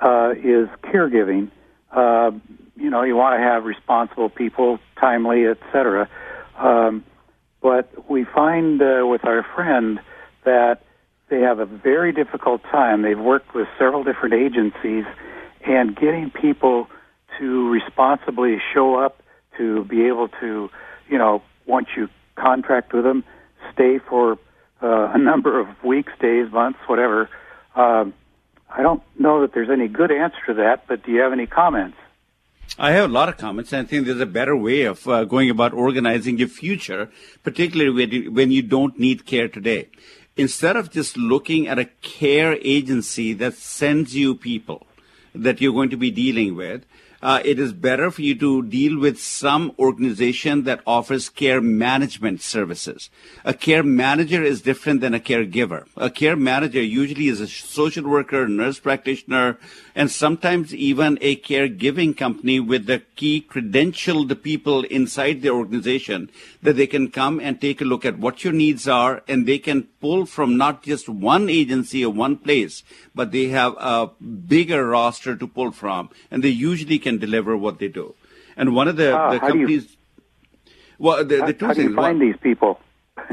uh, 0.00 0.32
is 0.32 0.68
caregiving. 0.82 1.50
Uh, 1.92 2.32
you 2.76 2.90
know, 2.90 3.02
you 3.02 3.14
want 3.14 3.38
to 3.38 3.42
have 3.42 3.64
responsible 3.64 4.28
people, 4.28 4.80
timely, 5.00 5.46
etc. 5.46 6.08
Um, 6.58 7.04
but 7.62 8.10
we 8.10 8.24
find 8.24 8.82
uh, 8.82 9.06
with 9.06 9.24
our 9.24 9.46
friend 9.54 10.00
that 10.44 10.82
they 11.28 11.40
have 11.40 11.60
a 11.60 11.66
very 11.66 12.12
difficult 12.12 12.62
time. 12.64 13.02
They've 13.02 13.18
worked 13.18 13.54
with 13.54 13.68
several 13.78 14.02
different 14.02 14.34
agencies, 14.34 15.04
and 15.64 15.94
getting 15.94 16.30
people 16.30 16.88
to 17.38 17.70
responsibly 17.70 18.58
show 18.74 18.96
up 18.96 19.22
to 19.56 19.84
be 19.84 20.06
able 20.06 20.28
to, 20.40 20.68
you 21.08 21.18
know, 21.18 21.42
once 21.66 21.88
you 21.96 22.08
contract 22.36 22.92
with 22.92 23.04
them, 23.04 23.24
stay 23.72 23.98
for 23.98 24.38
uh, 24.82 25.12
a 25.14 25.18
number 25.30 25.58
of 25.60 25.68
weeks, 25.82 26.12
days, 26.20 26.50
months, 26.52 26.78
whatever. 26.86 27.28
Um, 27.74 28.14
I 28.70 28.82
don't 28.82 29.02
know 29.18 29.42
that 29.42 29.52
there's 29.52 29.70
any 29.70 29.88
good 29.88 30.10
answer 30.10 30.38
to 30.48 30.54
that, 30.54 30.86
but 30.88 31.04
do 31.04 31.12
you 31.12 31.20
have 31.20 31.32
any 31.32 31.46
comments? 31.46 31.96
I 32.78 32.92
have 32.92 33.10
a 33.10 33.12
lot 33.12 33.28
of 33.28 33.36
comments, 33.36 33.72
and 33.72 33.86
I 33.86 33.88
think 33.88 34.06
there's 34.06 34.20
a 34.20 34.26
better 34.26 34.56
way 34.56 34.82
of 34.82 35.06
uh, 35.06 35.24
going 35.24 35.50
about 35.50 35.74
organizing 35.74 36.38
your 36.38 36.48
future, 36.48 37.10
particularly 37.42 37.90
when 37.90 38.10
you, 38.10 38.32
when 38.32 38.50
you 38.50 38.62
don't 38.62 38.98
need 38.98 39.26
care 39.26 39.48
today. 39.48 39.88
Instead 40.36 40.76
of 40.76 40.90
just 40.90 41.16
looking 41.16 41.68
at 41.68 41.78
a 41.78 41.84
care 41.84 42.56
agency 42.62 43.32
that 43.34 43.54
sends 43.54 44.16
you 44.16 44.34
people 44.34 44.86
that 45.34 45.60
you're 45.60 45.72
going 45.72 45.90
to 45.90 45.96
be 45.96 46.10
dealing 46.10 46.56
with, 46.56 46.84
uh, 47.24 47.40
it 47.42 47.58
is 47.58 47.72
better 47.72 48.10
for 48.10 48.20
you 48.20 48.34
to 48.34 48.62
deal 48.62 48.98
with 48.98 49.18
some 49.18 49.72
organization 49.78 50.64
that 50.64 50.82
offers 50.86 51.30
care 51.30 51.62
management 51.62 52.42
services. 52.42 53.08
A 53.46 53.54
care 53.54 53.82
manager 53.82 54.42
is 54.42 54.60
different 54.60 55.00
than 55.00 55.14
a 55.14 55.18
caregiver. 55.18 55.86
A 55.96 56.10
care 56.10 56.36
manager 56.36 56.82
usually 56.82 57.28
is 57.28 57.40
a 57.40 57.48
social 57.48 58.06
worker, 58.06 58.46
nurse 58.46 58.78
practitioner, 58.78 59.58
and 59.94 60.10
sometimes 60.10 60.74
even 60.74 61.16
a 61.20 61.36
caregiving 61.36 62.16
company 62.16 62.58
with 62.58 62.86
the 62.86 63.00
key 63.16 63.46
credentialed 63.48 64.42
people 64.42 64.82
inside 64.84 65.40
the 65.42 65.50
organization 65.50 66.30
that 66.62 66.74
they 66.76 66.86
can 66.86 67.10
come 67.10 67.38
and 67.40 67.60
take 67.60 67.80
a 67.80 67.84
look 67.84 68.04
at 68.04 68.18
what 68.18 68.42
your 68.42 68.52
needs 68.52 68.88
are 68.88 69.22
and 69.28 69.46
they 69.46 69.58
can 69.58 69.84
pull 70.00 70.26
from 70.26 70.56
not 70.56 70.82
just 70.82 71.08
one 71.08 71.48
agency 71.48 72.04
or 72.04 72.12
one 72.12 72.36
place, 72.36 72.82
but 73.14 73.30
they 73.30 73.46
have 73.48 73.74
a 73.78 74.10
bigger 74.48 74.84
roster 74.86 75.36
to 75.36 75.46
pull 75.46 75.70
from 75.70 76.10
and 76.30 76.42
they 76.42 76.48
usually 76.48 76.98
can 76.98 77.18
deliver 77.18 77.56
what 77.56 77.78
they 77.78 77.88
do. 77.88 78.14
And 78.56 78.74
one 78.74 78.88
of 78.88 78.96
the, 78.96 79.16
Ah, 79.16 79.30
the 79.32 79.38
how 79.38 79.50
do 79.50 79.58
you- 79.58 79.66
companies, 79.66 79.96
well, 80.98 81.24
the, 81.24 81.38
How, 81.40 81.46
the 81.46 81.52
two 81.52 81.66
how 81.66 81.74
do 81.74 81.82
you 81.82 81.94
find 81.94 82.18
One- 82.18 82.26
these 82.28 82.36
people? 82.42 82.80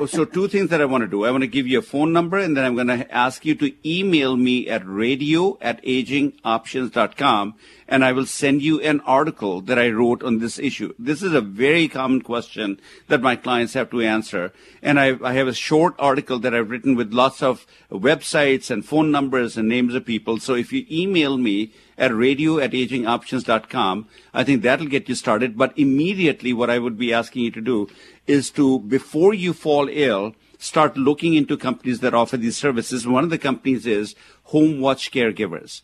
So 0.05 0.25
two 0.25 0.47
things 0.47 0.69
that 0.69 0.79
I 0.79 0.85
want 0.85 1.03
to 1.03 1.07
do. 1.07 1.25
I 1.25 1.31
want 1.31 1.41
to 1.41 1.47
give 1.47 1.65
you 1.65 1.79
a 1.79 1.81
phone 1.81 2.13
number 2.13 2.37
and 2.37 2.55
then 2.55 2.65
I'm 2.65 2.75
going 2.75 2.87
to 2.87 3.11
ask 3.11 3.43
you 3.45 3.55
to 3.55 3.73
email 3.87 4.37
me 4.37 4.69
at 4.69 4.87
radio 4.87 5.57
at 5.59 5.83
agingoptions.com 5.83 7.55
and 7.87 8.05
I 8.05 8.11
will 8.11 8.27
send 8.27 8.61
you 8.61 8.79
an 8.81 9.01
article 9.01 9.59
that 9.61 9.79
I 9.79 9.89
wrote 9.89 10.23
on 10.23 10.39
this 10.39 10.59
issue. 10.59 10.93
This 10.99 11.23
is 11.23 11.33
a 11.33 11.41
very 11.41 11.87
common 11.87 12.21
question 12.21 12.79
that 13.07 13.21
my 13.21 13.35
clients 13.35 13.73
have 13.73 13.89
to 13.89 14.01
answer. 14.01 14.53
And 14.83 14.99
I, 14.99 15.17
I 15.21 15.33
have 15.33 15.47
a 15.47 15.53
short 15.53 15.95
article 15.97 16.39
that 16.39 16.53
I've 16.53 16.69
written 16.69 16.95
with 16.95 17.11
lots 17.11 17.41
of 17.41 17.65
websites 17.91 18.69
and 18.69 18.85
phone 18.85 19.11
numbers 19.11 19.57
and 19.57 19.67
names 19.67 19.95
of 19.95 20.05
people. 20.05 20.39
So 20.39 20.53
if 20.53 20.71
you 20.71 20.85
email 20.89 21.37
me 21.37 21.73
at 21.97 22.15
radio 22.15 22.59
at 22.59 22.71
agingoptions.com, 22.71 24.07
I 24.33 24.43
think 24.43 24.61
that'll 24.61 24.87
get 24.87 25.09
you 25.09 25.15
started. 25.15 25.57
But 25.57 25.77
immediately 25.77 26.53
what 26.53 26.69
I 26.69 26.79
would 26.79 26.97
be 26.97 27.13
asking 27.13 27.43
you 27.43 27.51
to 27.51 27.61
do 27.61 27.89
is 28.31 28.49
to, 28.51 28.79
before 28.79 29.33
you 29.33 29.51
fall 29.53 29.89
ill, 29.91 30.33
start 30.57 30.95
looking 30.95 31.33
into 31.33 31.57
companies 31.57 31.99
that 31.99 32.13
offer 32.13 32.37
these 32.37 32.55
services. 32.55 33.05
One 33.05 33.25
of 33.25 33.29
the 33.29 33.37
companies 33.37 33.85
is 33.85 34.15
Home 34.45 34.79
Watch 34.79 35.11
Caregivers. 35.11 35.81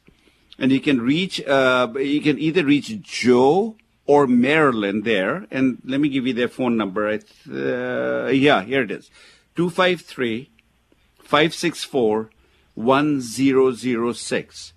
And 0.58 0.72
you 0.72 0.80
can 0.80 1.02
reach, 1.02 1.46
uh, 1.46 1.90
you 1.98 2.22
can 2.22 2.40
either 2.40 2.64
reach 2.64 3.02
Joe 3.02 3.76
or 4.06 4.28
Marilyn 4.28 5.02
there. 5.02 5.46
And 5.52 5.82
let 5.84 6.00
me 6.00 6.08
give 6.10 6.26
you 6.26 6.34
their 6.34 6.48
phone 6.48 6.78
number. 6.78 7.10
Uh, 7.10 8.28
yeah, 8.28 8.64
here 8.64 8.84
it 8.84 8.92
is. 8.92 9.12
253 9.56 10.50
564 11.20 12.30
1006. 12.76 14.74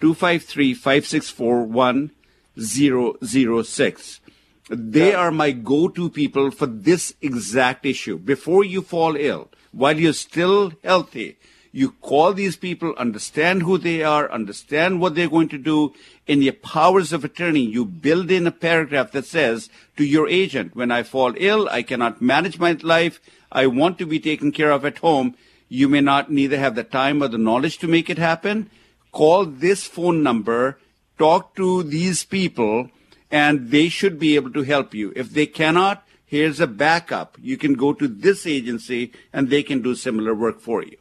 253 0.00 0.74
564 0.74 1.64
1006. 1.64 4.20
They 4.68 5.14
are 5.14 5.30
my 5.30 5.52
go 5.52 5.88
to 5.88 6.10
people 6.10 6.50
for 6.50 6.66
this 6.66 7.14
exact 7.22 7.86
issue. 7.86 8.18
Before 8.18 8.64
you 8.64 8.82
fall 8.82 9.16
ill, 9.16 9.48
while 9.72 9.98
you're 9.98 10.12
still 10.12 10.72
healthy, 10.84 11.36
you 11.72 11.92
call 11.92 12.32
these 12.32 12.56
people, 12.56 12.94
understand 12.96 13.62
who 13.62 13.78
they 13.78 14.02
are, 14.02 14.30
understand 14.30 15.00
what 15.00 15.14
they're 15.14 15.28
going 15.28 15.48
to 15.50 15.58
do. 15.58 15.94
In 16.26 16.42
your 16.42 16.54
powers 16.54 17.12
of 17.12 17.24
attorney, 17.24 17.60
you 17.60 17.84
build 17.84 18.30
in 18.30 18.46
a 18.46 18.50
paragraph 18.50 19.12
that 19.12 19.26
says 19.26 19.70
to 19.96 20.04
your 20.04 20.28
agent, 20.28 20.74
when 20.74 20.90
I 20.90 21.02
fall 21.02 21.34
ill, 21.36 21.68
I 21.70 21.82
cannot 21.82 22.20
manage 22.20 22.58
my 22.58 22.72
life, 22.82 23.20
I 23.52 23.66
want 23.66 23.98
to 23.98 24.06
be 24.06 24.20
taken 24.20 24.52
care 24.52 24.70
of 24.70 24.84
at 24.84 24.98
home. 24.98 25.34
You 25.68 25.88
may 25.88 26.00
not 26.00 26.30
neither 26.30 26.58
have 26.58 26.74
the 26.74 26.84
time 26.84 27.22
or 27.22 27.28
the 27.28 27.38
knowledge 27.38 27.78
to 27.78 27.88
make 27.88 28.10
it 28.10 28.18
happen. 28.18 28.70
Call 29.12 29.44
this 29.44 29.86
phone 29.86 30.22
number, 30.22 30.78
talk 31.18 31.54
to 31.56 31.82
these 31.82 32.24
people, 32.24 32.90
and 33.30 33.70
they 33.70 33.88
should 33.88 34.18
be 34.18 34.36
able 34.36 34.52
to 34.52 34.62
help 34.62 34.94
you. 34.94 35.12
If 35.16 35.30
they 35.30 35.46
cannot, 35.46 36.04
Here's 36.28 36.60
a 36.60 36.66
backup. 36.66 37.38
You 37.40 37.56
can 37.56 37.72
go 37.72 37.94
to 37.94 38.06
this 38.06 38.46
agency 38.46 39.12
and 39.32 39.48
they 39.48 39.62
can 39.62 39.80
do 39.80 39.94
similar 39.94 40.34
work 40.34 40.60
for 40.60 40.82
you. 40.82 40.98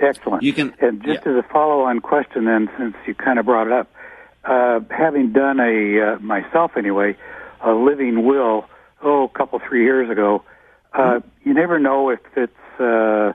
Excellent. 0.00 0.42
You 0.42 0.52
can, 0.52 0.74
and 0.80 1.00
just 1.00 1.24
as 1.28 1.36
a 1.36 1.44
follow-on 1.44 2.00
question, 2.00 2.46
then, 2.46 2.68
since 2.76 2.96
you 3.06 3.14
kind 3.14 3.38
of 3.38 3.46
brought 3.46 3.68
it 3.68 3.72
up, 3.72 3.88
uh, 4.44 4.80
having 4.90 5.30
done 5.30 5.60
a 5.60 6.14
uh, 6.14 6.18
myself 6.18 6.72
anyway, 6.76 7.16
a 7.60 7.70
living 7.70 8.26
will, 8.26 8.66
oh, 9.00 9.26
a 9.26 9.28
couple 9.28 9.60
three 9.60 9.84
years 9.84 10.10
ago, 10.10 10.42
uh, 10.92 10.98
mm-hmm. 10.98 11.48
you 11.48 11.54
never 11.54 11.78
know 11.78 12.10
if 12.10 12.18
it's, 12.36 12.52
uh, 12.80 13.32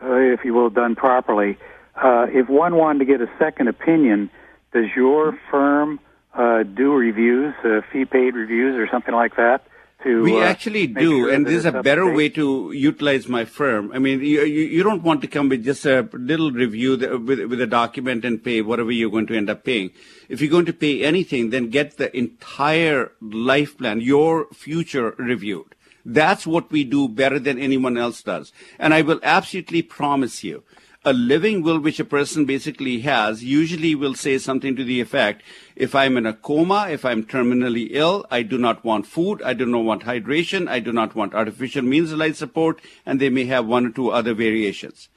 uh, 0.00 0.14
if 0.14 0.44
you 0.44 0.54
will, 0.54 0.70
done 0.70 0.94
properly. 0.94 1.58
Uh, 1.96 2.28
if 2.28 2.48
one 2.48 2.76
wanted 2.76 3.00
to 3.00 3.04
get 3.04 3.20
a 3.20 3.28
second 3.36 3.66
opinion, 3.66 4.30
does 4.72 4.84
your 4.94 5.36
firm 5.50 5.98
uh, 6.36 6.62
do 6.62 6.92
reviews, 6.92 7.54
uh, 7.64 7.80
fee-paid 7.90 8.34
reviews, 8.34 8.76
or 8.76 8.88
something 8.88 9.14
like 9.14 9.36
that? 9.36 9.66
To, 10.04 10.22
we 10.22 10.36
uh, 10.40 10.44
actually 10.44 10.86
do, 10.86 11.24
sure 11.24 11.32
and 11.32 11.46
this 11.46 11.54
is 11.54 11.64
a 11.64 11.82
better 11.82 12.12
way 12.12 12.28
to 12.28 12.70
utilize 12.70 13.26
my 13.28 13.44
firm. 13.46 13.90
I 13.92 13.98
mean, 13.98 14.20
you, 14.20 14.42
you, 14.42 14.64
you 14.64 14.82
don't 14.82 15.02
want 15.02 15.22
to 15.22 15.26
come 15.26 15.48
with 15.48 15.64
just 15.64 15.86
a 15.86 16.08
little 16.12 16.52
review 16.52 16.96
that, 16.96 17.22
with, 17.22 17.40
with 17.46 17.60
a 17.60 17.66
document 17.66 18.24
and 18.24 18.44
pay 18.44 18.60
whatever 18.60 18.92
you're 18.92 19.10
going 19.10 19.26
to 19.28 19.36
end 19.36 19.48
up 19.48 19.64
paying. 19.64 19.90
If 20.28 20.40
you're 20.40 20.50
going 20.50 20.66
to 20.66 20.72
pay 20.74 21.02
anything, 21.02 21.50
then 21.50 21.70
get 21.70 21.96
the 21.96 22.14
entire 22.16 23.12
life 23.22 23.78
plan, 23.78 24.00
your 24.00 24.46
future 24.52 25.14
reviewed. 25.18 25.74
That's 26.04 26.46
what 26.46 26.70
we 26.70 26.84
do 26.84 27.08
better 27.08 27.40
than 27.40 27.58
anyone 27.58 27.96
else 27.96 28.22
does. 28.22 28.52
And 28.78 28.94
I 28.94 29.02
will 29.02 29.18
absolutely 29.24 29.82
promise 29.82 30.44
you, 30.44 30.62
a 31.06 31.12
living 31.12 31.62
will 31.62 31.78
which 31.78 32.00
a 32.00 32.04
person 32.04 32.44
basically 32.44 32.98
has 32.98 33.44
usually 33.44 33.94
will 33.94 34.16
say 34.16 34.36
something 34.38 34.74
to 34.74 34.82
the 34.82 35.00
effect 35.00 35.40
if 35.76 35.94
I'm 35.94 36.16
in 36.16 36.26
a 36.26 36.32
coma, 36.32 36.88
if 36.90 37.04
I'm 37.04 37.22
terminally 37.22 37.88
ill, 37.92 38.26
I 38.28 38.42
do 38.42 38.58
not 38.58 38.84
want 38.84 39.06
food, 39.06 39.40
I 39.42 39.54
do 39.54 39.66
not 39.66 39.84
want 39.84 40.02
hydration, 40.02 40.68
I 40.68 40.80
do 40.80 40.90
not 40.90 41.14
want 41.14 41.32
artificial 41.32 41.82
means 41.82 42.10
of 42.10 42.18
life 42.18 42.34
support, 42.34 42.80
and 43.04 43.20
they 43.20 43.30
may 43.30 43.44
have 43.44 43.66
one 43.66 43.86
or 43.86 43.90
two 43.90 44.10
other 44.10 44.34
variations. 44.34 45.08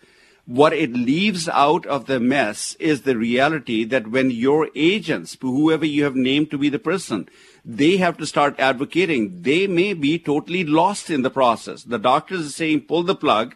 What 0.45 0.73
it 0.73 0.93
leaves 0.93 1.49
out 1.49 1.87
of 1.87 2.05
the 2.05 2.19
mess 2.19 2.75
is 2.75 3.01
the 3.01 3.17
reality 3.17 3.83
that 3.85 4.11
when 4.11 4.29
your 4.29 4.69
agents, 4.75 5.37
whoever 5.41 5.85
you 5.85 6.03
have 6.03 6.15
named 6.15 6.51
to 6.51 6.59
be 6.59 6.69
the 6.69 6.77
person, 6.77 7.29
they 7.65 7.97
have 7.97 8.17
to 8.17 8.27
start 8.27 8.59
advocating. 8.59 9.41
They 9.41 9.65
may 9.65 9.93
be 9.93 10.19
totally 10.19 10.63
lost 10.63 11.09
in 11.09 11.23
the 11.23 11.31
process. 11.31 11.83
The 11.83 11.99
doctors 11.99 12.45
are 12.45 12.51
saying, 12.51 12.81
pull 12.81 13.03
the 13.03 13.15
plug 13.15 13.55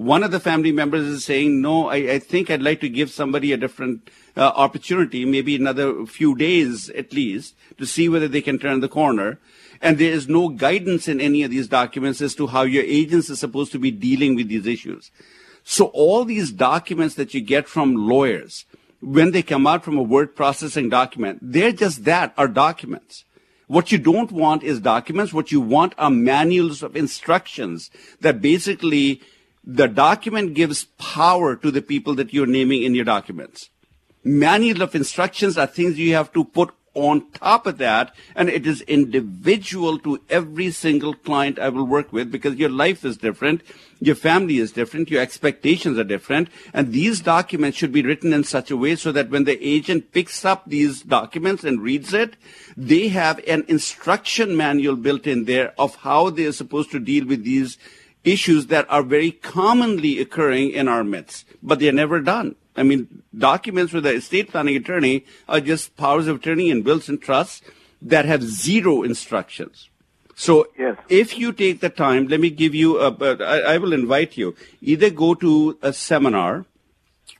one 0.00 0.22
of 0.22 0.30
the 0.30 0.40
family 0.40 0.72
members 0.72 1.06
is 1.06 1.26
saying, 1.26 1.60
no, 1.60 1.88
I, 1.88 1.96
I 1.96 2.18
think 2.20 2.50
I'd 2.50 2.62
like 2.62 2.80
to 2.80 2.88
give 2.88 3.10
somebody 3.10 3.52
a 3.52 3.58
different 3.58 4.08
uh, 4.34 4.50
opportunity, 4.56 5.26
maybe 5.26 5.54
another 5.54 6.06
few 6.06 6.34
days 6.34 6.88
at 6.90 7.12
least, 7.12 7.54
to 7.76 7.84
see 7.84 8.08
whether 8.08 8.26
they 8.26 8.40
can 8.40 8.58
turn 8.58 8.80
the 8.80 8.88
corner. 8.88 9.38
And 9.82 9.98
there 9.98 10.10
is 10.10 10.26
no 10.26 10.48
guidance 10.48 11.06
in 11.06 11.20
any 11.20 11.42
of 11.42 11.50
these 11.50 11.68
documents 11.68 12.22
as 12.22 12.34
to 12.36 12.46
how 12.46 12.62
your 12.62 12.84
agents 12.84 13.28
are 13.28 13.36
supposed 13.36 13.72
to 13.72 13.78
be 13.78 13.90
dealing 13.90 14.36
with 14.36 14.48
these 14.48 14.66
issues. 14.66 15.10
So 15.64 15.86
all 15.88 16.24
these 16.24 16.50
documents 16.50 17.16
that 17.16 17.34
you 17.34 17.42
get 17.42 17.68
from 17.68 17.94
lawyers, 17.94 18.64
when 19.02 19.32
they 19.32 19.42
come 19.42 19.66
out 19.66 19.84
from 19.84 19.98
a 19.98 20.02
word 20.02 20.34
processing 20.34 20.88
document, 20.88 21.40
they're 21.42 21.72
just 21.72 22.04
that, 22.06 22.32
are 22.38 22.48
documents. 22.48 23.24
What 23.66 23.92
you 23.92 23.98
don't 23.98 24.32
want 24.32 24.62
is 24.62 24.80
documents. 24.80 25.34
What 25.34 25.52
you 25.52 25.60
want 25.60 25.92
are 25.98 26.10
manuals 26.10 26.82
of 26.82 26.96
instructions 26.96 27.90
that 28.20 28.40
basically 28.40 29.20
the 29.64 29.88
document 29.88 30.54
gives 30.54 30.84
power 30.98 31.56
to 31.56 31.70
the 31.70 31.82
people 31.82 32.14
that 32.14 32.32
you're 32.32 32.46
naming 32.46 32.82
in 32.82 32.94
your 32.94 33.04
documents. 33.04 33.70
Manual 34.24 34.82
of 34.82 34.94
instructions 34.94 35.56
are 35.56 35.66
things 35.66 35.98
you 35.98 36.14
have 36.14 36.32
to 36.32 36.44
put 36.44 36.74
on 36.94 37.30
top 37.30 37.66
of 37.66 37.78
that, 37.78 38.14
and 38.34 38.48
it 38.48 38.66
is 38.66 38.80
individual 38.82 39.98
to 40.00 40.20
every 40.28 40.70
single 40.72 41.14
client 41.14 41.58
I 41.58 41.68
will 41.68 41.86
work 41.86 42.12
with 42.12 42.32
because 42.32 42.56
your 42.56 42.68
life 42.68 43.04
is 43.04 43.16
different, 43.16 43.62
your 44.00 44.16
family 44.16 44.58
is 44.58 44.72
different, 44.72 45.08
your 45.08 45.22
expectations 45.22 45.98
are 45.98 46.04
different, 46.04 46.48
and 46.74 46.92
these 46.92 47.20
documents 47.20 47.78
should 47.78 47.92
be 47.92 48.02
written 48.02 48.32
in 48.32 48.42
such 48.42 48.72
a 48.72 48.76
way 48.76 48.96
so 48.96 49.12
that 49.12 49.30
when 49.30 49.44
the 49.44 49.64
agent 49.64 50.10
picks 50.10 50.44
up 50.44 50.64
these 50.66 51.02
documents 51.02 51.62
and 51.62 51.80
reads 51.80 52.12
it, 52.12 52.34
they 52.76 53.08
have 53.08 53.40
an 53.46 53.64
instruction 53.68 54.56
manual 54.56 54.96
built 54.96 55.28
in 55.28 55.44
there 55.44 55.72
of 55.78 55.94
how 55.96 56.28
they 56.28 56.46
are 56.46 56.52
supposed 56.52 56.90
to 56.90 56.98
deal 56.98 57.24
with 57.24 57.44
these 57.44 57.78
issues 58.24 58.66
that 58.66 58.86
are 58.90 59.02
very 59.02 59.30
commonly 59.30 60.20
occurring 60.20 60.70
in 60.70 60.88
our 60.88 61.04
midst, 61.04 61.46
but 61.62 61.78
they're 61.78 61.92
never 61.92 62.20
done. 62.20 62.56
I 62.76 62.82
mean, 62.82 63.22
documents 63.36 63.92
with 63.92 64.04
the 64.04 64.14
estate 64.14 64.50
planning 64.50 64.76
attorney 64.76 65.24
are 65.48 65.60
just 65.60 65.96
powers 65.96 66.26
of 66.28 66.36
attorney 66.36 66.70
and 66.70 66.84
wills 66.84 67.08
and 67.08 67.20
trusts 67.20 67.62
that 68.02 68.24
have 68.24 68.42
zero 68.42 69.02
instructions. 69.02 69.88
So 70.34 70.68
yes. 70.78 70.96
if 71.10 71.36
you 71.36 71.52
take 71.52 71.80
the 71.80 71.90
time, 71.90 72.28
let 72.28 72.40
me 72.40 72.48
give 72.48 72.74
you 72.74 72.98
a, 72.98 73.14
I, 73.44 73.74
I 73.74 73.78
will 73.78 73.92
invite 73.92 74.38
you, 74.38 74.54
either 74.80 75.10
go 75.10 75.34
to 75.34 75.78
a 75.82 75.92
seminar 75.92 76.64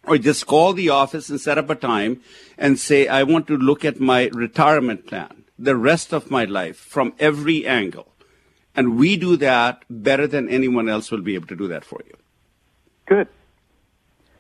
or 0.05 0.19
just 0.19 0.47
call 0.47 0.75
the 0.75 0.91
office 0.91 1.31
and 1.31 1.41
set 1.41 1.57
up 1.57 1.71
a 1.71 1.75
time 1.75 2.21
and 2.59 2.79
say, 2.79 3.09
I 3.09 3.23
want 3.23 3.47
to 3.47 3.57
look 3.57 3.85
at 3.85 4.01
my 4.01 4.29
retirement 4.29 5.07
plan, 5.07 5.45
the 5.59 5.77
rest 5.77 6.13
of 6.13 6.31
my 6.31 6.45
life 6.45 6.77
from 6.77 7.15
every 7.19 7.67
angle. 7.67 8.10
And 8.81 8.99
we 8.99 9.19
do 9.19 9.37
that 9.37 9.85
better 9.91 10.27
than 10.27 10.49
anyone 10.49 10.89
else 10.89 11.11
will 11.11 11.21
be 11.21 11.35
able 11.35 11.47
to 11.49 11.55
do 11.55 11.69
that 11.69 11.85
for 11.85 12.01
you. 12.07 12.17
Good. 13.05 13.29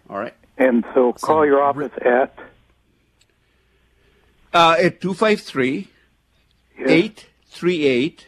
All 0.08 0.18
right. 0.18 0.32
And 0.56 0.82
so 0.94 1.12
call 1.12 1.44
your 1.44 1.62
office 1.62 1.92
at? 2.02 2.34
Uh, 4.54 4.76
at 4.80 5.02
253 5.02 5.88
838 6.78 8.26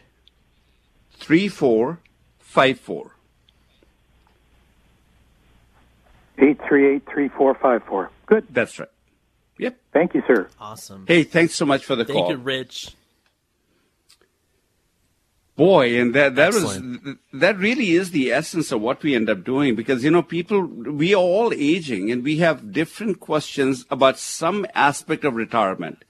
3454. 1.15 3.17
838 6.37 7.05
3454. 7.07 8.11
Good. 8.27 8.47
That's 8.51 8.79
right. 8.79 8.89
Yep. 9.57 9.81
Thank 9.95 10.13
you, 10.13 10.23
sir. 10.27 10.51
Awesome. 10.61 11.07
Hey, 11.09 11.25
thanks 11.25 11.55
so 11.55 11.65
much 11.65 11.87
for 11.87 11.97
the 11.97 12.05
Thank 12.05 12.19
call. 12.19 12.29
Thank 12.29 12.39
you, 12.39 12.45
Rich. 12.45 12.97
Boy, 15.55 16.01
and 16.01 16.15
that 16.15 16.35
that 16.37 16.55
Excellent. 16.55 17.05
was 17.05 17.17
that 17.35 17.59
really 17.59 17.91
is 17.93 18.11
the 18.11 18.33
essence 18.33 18.73
of 18.73 18.81
what 18.81 19.03
we 19.03 19.15
end 19.15 19.29
up 19.29 19.45
doing 19.45 19.75
because 19.75 20.03
you 20.03 20.11
know 20.11 20.23
people 20.23 20.63
we 20.63 21.15
are 21.15 21.19
all 21.19 21.53
aging 21.53 22.11
and 22.11 22.25
we 22.25 22.39
have 22.39 22.73
different 22.73 23.21
questions 23.21 23.85
about 23.91 24.19
some 24.19 24.67
aspect 24.75 25.25
of 25.25 25.35
retirement. 25.35 26.05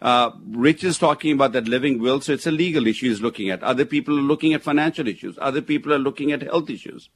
Uh, 0.00 0.30
Rich 0.48 0.84
is 0.84 0.98
talking 0.98 1.32
about 1.32 1.52
that 1.52 1.68
living 1.68 1.98
will, 2.00 2.20
so 2.20 2.32
it's 2.32 2.46
a 2.46 2.50
legal 2.50 2.86
issue 2.86 3.08
he's 3.08 3.20
looking 3.20 3.50
at. 3.50 3.62
Other 3.62 3.84
people 3.84 4.18
are 4.18 4.22
looking 4.22 4.54
at 4.54 4.62
financial 4.62 5.08
issues. 5.08 5.38
Other 5.40 5.62
people 5.62 5.92
are 5.92 5.98
looking 5.98 6.32
at 6.32 6.42
health 6.42 6.70
issues. 6.70 7.08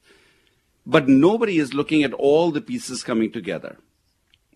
But 0.85 1.07
nobody 1.07 1.59
is 1.59 1.73
looking 1.75 2.03
at 2.03 2.13
all 2.13 2.51
the 2.51 2.61
pieces 2.61 3.03
coming 3.03 3.31
together. 3.31 3.77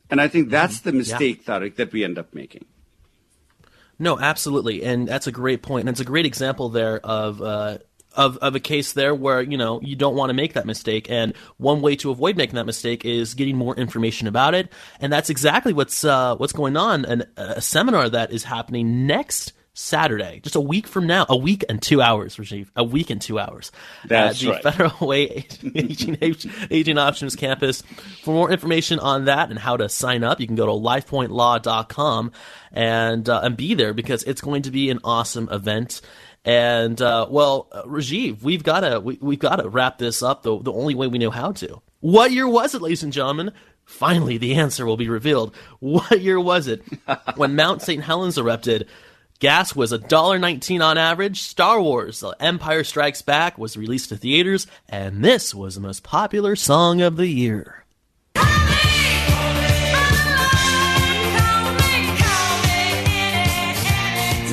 And 0.10 0.20
I 0.20 0.28
think 0.28 0.50
that's 0.50 0.80
the 0.80 0.92
mistake, 0.92 1.46
Tarek, 1.46 1.76
that 1.76 1.92
we 1.92 2.04
end 2.04 2.18
up 2.18 2.34
making. 2.34 2.66
No, 3.98 4.20
absolutely, 4.20 4.84
and 4.84 5.08
that's 5.08 5.28
a 5.28 5.32
great 5.32 5.62
point, 5.62 5.82
and 5.82 5.90
it's 5.90 6.02
a 6.02 6.06
great 6.06 6.26
example 6.26 6.70
there 6.70 7.00
of. 7.00 7.42
Uh, 7.42 7.78
of, 8.18 8.38
of 8.38 8.56
a 8.56 8.62
case 8.62 8.94
there 8.94 9.14
where 9.14 9.42
you 9.42 9.58
know 9.58 9.82
you 9.82 9.94
don't 9.96 10.16
want 10.16 10.30
to 10.30 10.34
make 10.34 10.54
that 10.54 10.66
mistake. 10.66 11.12
And 11.12 11.36
one 11.58 11.82
way 11.82 11.98
to 11.98 12.12
avoid 12.12 12.38
making 12.38 12.56
that 12.56 12.66
mistake 12.66 13.04
is 13.04 13.34
getting 13.34 13.58
more 13.58 13.76
information 13.76 14.28
about 14.28 14.56
it. 14.56 14.72
And 15.02 15.12
that's 15.12 15.30
exactly 15.30 15.74
what's 15.74 16.06
uh, 16.06 16.38
what's 16.38 16.54
going 16.54 16.78
on. 16.78 17.04
And 17.04 17.28
a 17.36 17.60
seminar 17.62 18.08
that 18.10 18.32
is 18.32 18.46
happening 18.46 19.06
next 19.06 19.52
Saturday, 19.78 20.40
just 20.42 20.56
a 20.56 20.62
week 20.62 20.88
from 20.88 21.06
now, 21.06 21.26
a 21.28 21.36
week 21.36 21.66
and 21.68 21.82
two 21.82 22.02
hours, 22.02 22.38
Rajiv, 22.38 22.70
a 22.78 22.84
week 22.84 23.10
and 23.10 23.22
two 23.22 23.38
hours. 23.38 23.74
That's 24.08 24.42
at 24.42 24.46
the 24.46 24.52
right. 24.52 24.64
Federal 24.64 25.08
Way 25.08 25.48
Aging, 25.76 26.18
Aging 26.72 26.98
Options 26.98 27.36
Campus. 27.36 27.84
For 28.24 28.34
more 28.34 28.50
information 28.50 29.00
on 29.00 29.26
that 29.26 29.50
and 29.50 29.60
how 29.60 29.76
to 29.76 29.90
sign 29.90 30.24
up, 30.24 30.40
you 30.40 30.48
can 30.48 30.56
go 30.56 30.66
to 30.66 30.72
lifepointlaw.com 30.72 32.32
and 32.72 33.30
uh, 33.30 33.42
and 33.44 33.58
be 33.58 33.74
there 33.74 33.94
because 33.94 34.24
it's 34.24 34.40
going 34.40 34.62
to 34.62 34.72
be 34.72 34.90
an 34.90 35.00
awesome 35.04 35.50
event. 35.52 36.00
And 36.46 37.02
uh, 37.02 37.28
well, 37.30 37.68
uh, 37.74 37.84
Rajiv, 37.84 38.44
we've 38.44 38.64
got 38.64 38.80
to 38.80 39.02
we, 39.02 39.18
we've 39.22 39.40
got 39.40 39.58
to 39.58 39.68
wrap 39.68 39.98
this 39.98 40.24
up 40.24 40.44
the 40.44 40.58
the 40.58 40.72
only 40.72 40.96
way 40.96 41.08
we 41.08 41.20
know 41.20 41.32
how 41.32 41.52
to. 41.52 41.82
What 42.00 42.32
year 42.32 42.48
was 42.48 42.76
it, 42.76 42.82
ladies 42.82 43.04
and 43.04 43.12
gentlemen? 43.12 43.52
Finally, 43.86 44.38
the 44.38 44.56
answer 44.56 44.86
will 44.86 44.98
be 44.98 45.10
revealed. 45.10 45.56
What 45.80 46.22
year 46.22 46.40
was 46.40 46.68
it 46.68 46.82
when 47.36 47.56
Mount 47.56 47.82
St. 47.82 48.04
Helens 48.04 48.38
erupted? 48.38 48.88
Gas 49.40 49.76
was 49.76 49.92
$1.19 49.92 50.82
on 50.82 50.98
average. 50.98 51.42
Star 51.42 51.82
Wars 51.82 52.22
The 52.22 52.36
Empire 52.40 52.86
Strikes 52.86 53.22
Back 53.22 53.58
was 53.58 53.76
released 53.76 54.10
to 54.10 54.18
theaters, 54.18 54.66
and 54.88 55.26
this 55.26 55.54
was 55.54 55.76
the 55.76 55.82
most 55.82 56.04
popular 56.04 56.56
song 56.56 57.02
of 57.02 57.18
the 57.18 57.28
year. 57.28 57.84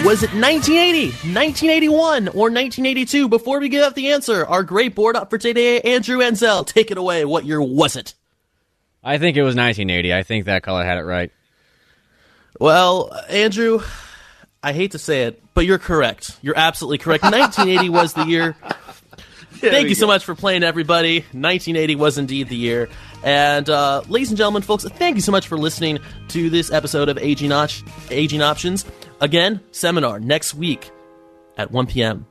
Was 0.04 0.24
it 0.24 0.34
1980, 0.34 1.10
1981, 1.32 2.28
or 2.28 2.50
1982? 2.50 3.28
Before 3.28 3.60
we 3.60 3.68
give 3.68 3.84
out 3.84 3.94
the 3.94 4.10
answer, 4.10 4.44
our 4.44 4.64
great 4.64 4.96
board 4.96 5.14
op 5.14 5.30
for 5.30 5.38
today, 5.38 5.80
Andrew 5.80 6.20
Ansel, 6.20 6.64
take 6.64 6.90
it 6.90 6.98
away. 6.98 7.24
What 7.24 7.44
year 7.44 7.62
was 7.62 7.94
it? 7.94 8.14
I 9.04 9.18
think 9.18 9.36
it 9.36 9.42
was 9.42 9.54
1980. 9.54 10.12
I 10.12 10.24
think 10.24 10.46
that 10.46 10.64
caller 10.64 10.84
had 10.84 10.98
it 10.98 11.02
right. 11.02 11.30
Well, 12.58 13.16
Andrew, 13.28 13.80
I 14.62 14.72
hate 14.72 14.92
to 14.92 14.98
say 14.98 15.24
it, 15.24 15.42
but 15.54 15.66
you're 15.66 15.78
correct. 15.78 16.38
You're 16.40 16.56
absolutely 16.56 16.98
correct. 16.98 17.24
1980 17.24 17.88
was 17.88 18.12
the 18.14 18.24
year. 18.24 18.56
Thank 19.54 19.88
you 19.88 19.94
so 19.94 20.06
much 20.06 20.24
for 20.24 20.34
playing, 20.34 20.62
everybody. 20.64 21.20
1980 21.20 21.96
was 21.96 22.18
indeed 22.18 22.48
the 22.48 22.56
year. 22.56 22.88
And 23.22 23.68
uh, 23.68 24.02
ladies 24.08 24.30
and 24.30 24.38
gentlemen, 24.38 24.62
folks, 24.62 24.84
thank 24.84 25.16
you 25.16 25.22
so 25.22 25.30
much 25.30 25.46
for 25.46 25.56
listening 25.56 25.98
to 26.28 26.50
this 26.50 26.72
episode 26.72 27.08
of 27.08 27.18
Aging, 27.18 27.52
Op- 27.52 27.70
Aging 28.10 28.42
Options. 28.42 28.84
Again, 29.20 29.60
seminar 29.70 30.18
next 30.18 30.54
week 30.54 30.90
at 31.56 31.70
1 31.70 31.86
p.m. 31.86 32.26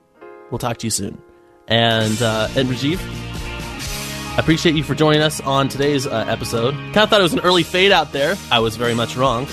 We'll 0.50 0.60
talk 0.60 0.78
to 0.78 0.88
you 0.88 0.92
soon. 0.92 1.22
And 1.68 2.22
uh, 2.22 2.50
and 2.58 2.68
Rajiv, 2.68 3.00
I 3.00 4.40
appreciate 4.40 4.76
you 4.76 4.84
for 4.84 4.94
joining 4.96 5.22
us 5.22 5.40
on 5.40 5.70
today's 5.70 6.06
uh, 6.06 6.26
episode. 6.28 6.74
Kind 6.74 6.98
of 6.98 7.10
thought 7.10 7.22
it 7.22 7.24
was 7.24 7.34
an 7.34 7.40
early 7.42 7.64
fade 7.64 7.94
out 7.94 8.12
there. 8.12 8.36
I 8.52 8.60
was 8.60 8.76
very 8.76 8.94
much 8.94 9.16
wrong. 9.16 9.48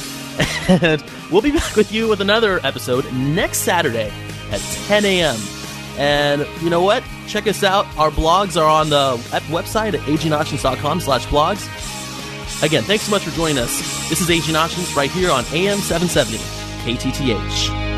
And 0.68 1.04
we'll 1.30 1.42
be 1.42 1.50
back 1.50 1.76
with 1.76 1.92
you 1.92 2.08
with 2.08 2.20
another 2.20 2.60
episode 2.64 3.10
next 3.12 3.58
Saturday 3.58 4.12
at 4.50 4.60
10 4.86 5.04
a.m. 5.04 5.36
And 5.98 6.46
you 6.62 6.70
know 6.70 6.82
what? 6.82 7.02
Check 7.26 7.46
us 7.46 7.64
out. 7.64 7.86
Our 7.98 8.10
blogs 8.10 8.60
are 8.60 8.68
on 8.68 8.88
the 8.88 9.16
website 9.48 9.94
at 9.94 10.00
agingoptions.com 10.00 11.00
slash 11.00 11.26
blogs. 11.26 11.66
Again, 12.62 12.82
thanks 12.82 13.04
so 13.04 13.10
much 13.10 13.22
for 13.22 13.30
joining 13.36 13.58
us. 13.58 14.08
This 14.08 14.20
is 14.20 14.30
Aging 14.30 14.56
Options 14.56 14.94
right 14.96 15.10
here 15.10 15.30
on 15.30 15.44
AM 15.52 15.78
770 15.78 16.38
KTTH. 16.84 17.97